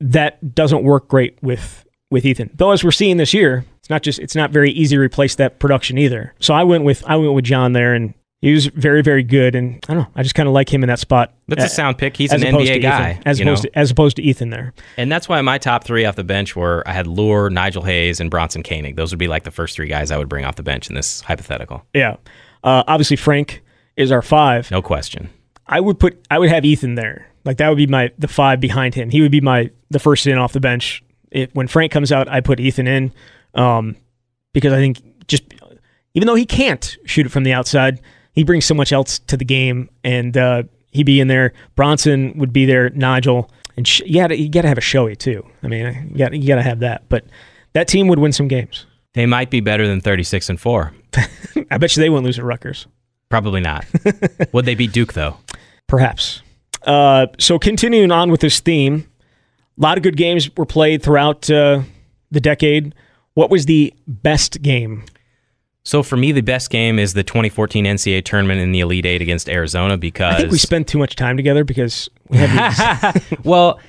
that 0.00 0.54
doesn't 0.54 0.82
work 0.82 1.08
great 1.08 1.38
with 1.42 1.84
with 2.10 2.24
Ethan. 2.24 2.50
Though 2.54 2.72
as 2.72 2.82
we're 2.82 2.90
seeing 2.90 3.18
this 3.18 3.32
year, 3.32 3.64
it's 3.78 3.90
not 3.90 4.02
just 4.02 4.18
it's 4.18 4.34
not 4.34 4.50
very 4.50 4.70
easy 4.72 4.96
to 4.96 5.00
replace 5.00 5.36
that 5.36 5.58
production 5.58 5.98
either. 5.98 6.34
So 6.40 6.54
I 6.54 6.64
went 6.64 6.84
with 6.84 7.04
I 7.06 7.16
went 7.16 7.34
with 7.34 7.44
John 7.44 7.72
there 7.72 7.94
and 7.94 8.14
He 8.42 8.54
was 8.54 8.66
very, 8.66 9.02
very 9.02 9.22
good, 9.22 9.54
and 9.54 9.84
I 9.86 9.94
don't 9.94 10.02
know. 10.04 10.08
I 10.16 10.22
just 10.22 10.34
kind 10.34 10.48
of 10.48 10.54
like 10.54 10.72
him 10.72 10.82
in 10.82 10.88
that 10.88 10.98
spot. 10.98 11.34
That's 11.46 11.64
a 11.64 11.68
sound 11.68 11.98
pick. 11.98 12.16
He's 12.16 12.32
an 12.32 12.40
NBA 12.40 12.80
guy, 12.80 13.12
Ethan, 13.12 13.22
as 13.26 13.38
know? 13.38 13.52
opposed 13.52 13.62
to 13.64 13.78
as 13.78 13.90
opposed 13.90 14.16
to 14.16 14.22
Ethan 14.22 14.48
there. 14.48 14.72
And 14.96 15.12
that's 15.12 15.28
why 15.28 15.42
my 15.42 15.58
top 15.58 15.84
three 15.84 16.06
off 16.06 16.16
the 16.16 16.24
bench 16.24 16.56
were 16.56 16.82
I 16.86 16.92
had 16.92 17.06
Leuer, 17.06 17.50
Nigel 17.52 17.82
Hayes, 17.82 18.18
and 18.18 18.30
Bronson 18.30 18.62
Koenig. 18.62 18.96
Those 18.96 19.12
would 19.12 19.18
be 19.18 19.28
like 19.28 19.44
the 19.44 19.50
first 19.50 19.76
three 19.76 19.88
guys 19.88 20.10
I 20.10 20.16
would 20.16 20.30
bring 20.30 20.46
off 20.46 20.56
the 20.56 20.62
bench 20.62 20.88
in 20.88 20.94
this 20.94 21.20
hypothetical. 21.20 21.84
Yeah, 21.92 22.16
uh, 22.64 22.82
obviously 22.86 23.16
Frank 23.16 23.62
is 23.96 24.10
our 24.10 24.22
five. 24.22 24.70
No 24.70 24.80
question. 24.80 25.28
I 25.66 25.80
would 25.80 25.98
put 25.98 26.24
I 26.30 26.38
would 26.38 26.48
have 26.48 26.64
Ethan 26.64 26.94
there. 26.94 27.26
Like 27.44 27.58
that 27.58 27.68
would 27.68 27.78
be 27.78 27.86
my 27.86 28.10
the 28.18 28.28
five 28.28 28.58
behind 28.58 28.94
him. 28.94 29.10
He 29.10 29.20
would 29.20 29.32
be 29.32 29.42
my 29.42 29.70
the 29.90 29.98
first 29.98 30.26
in 30.26 30.38
off 30.38 30.54
the 30.54 30.60
bench. 30.60 31.02
It, 31.30 31.54
when 31.54 31.68
Frank 31.68 31.92
comes 31.92 32.10
out, 32.10 32.26
I 32.26 32.40
put 32.40 32.58
Ethan 32.58 32.86
in 32.86 33.12
um, 33.54 33.96
because 34.54 34.72
I 34.72 34.76
think 34.76 35.02
just 35.26 35.44
even 36.14 36.26
though 36.26 36.34
he 36.34 36.46
can't 36.46 36.96
shoot 37.04 37.26
it 37.26 37.28
from 37.28 37.44
the 37.44 37.52
outside, 37.52 38.00
he 38.40 38.44
brings 38.44 38.64
so 38.64 38.72
much 38.72 38.90
else 38.90 39.18
to 39.18 39.36
the 39.36 39.44
game, 39.44 39.90
and 40.02 40.34
uh, 40.34 40.62
he'd 40.92 41.04
be 41.04 41.20
in 41.20 41.28
there. 41.28 41.52
Bronson 41.74 42.32
would 42.38 42.54
be 42.54 42.64
there. 42.64 42.88
Nigel 42.88 43.50
and 43.76 43.86
sh- 43.86 44.00
you 44.06 44.14
got 44.14 44.38
you 44.38 44.48
got 44.48 44.62
to 44.62 44.68
have 44.68 44.78
a 44.78 44.80
showy 44.80 45.14
too. 45.14 45.44
I 45.62 45.68
mean, 45.68 46.08
you 46.10 46.18
got 46.18 46.32
you 46.32 46.48
got 46.48 46.54
to 46.54 46.62
have 46.62 46.78
that. 46.78 47.06
But 47.10 47.26
that 47.74 47.86
team 47.86 48.08
would 48.08 48.18
win 48.18 48.32
some 48.32 48.48
games. 48.48 48.86
They 49.12 49.26
might 49.26 49.50
be 49.50 49.60
better 49.60 49.86
than 49.86 50.00
36 50.00 50.48
and 50.48 50.58
4. 50.58 50.94
I 51.70 51.76
bet 51.76 51.94
you 51.94 52.00
they 52.00 52.08
wouldn't 52.08 52.24
lose 52.24 52.38
at 52.38 52.46
Rutgers. 52.46 52.86
Probably 53.28 53.60
not. 53.60 53.84
would 54.52 54.64
they 54.64 54.74
beat 54.74 54.92
Duke, 54.92 55.12
though? 55.12 55.36
Perhaps. 55.86 56.40
Uh, 56.84 57.26
so 57.38 57.58
continuing 57.58 58.10
on 58.10 58.30
with 58.30 58.40
this 58.40 58.60
theme, 58.60 59.06
a 59.76 59.82
lot 59.82 59.98
of 59.98 60.02
good 60.02 60.16
games 60.16 60.48
were 60.56 60.64
played 60.64 61.02
throughout 61.02 61.50
uh, 61.50 61.82
the 62.30 62.40
decade. 62.40 62.94
What 63.34 63.50
was 63.50 63.66
the 63.66 63.92
best 64.06 64.62
game? 64.62 65.04
So 65.82 66.02
for 66.02 66.16
me, 66.16 66.32
the 66.32 66.42
best 66.42 66.70
game 66.70 66.98
is 66.98 67.14
the 67.14 67.22
2014 67.22 67.84
NCAA 67.86 68.24
tournament 68.24 68.60
in 68.60 68.72
the 68.72 68.80
Elite 68.80 69.06
Eight 69.06 69.22
against 69.22 69.48
Arizona 69.48 69.96
because 69.96 70.34
I 70.34 70.38
think 70.38 70.52
we 70.52 70.58
spent 70.58 70.86
too 70.88 70.98
much 70.98 71.16
time 71.16 71.36
together 71.36 71.64
because 71.64 72.10
we 72.28 72.38
well, 73.44 73.80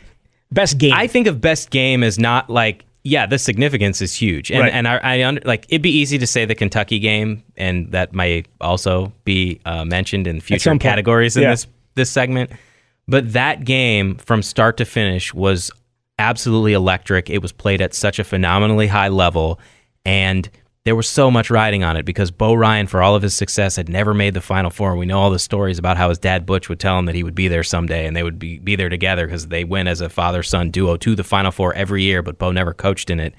best 0.52 0.78
game. 0.78 0.94
I 0.96 1.08
think 1.08 1.28
of 1.28 1.42
best 1.42 1.70
game 1.70 2.04
as 2.04 2.18
not 2.18 2.50
like 2.50 2.86
yeah, 3.04 3.26
the 3.26 3.40
significance 3.40 4.00
is 4.02 4.14
huge, 4.14 4.52
and 4.52 4.62
Right. 4.62 4.74
and 4.74 4.88
I, 4.88 4.98
I 4.98 5.24
under, 5.24 5.42
like 5.44 5.66
it'd 5.70 5.82
be 5.82 5.90
easy 5.90 6.20
to 6.20 6.28
say 6.28 6.46
the 6.46 6.54
Kentucky 6.56 7.00
game, 7.00 7.44
and 7.58 7.92
that 7.92 8.14
might 8.14 8.48
also 8.62 9.12
be 9.24 9.60
uh, 9.66 9.84
mentioned 9.86 10.28
in 10.28 10.40
future 10.40 10.78
categories 10.78 11.36
in 11.36 11.44
this 11.44 11.68
this 11.96 12.12
segment. 12.12 12.52
But 13.08 13.34
that 13.34 13.66
game 13.66 14.16
from 14.16 14.44
start 14.44 14.78
to 14.78 14.86
finish 14.86 15.34
was 15.34 15.72
absolutely 16.20 16.74
electric. 16.74 17.30
It 17.30 17.42
was 17.42 17.52
played 17.52 17.82
at 17.82 17.96
such 17.96 18.20
a 18.20 18.24
phenomenally 18.24 18.86
high 18.88 19.08
level, 19.10 19.60
and 20.06 20.48
there 20.84 20.96
was 20.96 21.08
so 21.08 21.30
much 21.30 21.52
riding 21.52 21.84
on 21.84 21.96
it 21.96 22.06
because 22.06 22.32
Bo 22.32 22.56
Ryan, 22.56 22.88
for 22.88 23.04
all 23.04 23.16
of 23.16 23.22
his 23.22 23.36
success, 23.36 23.76
had 23.76 23.88
never 23.88 24.16
made 24.16 24.34
the 24.34 24.42
Final 24.42 24.72
Four. 24.72 24.96
We 24.96 25.06
know 25.06 25.20
all 25.20 25.30
the 25.30 25.38
stories 25.38 25.78
about 25.78 25.98
how 25.98 26.10
his 26.10 26.18
dad 26.18 26.46
Butch 26.46 26.70
would 26.70 26.80
tell 26.80 26.98
him 26.98 27.06
that 27.06 27.14
he 27.14 27.24
would 27.24 27.36
be 27.36 27.48
there 27.48 27.64
someday, 27.64 28.08
and 28.08 28.16
they 28.16 28.24
would 28.24 28.40
be, 28.40 28.58
be 28.58 28.76
there 28.76 28.90
together 28.90 29.28
because 29.28 29.48
they 29.48 29.64
went 29.64 29.90
as 29.90 30.02
a 30.02 30.10
father 30.10 30.42
son 30.42 30.72
duo 30.72 30.98
to 30.98 31.16
the 31.16 31.24
Final 31.24 31.52
Four 31.52 31.76
every 31.76 32.02
year. 32.02 32.24
But 32.24 32.40
Bo 32.40 32.52
never 32.52 32.74
coached 32.74 33.12
in 33.12 33.20
it. 33.20 33.36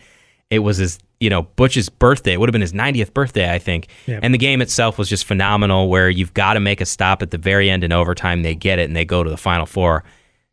It 0.51 0.61
was 0.61 0.77
his, 0.77 1.01
you 1.19 1.31
know, 1.31 1.43
Butch's 1.43 1.89
birthday. 1.89 2.35
It 2.35 2.41
would 2.41 2.49
have 2.49 2.53
been 2.53 2.61
his 2.61 2.75
90th 2.75 3.13
birthday, 3.13 3.51
I 3.51 3.59
think. 3.59 3.89
Yeah. 4.07 4.21
And 4.23 4.33
the 4.33 4.39
game 4.39 4.63
itself 4.63 4.97
was 4.97 5.09
just 5.09 5.25
phenomenal. 5.25 5.89
Where 5.89 6.09
you've 6.09 6.35
got 6.35 6.55
to 6.55 6.61
make 6.61 6.81
a 6.81 6.87
stop 6.87 7.23
at 7.23 7.33
the 7.33 7.39
very 7.39 7.69
end 7.69 7.83
in 7.83 7.91
overtime. 7.91 8.43
They 8.43 8.55
get 8.55 8.79
it 8.79 8.85
and 8.85 8.95
they 8.95 9.05
go 9.05 9.25
to 9.25 9.31
the 9.31 9.37
Final 9.37 9.67
Four. 9.67 10.05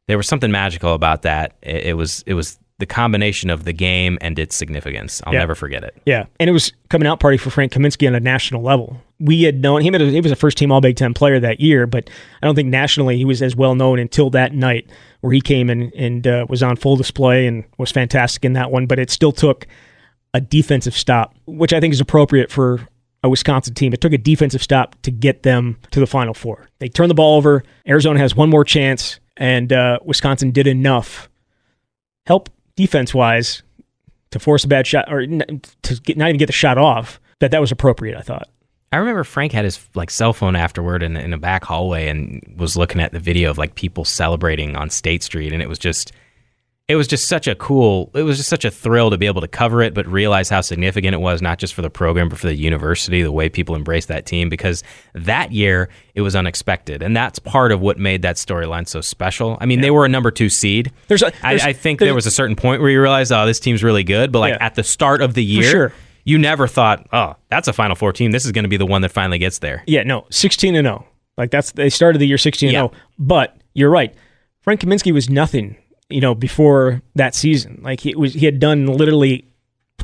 There 0.07 0.17
was 0.17 0.27
something 0.27 0.49
magical 0.49 0.95
about 0.95 1.21
that. 1.21 1.55
It, 1.61 1.87
it 1.87 1.93
was 1.93 2.23
it 2.25 2.33
was 2.33 2.57
the 2.79 2.85
combination 2.85 3.49
of 3.49 3.63
the 3.65 3.73
game 3.73 4.17
and 4.21 4.39
its 4.39 4.55
significance. 4.55 5.21
I'll 5.25 5.33
Yeah. 5.33 5.39
never 5.39 5.53
forget 5.55 5.83
it. 5.83 5.95
Yeah, 6.05 6.25
and 6.39 6.49
it 6.49 6.53
was 6.53 6.71
coming 6.89 7.07
out 7.07 7.19
party 7.19 7.37
for 7.37 7.49
Frank 7.49 7.71
Kaminsky 7.73 8.07
on 8.07 8.15
a 8.15 8.19
national 8.19 8.61
level. 8.63 9.01
We 9.19 9.43
had 9.43 9.61
known 9.61 9.81
him; 9.81 9.93
he 9.93 10.21
was 10.21 10.31
a 10.31 10.35
first 10.35 10.57
team 10.57 10.71
All 10.71 10.81
Big 10.81 10.95
Ten 10.95 11.13
player 11.13 11.39
that 11.39 11.59
year, 11.59 11.85
but 11.85 12.09
I 12.41 12.45
don't 12.45 12.55
think 12.55 12.69
nationally 12.69 13.17
he 13.17 13.25
was 13.25 13.41
as 13.41 13.55
well 13.55 13.75
known 13.75 13.99
until 13.99 14.29
that 14.31 14.53
night 14.53 14.89
where 15.21 15.33
he 15.33 15.41
came 15.41 15.69
in 15.69 15.91
and 15.95 16.25
uh, 16.25 16.45
was 16.49 16.63
on 16.63 16.77
full 16.77 16.95
display 16.95 17.45
and 17.45 17.65
was 17.77 17.91
fantastic 17.91 18.43
in 18.45 18.53
that 18.53 18.71
one. 18.71 18.85
But 18.87 18.97
it 18.97 19.09
still 19.11 19.33
took 19.33 19.67
a 20.33 20.39
defensive 20.41 20.95
stop, 20.95 21.35
which 21.45 21.73
I 21.73 21.79
think 21.81 21.93
is 21.93 21.99
appropriate 21.99 22.49
for 22.51 22.87
a 23.23 23.27
Wisconsin 23.29 23.73
team. 23.73 23.91
It 23.93 23.99
took 23.99 24.13
a 24.13 24.17
defensive 24.17 24.63
stop 24.63 24.95
to 25.01 25.11
get 25.11 25.43
them 25.43 25.77
to 25.91 25.99
the 25.99 26.07
Final 26.07 26.33
Four. 26.33 26.69
They 26.79 26.87
turned 26.87 27.09
the 27.09 27.15
ball 27.15 27.35
over. 27.35 27.63
Arizona 27.87 28.19
has 28.19 28.33
one 28.37 28.49
more 28.49 28.63
chance, 28.63 29.19
and 29.35 29.73
uh, 29.73 29.99
Wisconsin 30.05 30.51
did 30.51 30.67
enough 30.67 31.27
help 32.25 32.49
defense 32.79 33.13
wise 33.13 33.61
to 34.31 34.39
force 34.39 34.63
a 34.63 34.67
bad 34.69 34.87
shot 34.87 35.11
or 35.11 35.25
to 35.27 36.01
get, 36.03 36.15
not 36.15 36.29
even 36.29 36.37
get 36.37 36.45
the 36.45 36.53
shot 36.53 36.77
off. 36.77 37.19
That 37.39 37.51
that 37.51 37.59
was 37.59 37.71
appropriate. 37.71 38.17
I 38.17 38.21
thought. 38.21 38.47
I 38.91 38.97
remember 38.97 39.23
Frank 39.25 39.51
had 39.51 39.65
his 39.65 39.85
like 39.95 40.09
cell 40.09 40.31
phone 40.31 40.55
afterward 40.55 41.03
in, 41.03 41.17
in 41.17 41.33
a 41.33 41.37
back 41.37 41.65
hallway 41.65 42.07
and 42.07 42.41
was 42.57 42.77
looking 42.77 43.01
at 43.01 43.11
the 43.11 43.19
video 43.19 43.51
of 43.51 43.57
like 43.57 43.75
people 43.75 44.05
celebrating 44.05 44.77
on 44.77 44.89
State 44.89 45.23
Street, 45.23 45.51
and 45.53 45.61
it 45.61 45.69
was 45.69 45.77
just, 45.77 46.11
it 46.89 46.95
was 46.95 47.07
just 47.07 47.27
such 47.27 47.47
a 47.47 47.55
cool, 47.55 48.09
it 48.15 48.23
was 48.23 48.35
just 48.37 48.49
such 48.49 48.65
a 48.65 48.71
thrill 48.71 49.09
to 49.11 49.17
be 49.17 49.27
able 49.27 49.39
to 49.41 49.47
cover 49.47 49.81
it, 49.81 49.93
but 49.93 50.05
realize 50.07 50.49
how 50.49 50.59
significant 50.59 51.13
it 51.13 51.19
was 51.19 51.41
not 51.41 51.59
just 51.59 51.73
for 51.73 51.81
the 51.81 51.89
program 51.89 52.27
but 52.27 52.39
for 52.39 52.47
the 52.47 52.55
university, 52.55 53.21
the 53.21 53.31
way 53.31 53.47
people 53.47 53.75
embraced 53.75 54.07
that 54.07 54.25
team 54.25 54.49
because 54.49 54.83
that 55.13 55.51
year 55.51 55.87
it 56.15 56.21
was 56.21 56.35
unexpected, 56.35 57.01
and 57.03 57.15
that's 57.15 57.39
part 57.39 57.71
of 57.71 57.79
what 57.79 57.97
made 57.97 58.23
that 58.23 58.35
storyline 58.35 58.87
so 58.87 58.99
special. 59.01 59.57
I 59.61 59.65
mean, 59.67 59.81
they 59.81 59.91
were 59.91 60.03
a 60.03 60.09
number 60.09 60.31
two 60.31 60.49
seed. 60.49 60.91
There's 61.07 61.21
a- 61.21 61.27
I, 61.45 61.51
there's- 61.53 61.63
I 61.63 61.73
think 61.73 61.99
there's- 61.99 62.07
there 62.09 62.15
was 62.15 62.25
a 62.25 62.31
certain 62.31 62.55
point 62.55 62.81
where 62.81 62.89
you 62.89 62.99
realized, 62.99 63.31
oh, 63.31 63.45
this 63.45 63.59
team's 63.59 63.83
really 63.83 64.03
good, 64.03 64.31
but 64.31 64.39
like 64.39 64.55
Yeah. 64.55 64.65
at 64.65 64.75
the 64.75 64.83
start 64.83 65.21
of 65.21 65.35
the 65.35 65.43
year, 65.43 65.69
sure. 65.71 65.93
you 66.25 66.37
never 66.39 66.67
thought, 66.67 67.07
oh, 67.13 67.35
that's 67.49 67.67
a 67.67 67.73
Final 67.73 67.95
Four 67.95 68.11
team. 68.13 68.31
This 68.31 68.45
is 68.45 68.51
going 68.51 68.63
to 68.65 68.69
be 68.69 68.77
the 68.77 68.85
one 68.87 69.01
that 69.03 69.11
finally 69.11 69.37
gets 69.37 69.59
there. 69.59 69.83
Yeah, 69.87 70.03
no, 70.03 70.25
sixteen 70.31 70.75
and 70.75 70.85
zero. 70.85 71.05
Like 71.37 71.51
that's 71.51 71.71
they 71.71 71.89
started 71.89 72.19
the 72.19 72.27
year 72.27 72.37
sixteen 72.39 72.71
Yeah. 72.71 72.81
and 72.85 72.89
zero. 72.91 73.03
But 73.19 73.55
you're 73.75 73.89
right. 73.91 74.13
Frank 74.61 74.81
Kaminsky 74.81 75.13
was 75.13 75.29
nothing. 75.29 75.77
You 76.09 76.21
know, 76.21 76.33
before 76.35 77.01
that 77.15 77.35
season, 77.35 77.81
like 77.83 77.99
he 77.99 78.15
was, 78.15 78.33
he 78.33 78.45
had 78.45 78.59
done 78.59 78.87
literally, 78.87 79.45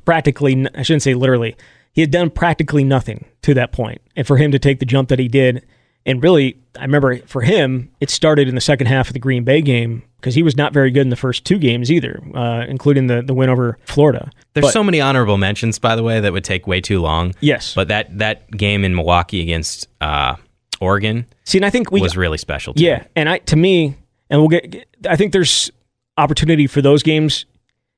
practically. 0.06 0.66
I 0.76 0.84
shouldn't 0.84 1.04
say 1.04 1.14
literally. 1.14 1.56
He 1.94 2.02
had 2.02 2.12
done 2.12 2.30
practically 2.30 2.84
nothing 2.84 3.26
to 3.44 3.54
that 3.54 3.72
point, 3.72 4.02
and 4.16 4.28
for 4.28 4.38
him 4.38 4.52
to 4.52 4.60
take 4.60 4.80
the 4.80 4.86
jump 4.86 5.10
that 5.10 5.18
he 5.20 5.28
did, 5.30 5.66
and 6.06 6.22
really, 6.22 6.58
I 6.78 6.82
remember 6.82 7.18
for 7.26 7.42
him, 7.42 7.90
it 8.02 8.10
started 8.10 8.48
in 8.50 8.56
the 8.56 8.62
second 8.62 8.88
half 8.88 9.08
of 9.08 9.14
the 9.14 9.20
Green 9.20 9.44
Bay 9.46 9.62
game 9.62 10.04
because 10.18 10.36
he 10.36 10.44
was 10.44 10.58
not 10.58 10.74
very 10.74 10.92
good 10.92 11.02
in 11.02 11.10
the 11.10 11.16
first 11.16 11.46
two 11.46 11.58
games 11.58 11.90
either, 11.92 12.22
uh, 12.36 12.66
including 12.68 13.08
the 13.08 13.22
the 13.22 13.34
win 13.34 13.50
over 13.50 13.78
Florida. 13.86 14.30
There's 14.54 14.66
But- 14.66 14.74
so 14.74 14.84
many 14.84 15.00
honorable 15.02 15.38
mentions, 15.38 15.80
by 15.80 15.96
the 15.96 16.04
way, 16.04 16.20
that 16.20 16.32
would 16.34 16.44
take 16.44 16.68
way 16.68 16.82
too 16.82 17.00
long. 17.02 17.34
Yes. 17.40 17.74
But 17.74 17.88
that 17.88 18.18
that 18.20 18.52
game 18.52 18.84
in 18.84 18.94
Milwaukee 18.94 19.42
against 19.42 19.88
uh, 20.02 20.36
Oregon 20.82 21.26
See, 21.46 21.58
and 21.58 21.66
I 21.66 21.70
think 21.70 21.92
we 21.92 22.02
was 22.02 22.18
really 22.18 22.38
special. 22.38 22.74
Too. 22.74 22.84
Yeah, 22.84 23.06
and 23.16 23.30
I 23.30 23.38
to 23.40 23.56
me, 23.56 23.96
and 24.30 24.42
we'll 24.42 24.50
get- 24.50 24.86
I 25.08 25.16
think 25.16 25.32
there's 25.32 25.72
opportunity 26.18 26.68
for 26.68 26.82
those 26.82 27.04
games 27.04 27.46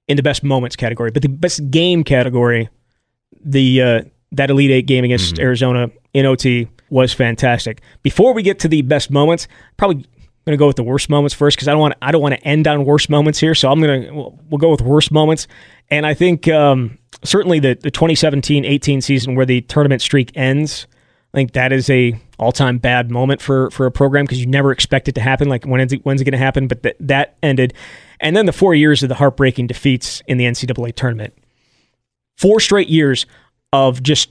in 0.08 0.18
the 0.18 0.24
best 0.24 0.44
moments 0.44 0.76
category, 0.76 1.12
but 1.12 1.22
the 1.22 1.30
best 1.30 1.70
game 1.70 2.04
category, 2.04 2.70
the 3.44 3.82
uh, 3.82 4.02
that 4.32 4.50
Elite 4.50 4.72
Eight 4.72 4.88
game 4.88 5.04
against 5.04 5.40
Arizona 5.40 5.90
in 6.14 6.26
OT 6.26 6.68
was 6.90 7.14
fantastic. 7.14 7.82
Before 8.02 8.34
we 8.34 8.42
get 8.42 8.60
to 8.60 8.68
the 8.68 8.82
best 8.82 9.12
moments, 9.12 9.48
probably 9.76 10.06
going 10.48 10.58
to 10.58 10.58
go 10.58 10.68
with 10.68 10.78
the 10.78 10.84
worst 10.84 11.10
moments 11.10 11.34
first 11.34 11.58
because 11.58 11.68
I 11.68 11.72
don't 11.72 11.82
want 11.82 11.96
I 12.02 12.12
don't 12.12 12.22
want 12.22 12.36
to 12.36 12.48
end 12.48 12.68
on 12.68 12.86
worst 12.86 13.10
moments 13.10 13.40
here. 13.40 13.54
So 13.54 13.70
I'm 13.70 13.82
going 13.82 14.04
to 14.04 14.12
we'll, 14.12 14.40
we'll 14.50 14.60
go 14.60 14.72
with 14.72 14.82
worst 14.82 15.12
moments, 15.12 15.48
and 15.90 16.06
I 16.06 16.14
think 16.14 16.48
um, 16.48 16.98
certainly 17.24 17.60
the 17.60 17.78
the 17.82 17.92
2017-18 17.92 19.04
season 19.04 19.36
where 19.36 19.46
the 19.46 19.62
tournament 19.62 20.02
streak 20.02 20.32
ends. 20.36 20.88
I 21.34 21.38
think 21.38 21.52
that 21.52 21.74
is 21.74 21.90
a 21.90 22.20
all-time 22.40 22.78
bad 22.78 23.12
moment 23.12 23.42
for 23.42 23.70
for 23.72 23.86
a 23.86 23.92
program 23.92 24.26
because 24.26 24.40
you 24.40 24.48
never 24.48 24.72
expect 24.72 25.10
it 25.10 25.16
to 25.16 25.22
happen. 25.22 25.50
Like 25.50 25.66
when 25.66 25.82
is 25.82 25.92
it, 25.92 26.06
when's 26.06 26.22
it 26.22 26.24
going 26.24 26.32
to 26.32 26.38
happen? 26.38 26.68
But 26.68 26.84
that 26.84 26.96
that 27.02 27.38
ended, 27.44 27.74
and 28.20 28.36
then 28.36 28.46
the 28.46 28.54
four 28.54 28.76
years 28.76 29.04
of 29.04 29.10
the 29.10 29.16
heartbreaking 29.16 29.68
defeats 29.68 30.22
in 30.28 30.38
the 30.38 30.46
NCAA 30.46 30.96
tournament. 30.96 31.34
Four 32.38 32.60
straight 32.60 32.90
years 32.90 33.26
of 33.74 34.02
just 34.04 34.30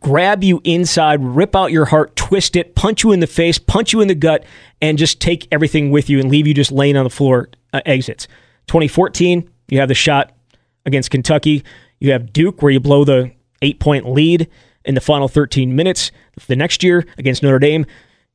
grab 0.00 0.44
you 0.44 0.60
inside, 0.64 1.22
rip 1.22 1.54
out 1.54 1.72
your 1.72 1.86
heart, 1.86 2.16
twist 2.16 2.56
it, 2.56 2.74
punch 2.74 3.04
you 3.04 3.12
in 3.12 3.20
the 3.20 3.26
face, 3.26 3.58
punch 3.58 3.92
you 3.92 4.00
in 4.00 4.08
the 4.08 4.14
gut, 4.14 4.44
and 4.80 4.98
just 4.98 5.20
take 5.20 5.48
everything 5.50 5.90
with 5.90 6.08
you 6.08 6.18
and 6.18 6.30
leave 6.30 6.46
you 6.46 6.54
just 6.54 6.72
laying 6.72 6.96
on 6.96 7.04
the 7.04 7.10
floor. 7.10 7.48
Uh, 7.72 7.80
exits. 7.84 8.26
2014, 8.68 9.50
you 9.68 9.80
have 9.80 9.88
the 9.88 9.94
shot 9.94 10.32
against 10.86 11.10
Kentucky. 11.10 11.64
You 12.00 12.12
have 12.12 12.32
Duke, 12.32 12.62
where 12.62 12.72
you 12.72 12.80
blow 12.80 13.04
the 13.04 13.32
eight 13.62 13.80
point 13.80 14.08
lead 14.08 14.48
in 14.84 14.94
the 14.94 15.00
final 15.00 15.28
13 15.28 15.74
minutes. 15.74 16.10
The 16.46 16.56
next 16.56 16.82
year 16.82 17.04
against 17.18 17.42
Notre 17.42 17.58
Dame, 17.58 17.86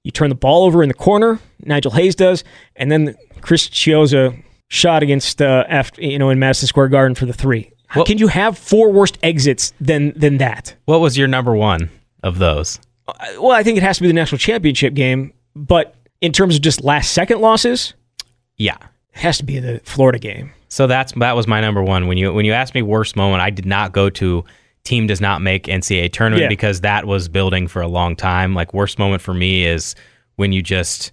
you 0.03 0.11
turn 0.11 0.29
the 0.29 0.35
ball 0.35 0.65
over 0.65 0.83
in 0.83 0.89
the 0.89 0.95
corner. 0.95 1.39
Nigel 1.63 1.91
Hayes 1.91 2.15
does, 2.15 2.43
and 2.75 2.91
then 2.91 3.15
Chris 3.41 3.67
Chiozza 3.69 4.43
shot 4.71 5.03
against 5.03 5.41
uh, 5.41 5.65
after 5.67 6.01
you 6.01 6.17
know 6.17 6.29
in 6.29 6.39
Madison 6.39 6.65
Square 6.67 6.87
Garden 6.89 7.13
for 7.13 7.25
the 7.25 7.33
three. 7.33 7.71
Can 8.05 8.17
you 8.17 8.27
have 8.29 8.57
four 8.57 8.89
worse 8.89 9.11
exits 9.21 9.73
than 9.81 10.13
than 10.17 10.37
that? 10.37 10.73
What 10.85 11.01
was 11.01 11.17
your 11.17 11.27
number 11.27 11.53
one 11.53 11.89
of 12.23 12.37
those? 12.39 12.79
Well, 13.37 13.51
I 13.51 13.63
think 13.63 13.77
it 13.77 13.83
has 13.83 13.97
to 13.97 14.01
be 14.03 14.07
the 14.07 14.13
national 14.13 14.39
championship 14.39 14.93
game, 14.93 15.33
but 15.55 15.95
in 16.21 16.31
terms 16.31 16.55
of 16.55 16.61
just 16.61 16.81
last 16.83 17.11
second 17.11 17.41
losses, 17.41 17.93
Yeah. 18.55 18.77
it 19.13 19.19
has 19.19 19.37
to 19.39 19.43
be 19.43 19.59
the 19.59 19.81
Florida 19.83 20.19
game. 20.19 20.51
So 20.69 20.87
that's 20.87 21.11
that 21.17 21.35
was 21.35 21.47
my 21.47 21.59
number 21.59 21.83
one. 21.83 22.07
When 22.07 22.17
you 22.17 22.31
when 22.31 22.45
you 22.45 22.53
asked 22.53 22.73
me 22.73 22.81
worst 22.81 23.17
moment, 23.17 23.41
I 23.41 23.49
did 23.49 23.65
not 23.65 23.91
go 23.91 24.09
to 24.11 24.45
team 24.85 25.05
does 25.05 25.19
not 25.19 25.41
make 25.41 25.65
NCAA 25.65 26.13
tournament 26.13 26.43
Yeah. 26.43 26.47
because 26.47 26.79
that 26.81 27.05
was 27.05 27.27
building 27.27 27.67
for 27.67 27.81
a 27.81 27.87
long 27.89 28.15
time. 28.15 28.55
Like 28.55 28.73
worst 28.73 28.97
moment 28.97 29.21
for 29.21 29.33
me 29.33 29.65
is 29.65 29.95
when 30.37 30.53
you 30.53 30.61
just 30.63 31.11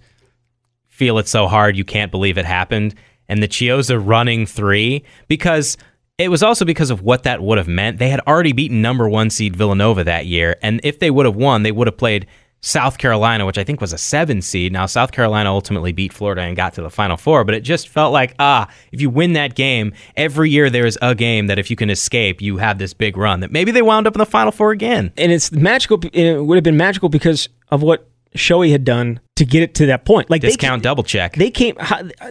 feel 0.87 1.17
it 1.17 1.27
so 1.27 1.47
hard 1.47 1.75
you 1.75 1.83
can't 1.83 2.09
believe 2.09 2.37
it 2.37 2.45
happened. 2.45 2.95
And 3.29 3.41
the 3.41 3.47
Chiozza 3.47 4.01
running 4.03 4.45
three 4.45 5.03
because 5.27 5.77
it 6.17 6.29
was 6.29 6.43
also 6.43 6.65
because 6.65 6.89
of 6.89 7.01
what 7.01 7.23
that 7.23 7.41
would 7.41 7.57
have 7.57 7.67
meant. 7.69 7.97
They 7.97 8.09
had 8.09 8.19
already 8.27 8.51
beaten 8.51 8.81
number 8.81 9.07
one 9.07 9.29
seed 9.29 9.55
Villanova 9.55 10.03
that 10.03 10.25
year, 10.25 10.57
and 10.61 10.81
if 10.83 10.99
they 10.99 11.09
would 11.09 11.25
have 11.25 11.35
won, 11.35 11.63
they 11.63 11.71
would 11.71 11.87
have 11.87 11.97
played 11.97 12.27
South 12.61 12.97
Carolina, 12.97 13.45
which 13.45 13.57
I 13.57 13.63
think 13.63 13.79
was 13.79 13.93
a 13.93 13.97
seven 13.97 14.41
seed. 14.41 14.73
Now 14.73 14.85
South 14.85 15.13
Carolina 15.13 15.49
ultimately 15.49 15.93
beat 15.93 16.11
Florida 16.11 16.41
and 16.41 16.57
got 16.57 16.73
to 16.73 16.81
the 16.81 16.89
Final 16.89 17.15
Four, 17.15 17.45
but 17.45 17.55
it 17.55 17.61
just 17.61 17.87
felt 17.87 18.11
like 18.11 18.35
ah, 18.37 18.67
if 18.91 18.99
you 18.99 19.09
win 19.09 19.33
that 19.33 19.55
game, 19.55 19.93
every 20.17 20.49
year 20.49 20.69
there 20.69 20.85
is 20.85 20.97
a 21.01 21.15
game 21.15 21.47
that 21.47 21.57
if 21.57 21.69
you 21.69 21.77
can 21.77 21.89
escape, 21.89 22.41
you 22.41 22.57
have 22.57 22.77
this 22.77 22.93
big 22.93 23.15
run. 23.15 23.39
That 23.39 23.51
maybe 23.51 23.71
they 23.71 23.81
wound 23.81 24.07
up 24.07 24.13
in 24.13 24.19
the 24.19 24.25
Final 24.25 24.51
Four 24.51 24.71
again. 24.71 25.13
and 25.17 25.31
it's 25.31 25.51
magical. 25.53 26.01
It 26.11 26.43
would 26.43 26.57
have 26.57 26.63
been 26.63 26.77
magical 26.77 27.07
because 27.07 27.47
of 27.71 27.81
what 27.81 28.08
Showy 28.35 28.71
had 28.71 28.83
done 28.83 29.19
to 29.35 29.45
get 29.45 29.63
it 29.63 29.75
to 29.75 29.87
that 29.87 30.05
point. 30.05 30.29
Like 30.29 30.41
Discount 30.41 30.83
double 30.83 31.03
check. 31.03 31.33
they, 31.33 31.45
they 31.45 31.51
came, 31.51 31.75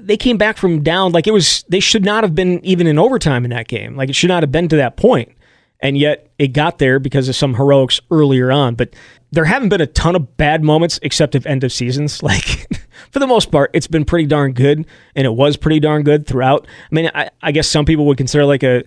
they 0.00 0.16
came 0.16 0.36
back 0.36 0.56
from 0.56 0.82
down. 0.82 1.12
Like 1.12 1.26
it 1.26 1.32
was, 1.32 1.64
they 1.68 1.80
should 1.80 2.04
not 2.04 2.24
have 2.24 2.34
been 2.34 2.64
even 2.64 2.86
in 2.86 2.98
overtime 2.98 3.44
in 3.44 3.50
that 3.50 3.68
game. 3.68 3.96
Like 3.96 4.08
it 4.08 4.14
should 4.14 4.28
not 4.28 4.42
have 4.42 4.52
been 4.52 4.68
to 4.68 4.76
that 4.76 4.96
point, 4.96 5.32
and 5.80 5.98
yet 5.98 6.30
it 6.38 6.48
got 6.48 6.78
there 6.78 6.98
because 6.98 7.28
of 7.28 7.36
some 7.36 7.54
heroics 7.54 8.00
earlier 8.10 8.52
on. 8.52 8.74
But 8.74 8.94
there 9.30 9.44
haven't 9.44 9.70
been 9.70 9.80
a 9.80 9.86
ton 9.86 10.16
of 10.16 10.36
bad 10.36 10.62
moments 10.62 10.98
except 11.02 11.34
of 11.34 11.46
end 11.46 11.64
of 11.64 11.72
seasons. 11.72 12.22
Like 12.28 12.66
for 13.10 13.20
the 13.20 13.26
most 13.26 13.50
part, 13.50 13.70
it's 13.72 13.86
been 13.86 14.04
pretty 14.04 14.26
darn 14.26 14.52
good, 14.52 14.86
and 15.14 15.26
it 15.26 15.32
was 15.32 15.56
pretty 15.56 15.80
darn 15.80 16.02
good 16.02 16.26
throughout. 16.26 16.66
I 16.90 16.94
mean, 16.94 17.10
I, 17.14 17.30
I 17.40 17.52
guess 17.52 17.66
some 17.66 17.84
people 17.86 18.06
would 18.06 18.18
consider 18.18 18.44
like 18.44 18.62
a 18.62 18.84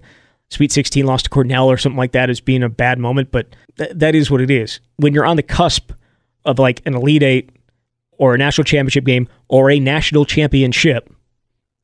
Sweet 0.50 0.72
16 0.72 1.06
loss 1.06 1.24
to 1.24 1.30
Cornell 1.30 1.72
or 1.72 1.78
something 1.78 1.98
like 1.98 2.12
that 2.12 2.30
as 2.30 2.42
being 2.42 2.62
a 2.62 2.68
bad 2.70 3.00
moment, 3.00 3.32
but 3.32 3.48
th- 3.78 3.92
that 3.96 4.16
is 4.16 4.30
what 4.30 4.42
it 4.42 4.52
is. 4.52 4.82
When 4.98 5.14
you're 5.14 5.26
on 5.26 5.38
the 5.38 5.44
cusp 5.44 5.92
of 6.46 6.60
like 6.60 6.82
an 6.86 6.96
Elite 6.96 7.24
Eight 7.24 7.50
or 8.18 8.36
a 8.36 8.38
national 8.38 8.66
championship 8.66 9.04
game 9.04 9.28
or 9.48 9.72
a 9.72 9.80
national 9.80 10.26
championship, 10.26 11.14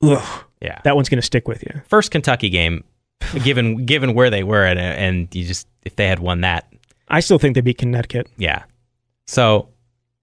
ugh, 0.03 0.45
yeah. 0.62 0.80
that 0.84 0.95
one's 0.95 1.10
going 1.10 1.20
to 1.20 1.26
stick 1.26 1.47
with 1.47 1.64
you. 1.64 1.82
First 1.88 2.12
Kentucky 2.12 2.49
game, 2.49 2.84
given 3.43 3.86
given 3.86 4.14
where 4.14 4.30
they 4.30 4.43
were, 4.43 4.66
and, 4.66 4.80
and 4.80 5.36
you 5.36 5.45
just 5.45 5.68
if 5.84 5.95
they 5.95 6.08
had 6.08 6.20
won 6.20 6.41
that, 6.41 6.72
I 7.08 7.20
still 7.20 7.39
think 7.39 7.55
they 7.55 7.62
beat 7.62 7.78
Connecticut. 7.78 8.28
Yeah. 8.38 8.64
So 9.26 9.70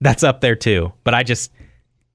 that's 0.00 0.22
up 0.22 0.40
there 0.40 0.56
too. 0.56 0.92
But 1.02 1.14
I 1.14 1.22
just 1.22 1.50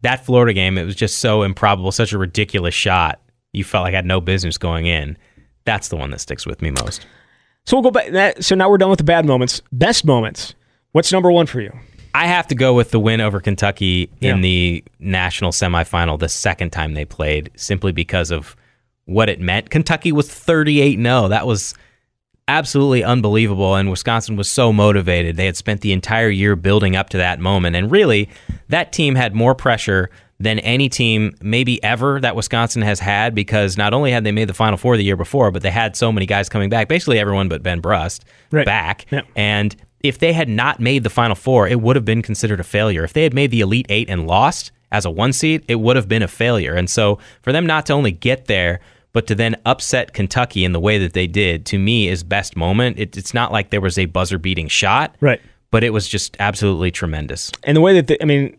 that 0.01 0.25
Florida 0.25 0.53
game, 0.53 0.77
it 0.77 0.85
was 0.85 0.95
just 0.95 1.19
so 1.19 1.43
improbable, 1.43 1.91
such 1.91 2.13
a 2.13 2.17
ridiculous 2.17 2.73
shot. 2.73 3.19
You 3.51 3.63
felt 3.63 3.83
like 3.83 3.93
I 3.93 3.97
had 3.97 4.05
no 4.05 4.21
business 4.21 4.57
going 4.57 4.85
in. 4.85 5.17
That's 5.65 5.89
the 5.89 5.97
one 5.97 6.11
that 6.11 6.19
sticks 6.19 6.45
with 6.45 6.61
me 6.61 6.71
most. 6.71 7.05
So 7.65 7.75
we'll 7.75 7.83
go 7.83 7.91
back. 7.91 8.11
That, 8.11 8.43
so 8.43 8.55
now 8.55 8.69
we're 8.69 8.77
done 8.77 8.89
with 8.89 8.99
the 8.99 9.03
bad 9.03 9.25
moments. 9.25 9.61
Best 9.71 10.05
moments. 10.05 10.55
What's 10.91 11.11
number 11.11 11.31
one 11.31 11.45
for 11.45 11.61
you? 11.61 11.71
I 12.13 12.27
have 12.27 12.47
to 12.47 12.55
go 12.55 12.73
with 12.73 12.91
the 12.91 12.99
win 12.99 13.21
over 13.21 13.39
Kentucky 13.39 14.09
in 14.21 14.41
the 14.41 14.83
national 14.99 15.51
semifinal 15.51 16.17
the 16.19 16.29
second 16.29 16.71
time 16.71 16.93
they 16.93 17.05
played, 17.05 17.51
simply 17.55 17.91
because 17.91 18.31
of 18.31 18.55
what 19.05 19.29
it 19.29 19.39
meant. 19.39 19.69
Kentucky 19.69 20.11
was 20.11 20.29
38 20.31 20.97
0. 20.99 21.27
That 21.29 21.45
was 21.47 21.73
absolutely 22.47 23.03
unbelievable. 23.03 23.75
And 23.75 23.89
Wisconsin 23.89 24.35
was 24.35 24.49
so 24.49 24.73
motivated. 24.73 25.37
They 25.37 25.45
had 25.45 25.55
spent 25.57 25.81
the 25.81 25.91
entire 25.93 26.29
year 26.29 26.55
building 26.55 26.95
up 26.95 27.09
to 27.09 27.17
that 27.17 27.39
moment. 27.39 27.75
And 27.75 27.91
really, 27.91 28.29
that 28.69 28.91
team 28.91 29.15
had 29.15 29.35
more 29.35 29.53
pressure 29.55 30.09
than 30.39 30.57
any 30.59 30.87
team 30.89 31.35
maybe 31.41 31.83
ever 31.83 32.19
that 32.21 32.35
Wisconsin 32.35 32.81
has 32.81 32.99
had 32.99 33.35
because 33.35 33.77
not 33.77 33.93
only 33.93 34.09
had 34.11 34.23
they 34.23 34.31
made 34.31 34.47
the 34.47 34.53
Final 34.53 34.77
Four 34.77 34.95
the 34.95 35.03
year 35.03 35.17
before, 35.17 35.51
but 35.51 35.61
they 35.61 35.69
had 35.69 35.95
so 35.97 36.11
many 36.11 36.25
guys 36.25 36.47
coming 36.49 36.69
back, 36.69 36.87
basically 36.87 37.19
everyone 37.19 37.49
but 37.49 37.61
Ben 37.61 37.81
Brust 37.81 38.23
Right. 38.51 38.65
back. 38.65 39.05
Yeah. 39.11 39.21
And 39.35 39.75
if 40.01 40.17
they 40.19 40.33
had 40.33 40.47
not 40.49 40.79
made 40.79 41.03
the 41.03 41.09
Final 41.09 41.35
Four, 41.35 41.67
it 41.67 41.81
would 41.81 41.95
have 41.95 42.05
been 42.05 42.21
considered 42.21 42.59
a 42.59 42.63
failure. 42.63 43.03
If 43.03 43.13
they 43.13 43.23
had 43.23 43.33
made 43.33 43.51
the 43.51 43.61
Elite 43.61 43.85
Eight 43.89 44.09
and 44.09 44.25
lost 44.27 44.71
as 44.91 45.05
a 45.05 45.09
one 45.11 45.33
seed, 45.33 45.63
it 45.67 45.75
would 45.75 45.95
have 45.95 46.07
been 46.07 46.23
a 46.23 46.27
failure. 46.27 46.73
And 46.73 46.89
so 46.89 47.19
for 47.41 47.51
them 47.51 47.65
not 47.65 47.85
to 47.87 47.93
only 47.93 48.11
get 48.11 48.45
there, 48.45 48.79
but 49.11 49.27
to 49.27 49.35
then 49.35 49.55
upset 49.65 50.13
Kentucky 50.13 50.63
in 50.63 50.71
the 50.71 50.79
way 50.79 50.97
that 50.99 51.13
they 51.13 51.27
did, 51.27 51.65
to 51.67 51.77
me, 51.79 52.07
is 52.07 52.23
best 52.23 52.55
moment. 52.55 52.99
It, 52.99 53.17
it's 53.17 53.33
not 53.33 53.51
like 53.51 53.69
there 53.71 53.81
was 53.81 53.97
a 53.97 54.05
buzzer 54.05 54.37
beating 54.37 54.67
shot, 54.67 55.15
Right. 55.19 55.41
but 55.71 55.83
it 55.83 55.91
was 55.91 56.07
just 56.07 56.37
absolutely 56.39 56.91
tremendous. 56.91 57.51
and 57.63 57.75
the 57.75 57.81
way 57.81 57.93
that 57.95 58.07
the, 58.07 58.21
I 58.21 58.25
mean, 58.25 58.55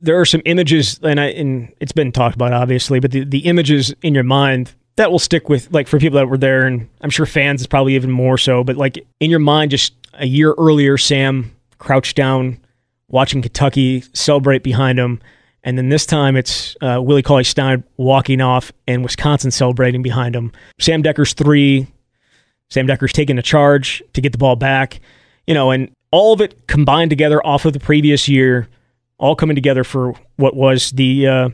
there 0.00 0.20
are 0.20 0.24
some 0.26 0.42
images, 0.44 1.00
and 1.02 1.18
I 1.18 1.26
and 1.26 1.72
it's 1.80 1.92
been 1.92 2.12
talked 2.12 2.34
about 2.34 2.52
obviously, 2.52 3.00
but 3.00 3.10
the, 3.12 3.24
the 3.24 3.38
images 3.40 3.94
in 4.02 4.12
your 4.14 4.24
mind 4.24 4.74
that 4.96 5.10
will 5.10 5.18
stick 5.18 5.48
with 5.48 5.72
like 5.72 5.88
for 5.88 5.98
people 5.98 6.18
that 6.18 6.28
were 6.28 6.36
there, 6.36 6.66
and 6.66 6.88
I'm 7.00 7.10
sure 7.10 7.24
fans 7.24 7.60
is 7.62 7.66
probably 7.66 7.94
even 7.94 8.10
more 8.10 8.36
so. 8.36 8.62
But 8.64 8.76
like 8.76 8.98
in 9.20 9.30
your 9.30 9.38
mind, 9.40 9.70
just 9.70 9.94
a 10.18 10.26
year 10.26 10.54
earlier, 10.58 10.96
Sam 10.96 11.54
crouched 11.78 12.16
down, 12.16 12.58
watching 13.08 13.42
Kentucky 13.42 14.02
celebrate 14.12 14.62
behind 14.62 14.98
him. 14.98 15.20
And 15.62 15.78
then 15.78 15.88
this 15.88 16.04
time 16.04 16.36
it's 16.36 16.76
uh, 16.82 17.00
Willie 17.02 17.22
Cauley 17.22 17.44
Stein 17.44 17.84
walking 17.96 18.40
off 18.40 18.70
and 18.86 19.02
Wisconsin 19.02 19.50
celebrating 19.50 20.02
behind 20.02 20.36
him. 20.36 20.52
Sam 20.78 21.02
Dekker's 21.02 21.32
three, 21.32 21.86
Sam 22.68 22.86
Dekker's 22.86 23.12
taking 23.12 23.38
a 23.38 23.42
charge 23.42 24.02
to 24.12 24.20
get 24.20 24.32
the 24.32 24.38
ball 24.38 24.56
back, 24.56 25.00
you 25.46 25.54
know, 25.54 25.70
and 25.70 25.90
all 26.10 26.32
of 26.32 26.40
it 26.40 26.66
combined 26.66 27.10
together 27.10 27.44
off 27.46 27.64
of 27.64 27.72
the 27.72 27.80
previous 27.80 28.28
year, 28.28 28.68
all 29.18 29.34
coming 29.34 29.54
together 29.54 29.84
for 29.84 30.14
what 30.36 30.54
was 30.54 30.90
the. 30.92 31.26
Uh, 31.26 31.48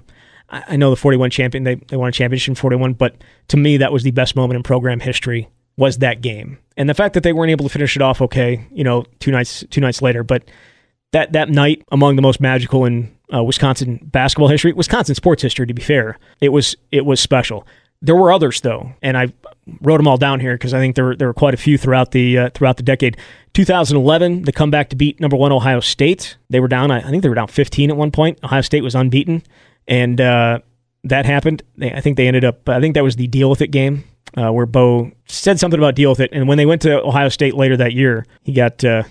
I 0.52 0.76
know 0.76 0.90
the 0.90 0.96
41 0.96 1.30
champion. 1.30 1.62
They 1.62 1.76
they 1.76 1.96
won 1.96 2.08
a 2.08 2.12
championship 2.12 2.50
in 2.50 2.54
41, 2.56 2.94
but 2.94 3.14
to 3.48 3.56
me 3.56 3.76
that 3.76 3.92
was 3.92 4.02
the 4.02 4.10
best 4.10 4.34
moment 4.34 4.56
in 4.56 4.62
program 4.64 4.98
history. 4.98 5.48
Was 5.80 5.98
that 5.98 6.20
game 6.20 6.58
and 6.76 6.88
the 6.88 6.94
fact 6.94 7.12
that 7.12 7.22
they 7.22 7.34
weren't 7.34 7.50
able 7.50 7.64
to 7.64 7.68
finish 7.70 7.94
it 7.94 8.00
off 8.00 8.22
okay, 8.22 8.66
you 8.72 8.84
know, 8.84 9.04
two 9.18 9.30
nights 9.30 9.64
two 9.70 9.80
nights 9.80 10.00
later, 10.00 10.22
but 10.22 10.44
that 11.12 11.32
that 11.32 11.50
night 11.50 11.82
among 11.92 12.16
the 12.16 12.22
most 12.22 12.40
magical 12.40 12.84
in 12.84 13.14
uh, 13.34 13.42
Wisconsin 13.42 14.00
basketball 14.02 14.48
history, 14.48 14.72
Wisconsin 14.72 15.14
sports 15.14 15.42
history. 15.42 15.66
To 15.66 15.74
be 15.74 15.82
fair, 15.82 16.18
it 16.40 16.50
was 16.50 16.76
it 16.90 17.04
was 17.04 17.20
special. 17.20 17.66
There 18.02 18.16
were 18.16 18.32
others 18.32 18.62
though, 18.62 18.92
and 19.02 19.18
I 19.18 19.32
wrote 19.82 19.98
them 19.98 20.08
all 20.08 20.16
down 20.16 20.40
here 20.40 20.54
because 20.54 20.72
I 20.72 20.78
think 20.78 20.96
there 20.96 21.04
were, 21.04 21.16
there 21.16 21.28
were 21.28 21.34
quite 21.34 21.52
a 21.52 21.58
few 21.58 21.76
throughout 21.76 22.12
the 22.12 22.38
uh, 22.38 22.50
throughout 22.50 22.78
the 22.78 22.82
decade. 22.82 23.16
2011, 23.52 24.42
the 24.42 24.52
comeback 24.52 24.88
to 24.90 24.96
beat 24.96 25.20
number 25.20 25.36
one 25.36 25.52
Ohio 25.52 25.80
State. 25.80 26.36
They 26.48 26.60
were 26.60 26.68
down. 26.68 26.90
I, 26.90 27.02
think 27.10 27.22
they 27.22 27.28
were 27.28 27.34
down 27.34 27.48
15 27.48 27.90
at 27.90 27.96
one 27.96 28.10
point. 28.10 28.38
Ohio 28.44 28.62
State 28.62 28.82
was 28.82 28.94
unbeaten, 28.94 29.42
and 29.86 30.20
uh, 30.20 30.60
that 31.04 31.26
happened. 31.26 31.62
I 31.80 32.00
think 32.00 32.16
they 32.16 32.26
ended 32.26 32.44
up. 32.44 32.68
I 32.68 32.80
think 32.80 32.94
that 32.94 33.04
was 33.04 33.16
the 33.16 33.26
deal 33.26 33.50
with 33.50 33.60
it 33.60 33.68
game 33.68 34.04
uh, 34.36 34.50
where 34.52 34.66
Bo 34.66 35.10
said 35.26 35.58
something 35.58 35.78
about 35.78 35.94
deal 35.94 36.10
with 36.10 36.20
it, 36.20 36.30
and 36.32 36.46
when 36.48 36.58
they 36.58 36.66
went 36.66 36.82
to 36.82 37.02
Ohio 37.02 37.28
State 37.28 37.54
later 37.54 37.76
that 37.76 37.92
year, 37.92 38.26
he 38.42 38.52
got 38.52 38.84
uh, 38.84 39.02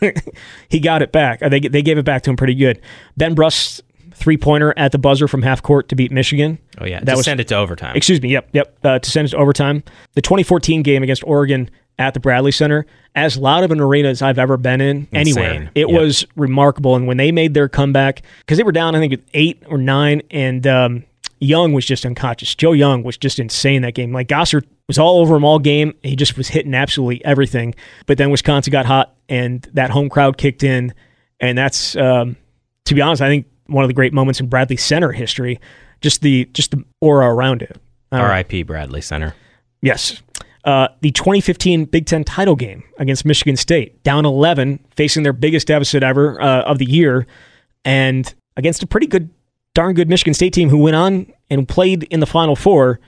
he 0.68 0.80
got 0.80 1.02
it 1.02 1.12
back. 1.12 1.42
Uh, 1.42 1.48
They 1.48 1.60
they 1.60 1.82
gave 1.82 1.98
it 1.98 2.04
back 2.04 2.22
to 2.22 2.30
him 2.30 2.36
pretty 2.36 2.54
good. 2.54 2.80
Ben 3.16 3.34
Brust 3.34 3.82
three 4.12 4.36
pointer 4.38 4.72
at 4.78 4.92
the 4.92 4.98
buzzer 4.98 5.28
from 5.28 5.42
half 5.42 5.62
court 5.62 5.88
to 5.90 5.94
beat 5.96 6.10
Michigan. 6.10 6.58
Oh 6.80 6.86
yeah, 6.86 7.00
That 7.00 7.12
to 7.12 7.16
was- 7.16 7.24
send 7.26 7.40
it 7.40 7.48
to 7.48 7.56
overtime. 7.56 7.94
Excuse 7.96 8.20
me. 8.22 8.30
Yep, 8.30 8.48
yep. 8.52 8.78
Uh, 8.82 8.98
to 8.98 9.10
send 9.10 9.26
it 9.28 9.30
to 9.32 9.36
overtime. 9.36 9.82
The 10.14 10.22
2014 10.22 10.82
game 10.82 11.02
against 11.02 11.22
Oregon 11.24 11.68
at 11.98 12.12
the 12.14 12.20
Bradley 12.20 12.52
Center, 12.52 12.84
as 13.14 13.38
loud 13.38 13.64
of 13.64 13.70
an 13.70 13.80
arena 13.80 14.08
as 14.08 14.20
I've 14.20 14.38
ever 14.38 14.56
been 14.58 14.82
in 14.82 15.08
anywhere. 15.12 15.70
It 15.74 15.88
Yep. 15.88 15.98
was 16.00 16.26
remarkable. 16.36 16.94
And 16.94 17.06
when 17.06 17.16
they 17.16 17.32
made 17.32 17.54
their 17.54 17.68
comeback, 17.70 18.20
because 18.40 18.58
they 18.58 18.64
were 18.64 18.72
down, 18.72 18.94
I 18.94 18.98
think 19.00 19.22
eight 19.32 19.62
or 19.66 19.78
nine, 19.78 20.20
and 20.30 20.66
um, 20.66 21.04
Young 21.38 21.72
was 21.72 21.84
just 21.84 22.06
unconscious. 22.06 22.54
Joe 22.54 22.72
Young 22.72 23.02
was 23.02 23.16
just 23.16 23.38
insane 23.38 23.82
that 23.82 23.94
game. 23.94 24.12
Like 24.12 24.28
Gossard 24.28 24.64
was 24.88 24.98
all 24.98 25.18
over 25.20 25.36
him 25.36 25.44
all 25.44 25.58
game. 25.58 25.94
He 26.02 26.16
just 26.16 26.36
was 26.36 26.48
hitting 26.48 26.74
absolutely 26.74 27.24
everything. 27.24 27.74
But 28.06 28.18
then 28.18 28.30
Wisconsin 28.30 28.70
got 28.70 28.86
hot, 28.86 29.14
and 29.28 29.62
that 29.74 29.90
home 29.90 30.08
crowd 30.08 30.38
kicked 30.38 30.62
in, 30.62 30.94
and 31.40 31.56
that's 31.56 31.96
um, 31.96 32.36
to 32.84 32.94
be 32.94 33.00
honest, 33.00 33.22
I 33.22 33.28
think 33.28 33.46
one 33.66 33.84
of 33.84 33.88
the 33.88 33.94
great 33.94 34.12
moments 34.12 34.40
in 34.40 34.48
Bradley 34.48 34.76
Center 34.76 35.12
history. 35.12 35.60
Just 36.00 36.20
the 36.20 36.44
just 36.52 36.70
the 36.72 36.84
aura 37.00 37.32
around 37.32 37.62
it. 37.62 37.76
Uh, 38.12 38.16
R.I.P. 38.16 38.62
Bradley 38.64 39.00
Center. 39.00 39.34
Yes. 39.82 40.22
Uh, 40.64 40.88
the 41.00 41.12
2015 41.12 41.84
Big 41.84 42.06
Ten 42.06 42.24
title 42.24 42.56
game 42.56 42.82
against 42.98 43.24
Michigan 43.24 43.56
State, 43.56 44.02
down 44.02 44.26
11, 44.26 44.84
facing 44.96 45.22
their 45.22 45.32
biggest 45.32 45.68
deficit 45.68 46.02
ever 46.02 46.40
uh, 46.40 46.62
of 46.62 46.78
the 46.78 46.84
year, 46.84 47.26
and 47.84 48.34
against 48.56 48.82
a 48.82 48.86
pretty 48.86 49.06
good, 49.06 49.30
darn 49.76 49.94
good 49.94 50.08
Michigan 50.08 50.32
State 50.32 50.54
team 50.54 50.70
who 50.70 50.78
went 50.78 50.96
on 50.96 51.30
and 51.50 51.68
played 51.68 52.04
in 52.04 52.20
the 52.20 52.26
Final 52.26 52.56
Four. 52.56 52.98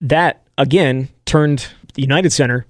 That 0.00 0.42
again 0.58 1.08
turned 1.26 1.68
the 1.94 2.02
United 2.02 2.32
Center 2.32 2.66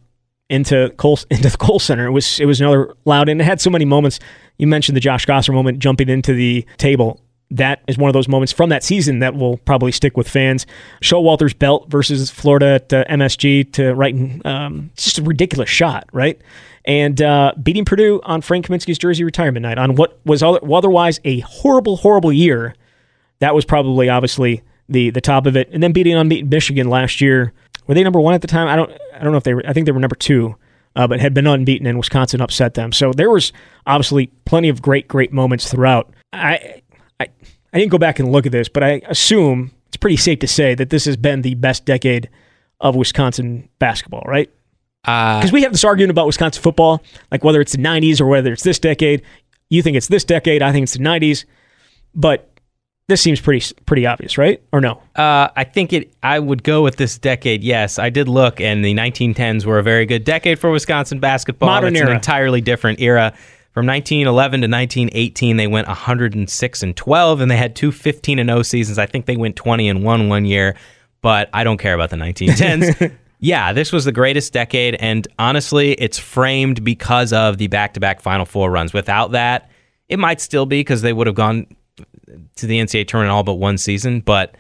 into 0.50 0.92
Kohl 0.98 1.18
into 1.30 1.48
the 1.48 1.56
Kohl 1.56 1.78
Center. 1.78 2.06
It 2.06 2.10
was 2.10 2.40
it 2.40 2.46
was 2.46 2.60
another 2.60 2.94
loud, 3.06 3.28
and 3.30 3.40
it 3.40 3.44
had 3.44 3.60
so 3.60 3.70
many 3.70 3.84
moments. 3.84 4.18
You 4.58 4.66
mentioned 4.66 4.96
the 4.96 5.00
Josh 5.00 5.24
Gasser 5.24 5.52
moment 5.52 5.78
jumping 5.78 6.08
into 6.08 6.34
the 6.34 6.66
table. 6.76 7.20
That 7.50 7.82
is 7.86 7.96
one 7.96 8.08
of 8.08 8.14
those 8.14 8.26
moments 8.26 8.52
from 8.52 8.70
that 8.70 8.82
season 8.82 9.20
that 9.20 9.36
will 9.36 9.58
probably 9.58 9.92
stick 9.92 10.16
with 10.16 10.28
fans. 10.28 10.66
Showalter's 11.02 11.54
belt 11.54 11.88
versus 11.88 12.30
Florida 12.30 12.66
at 12.66 12.92
uh, 12.92 13.04
MSG 13.04 13.72
to 13.74 13.94
right, 13.94 14.14
um, 14.44 14.90
just 14.96 15.18
a 15.18 15.22
ridiculous 15.22 15.68
shot, 15.68 16.08
right? 16.12 16.40
And 16.84 17.20
uh, 17.22 17.52
beating 17.62 17.84
Purdue 17.84 18.20
on 18.24 18.40
Frank 18.40 18.66
Kaminsky's 18.66 18.98
jersey 18.98 19.22
retirement 19.22 19.62
night 19.62 19.78
on 19.78 19.94
what 19.94 20.18
was 20.24 20.42
otherwise 20.42 21.20
a 21.24 21.40
horrible, 21.40 21.96
horrible 21.98 22.32
year. 22.32 22.74
That 23.40 23.54
was 23.54 23.64
probably 23.64 24.08
obviously 24.08 24.62
the 24.88 25.10
the 25.10 25.20
top 25.20 25.46
of 25.46 25.56
it. 25.56 25.68
And 25.72 25.82
then 25.82 25.92
beating 25.92 26.14
unbeaten 26.14 26.48
Michigan 26.48 26.88
last 26.88 27.20
year. 27.20 27.52
Were 27.86 27.94
they 27.94 28.02
number 28.02 28.20
one 28.20 28.34
at 28.34 28.40
the 28.40 28.46
time? 28.46 28.68
I 28.68 28.76
don't 28.76 28.90
I 29.14 29.22
don't 29.22 29.32
know 29.32 29.38
if 29.38 29.44
they 29.44 29.54
were. 29.54 29.62
I 29.66 29.72
think 29.72 29.86
they 29.86 29.92
were 29.92 30.00
number 30.00 30.16
two 30.16 30.56
uh, 30.96 31.06
but 31.06 31.20
had 31.20 31.34
been 31.34 31.46
unbeaten, 31.46 31.86
and 31.86 31.98
Wisconsin 31.98 32.40
upset 32.40 32.74
them. 32.74 32.92
So 32.92 33.12
there 33.12 33.30
was 33.30 33.52
obviously 33.86 34.28
plenty 34.44 34.68
of 34.68 34.80
great, 34.80 35.08
great 35.08 35.32
moments 35.32 35.70
throughout. 35.70 36.12
I, 36.32 36.82
I, 37.20 37.26
I 37.72 37.78
didn't 37.78 37.90
go 37.90 37.98
back 37.98 38.18
and 38.18 38.30
look 38.30 38.46
at 38.46 38.52
this, 38.52 38.68
but 38.68 38.82
I 38.82 39.02
assume 39.06 39.72
it's 39.88 39.96
pretty 39.96 40.16
safe 40.16 40.38
to 40.40 40.46
say 40.46 40.74
that 40.74 40.90
this 40.90 41.04
has 41.04 41.16
been 41.16 41.42
the 41.42 41.54
best 41.54 41.84
decade 41.84 42.28
of 42.80 42.96
Wisconsin 42.96 43.68
basketball, 43.78 44.24
right? 44.26 44.50
Because 45.02 45.50
uh, 45.50 45.52
we 45.52 45.62
have 45.62 45.72
this 45.72 45.84
argument 45.84 46.12
about 46.12 46.26
Wisconsin 46.26 46.62
football, 46.62 47.02
like 47.30 47.44
whether 47.44 47.60
it's 47.60 47.72
the 47.72 47.78
90s 47.78 48.20
or 48.20 48.26
whether 48.26 48.52
it's 48.52 48.62
this 48.62 48.78
decade. 48.78 49.22
You 49.68 49.82
think 49.82 49.96
it's 49.96 50.08
this 50.08 50.24
decade, 50.24 50.62
I 50.62 50.72
think 50.72 50.84
it's 50.84 50.94
the 50.94 51.00
90s. 51.00 51.44
But 52.14 52.50
this 53.08 53.20
seems 53.20 53.40
pretty 53.40 53.74
pretty 53.84 54.06
obvious, 54.06 54.38
right? 54.38 54.62
Or 54.72 54.80
no? 54.80 55.02
Uh, 55.14 55.48
I 55.54 55.64
think 55.64 55.92
it. 55.92 56.14
I 56.22 56.38
would 56.38 56.62
go 56.62 56.82
with 56.82 56.96
this 56.96 57.18
decade. 57.18 57.62
Yes, 57.62 57.98
I 57.98 58.08
did 58.10 58.28
look, 58.28 58.60
and 58.60 58.84
the 58.84 58.94
1910s 58.94 59.66
were 59.66 59.78
a 59.78 59.82
very 59.82 60.06
good 60.06 60.24
decade 60.24 60.58
for 60.58 60.70
Wisconsin 60.70 61.20
basketball. 61.20 61.68
Modern 61.68 61.94
it's 61.94 62.00
era. 62.00 62.10
an 62.10 62.16
entirely 62.16 62.60
different 62.60 63.00
era. 63.00 63.34
From 63.72 63.86
1911 63.86 64.60
to 64.60 64.68
1918, 64.68 65.56
they 65.56 65.66
went 65.66 65.88
106 65.88 66.82
and 66.82 66.96
12, 66.96 67.40
and 67.40 67.50
they 67.50 67.56
had 67.56 67.74
two 67.74 67.90
15 67.90 68.38
and 68.38 68.48
0 68.48 68.62
seasons. 68.62 68.98
I 68.98 69.06
think 69.06 69.26
they 69.26 69.36
went 69.36 69.56
20 69.56 69.88
and 69.88 70.04
one 70.04 70.28
one 70.28 70.44
year, 70.44 70.76
but 71.20 71.50
I 71.52 71.64
don't 71.64 71.78
care 71.78 71.94
about 71.94 72.10
the 72.10 72.16
1910s. 72.16 73.12
yeah, 73.40 73.72
this 73.72 73.92
was 73.92 74.06
the 74.06 74.12
greatest 74.12 74.52
decade, 74.52 74.94
and 74.94 75.26
honestly, 75.38 75.92
it's 75.92 76.18
framed 76.18 76.84
because 76.84 77.32
of 77.32 77.58
the 77.58 77.66
back-to-back 77.66 78.22
Final 78.22 78.46
Four 78.46 78.70
runs. 78.70 78.94
Without 78.94 79.32
that, 79.32 79.70
it 80.08 80.18
might 80.18 80.40
still 80.40 80.66
be 80.66 80.80
because 80.80 81.02
they 81.02 81.12
would 81.12 81.26
have 81.26 81.36
gone 81.36 81.66
to 82.56 82.66
the 82.66 82.78
NCAA 82.78 83.06
tournament 83.06 83.32
all 83.32 83.42
but 83.42 83.54
one 83.54 83.78
season, 83.78 84.20
but 84.20 84.56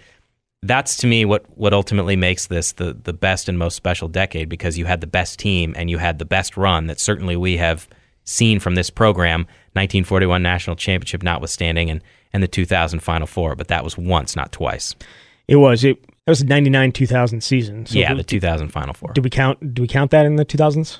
that's 0.64 0.96
to 0.96 1.06
me 1.06 1.24
what 1.26 1.44
what 1.56 1.74
ultimately 1.74 2.16
makes 2.16 2.46
this 2.46 2.72
the 2.72 2.94
the 3.04 3.12
best 3.12 3.48
and 3.48 3.58
most 3.58 3.76
special 3.76 4.08
decade 4.08 4.48
because 4.48 4.78
you 4.78 4.86
had 4.86 5.00
the 5.00 5.06
best 5.06 5.38
team 5.38 5.74
and 5.76 5.90
you 5.90 5.98
had 5.98 6.18
the 6.18 6.24
best 6.24 6.56
run 6.56 6.86
that 6.86 6.98
certainly 6.98 7.36
we 7.36 7.58
have 7.58 7.86
seen 8.24 8.58
from 8.58 8.74
this 8.74 8.88
program 8.88 9.40
1941 9.74 10.42
national 10.42 10.74
championship 10.74 11.22
notwithstanding 11.22 11.90
and 11.90 12.02
and 12.32 12.42
the 12.42 12.48
2000 12.48 13.00
final 13.00 13.26
four 13.26 13.54
but 13.54 13.68
that 13.68 13.84
was 13.84 13.98
once 13.98 14.34
not 14.34 14.52
twice. 14.52 14.94
It 15.46 15.56
was 15.56 15.84
it 15.84 16.02
that 16.24 16.30
was 16.30 16.40
the 16.40 16.46
99 16.46 16.92
2000 16.92 17.42
season. 17.42 17.84
So 17.84 17.98
yeah 17.98 18.14
the 18.14 18.24
2000 18.24 18.68
final 18.70 18.94
four. 18.94 19.12
Do 19.12 19.20
we 19.20 19.30
count 19.30 19.74
do 19.74 19.82
we 19.82 19.88
count 19.88 20.10
that 20.12 20.24
in 20.24 20.36
the 20.36 20.46
2000s 20.46 20.98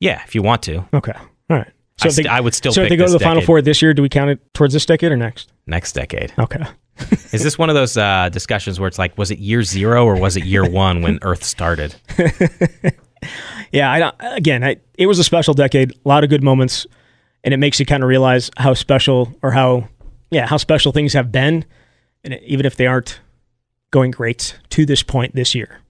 yeah 0.00 0.22
if 0.24 0.34
you 0.34 0.40
want 0.42 0.62
to. 0.62 0.86
Okay 0.94 1.12
all 1.50 1.58
right. 1.58 1.70
So 1.98 2.06
I, 2.06 2.12
st- 2.12 2.26
they, 2.26 2.30
I 2.30 2.40
would 2.40 2.54
still 2.54 2.72
so 2.72 2.82
if 2.82 2.88
they 2.88 2.96
go 2.96 3.04
to 3.04 3.12
the 3.12 3.18
decade. 3.18 3.28
final 3.28 3.42
four 3.42 3.60
this 3.60 3.82
year 3.82 3.92
do 3.92 4.00
we 4.00 4.08
count 4.08 4.30
it 4.30 4.54
towards 4.54 4.72
this 4.72 4.86
decade 4.86 5.12
or 5.12 5.16
next 5.18 5.52
next 5.68 5.92
decade 5.92 6.32
okay 6.38 6.64
is 7.32 7.42
this 7.42 7.58
one 7.58 7.68
of 7.68 7.74
those 7.74 7.96
uh, 7.96 8.28
discussions 8.30 8.80
where 8.80 8.88
it's 8.88 8.98
like, 8.98 9.16
was 9.16 9.30
it 9.30 9.38
year 9.38 9.62
zero 9.62 10.04
or 10.04 10.18
was 10.18 10.36
it 10.36 10.44
year 10.44 10.68
one 10.70 11.02
when 11.02 11.18
Earth 11.22 11.44
started? 11.44 11.94
yeah, 13.72 13.90
I 13.90 13.98
don't, 13.98 14.14
again, 14.20 14.64
I, 14.64 14.76
it 14.94 15.06
was 15.06 15.18
a 15.18 15.24
special 15.24 15.54
decade, 15.54 15.92
a 15.92 16.08
lot 16.08 16.24
of 16.24 16.30
good 16.30 16.42
moments, 16.42 16.86
and 17.44 17.54
it 17.54 17.58
makes 17.58 17.78
you 17.78 17.86
kind 17.86 18.02
of 18.02 18.08
realize 18.08 18.50
how 18.56 18.74
special 18.74 19.32
or 19.42 19.50
how, 19.50 19.88
yeah, 20.30 20.46
how 20.46 20.56
special 20.56 20.92
things 20.92 21.12
have 21.12 21.30
been, 21.30 21.64
and 22.24 22.34
it, 22.34 22.42
even 22.44 22.66
if 22.66 22.76
they 22.76 22.86
aren't 22.86 23.20
going 23.90 24.10
great 24.10 24.58
to 24.70 24.84
this 24.84 25.02
point 25.02 25.34
this 25.34 25.54
year. 25.54 25.80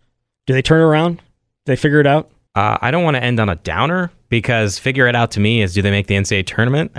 Do 0.47 0.55
they 0.55 0.62
turn 0.62 0.81
around? 0.81 1.16
Do 1.16 1.22
they 1.66 1.76
figure 1.76 2.01
it 2.01 2.07
out? 2.07 2.31
Uh, 2.55 2.79
I 2.81 2.91
don't 2.91 3.05
want 3.05 3.16
to 3.16 3.22
end 3.22 3.41
on 3.41 3.49
a 3.49 3.57
downer 3.57 4.11
because 4.29 4.79
figure 4.79 5.07
it 5.07 5.14
out 5.14 5.31
to 5.33 5.41
me 5.41 5.62
is 5.62 5.74
do 5.74 5.83
they 5.83 5.91
make 5.91 6.07
the 6.07 6.14
NCAA 6.14 6.47
tournament? 6.47 6.93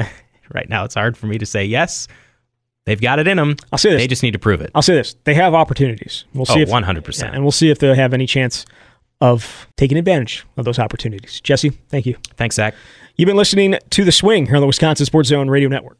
right 0.53 0.69
now, 0.69 0.83
it's 0.83 0.95
hard 0.95 1.15
for 1.15 1.27
me 1.27 1.37
to 1.37 1.45
say 1.45 1.63
yes. 1.63 2.07
They've 2.89 2.99
got 2.99 3.19
it 3.19 3.27
in 3.27 3.37
them. 3.37 3.55
I'll 3.71 3.77
say 3.77 3.91
this. 3.91 4.01
They 4.01 4.07
just 4.07 4.23
need 4.23 4.31
to 4.31 4.39
prove 4.39 4.61
it. 4.61 4.71
I'll 4.73 4.81
say 4.81 4.95
this. 4.95 5.15
They 5.23 5.35
have 5.35 5.53
opportunities. 5.53 6.25
We'll 6.33 6.47
oh, 6.49 6.55
see 6.55 6.61
oh, 6.61 6.63
if 6.63 6.69
100%. 6.69 7.21
Yeah, 7.21 7.29
and 7.31 7.43
we'll 7.43 7.51
see 7.51 7.69
if 7.69 7.77
they 7.77 7.93
have 7.93 8.15
any 8.15 8.25
chance 8.25 8.65
of 9.21 9.67
taking 9.77 9.95
advantage 9.95 10.43
of 10.57 10.65
those 10.65 10.79
opportunities. 10.79 11.39
Jesse, 11.39 11.69
thank 11.89 12.07
you. 12.07 12.17
Thanks, 12.35 12.55
Zach. 12.55 12.73
You've 13.15 13.27
been 13.27 13.37
listening 13.37 13.77
to 13.91 14.03
The 14.03 14.11
Swing 14.11 14.47
here 14.47 14.55
on 14.55 14.61
the 14.61 14.65
Wisconsin 14.65 15.05
Sports 15.05 15.29
Zone 15.29 15.51
Radio 15.51 15.69
Network. 15.69 15.99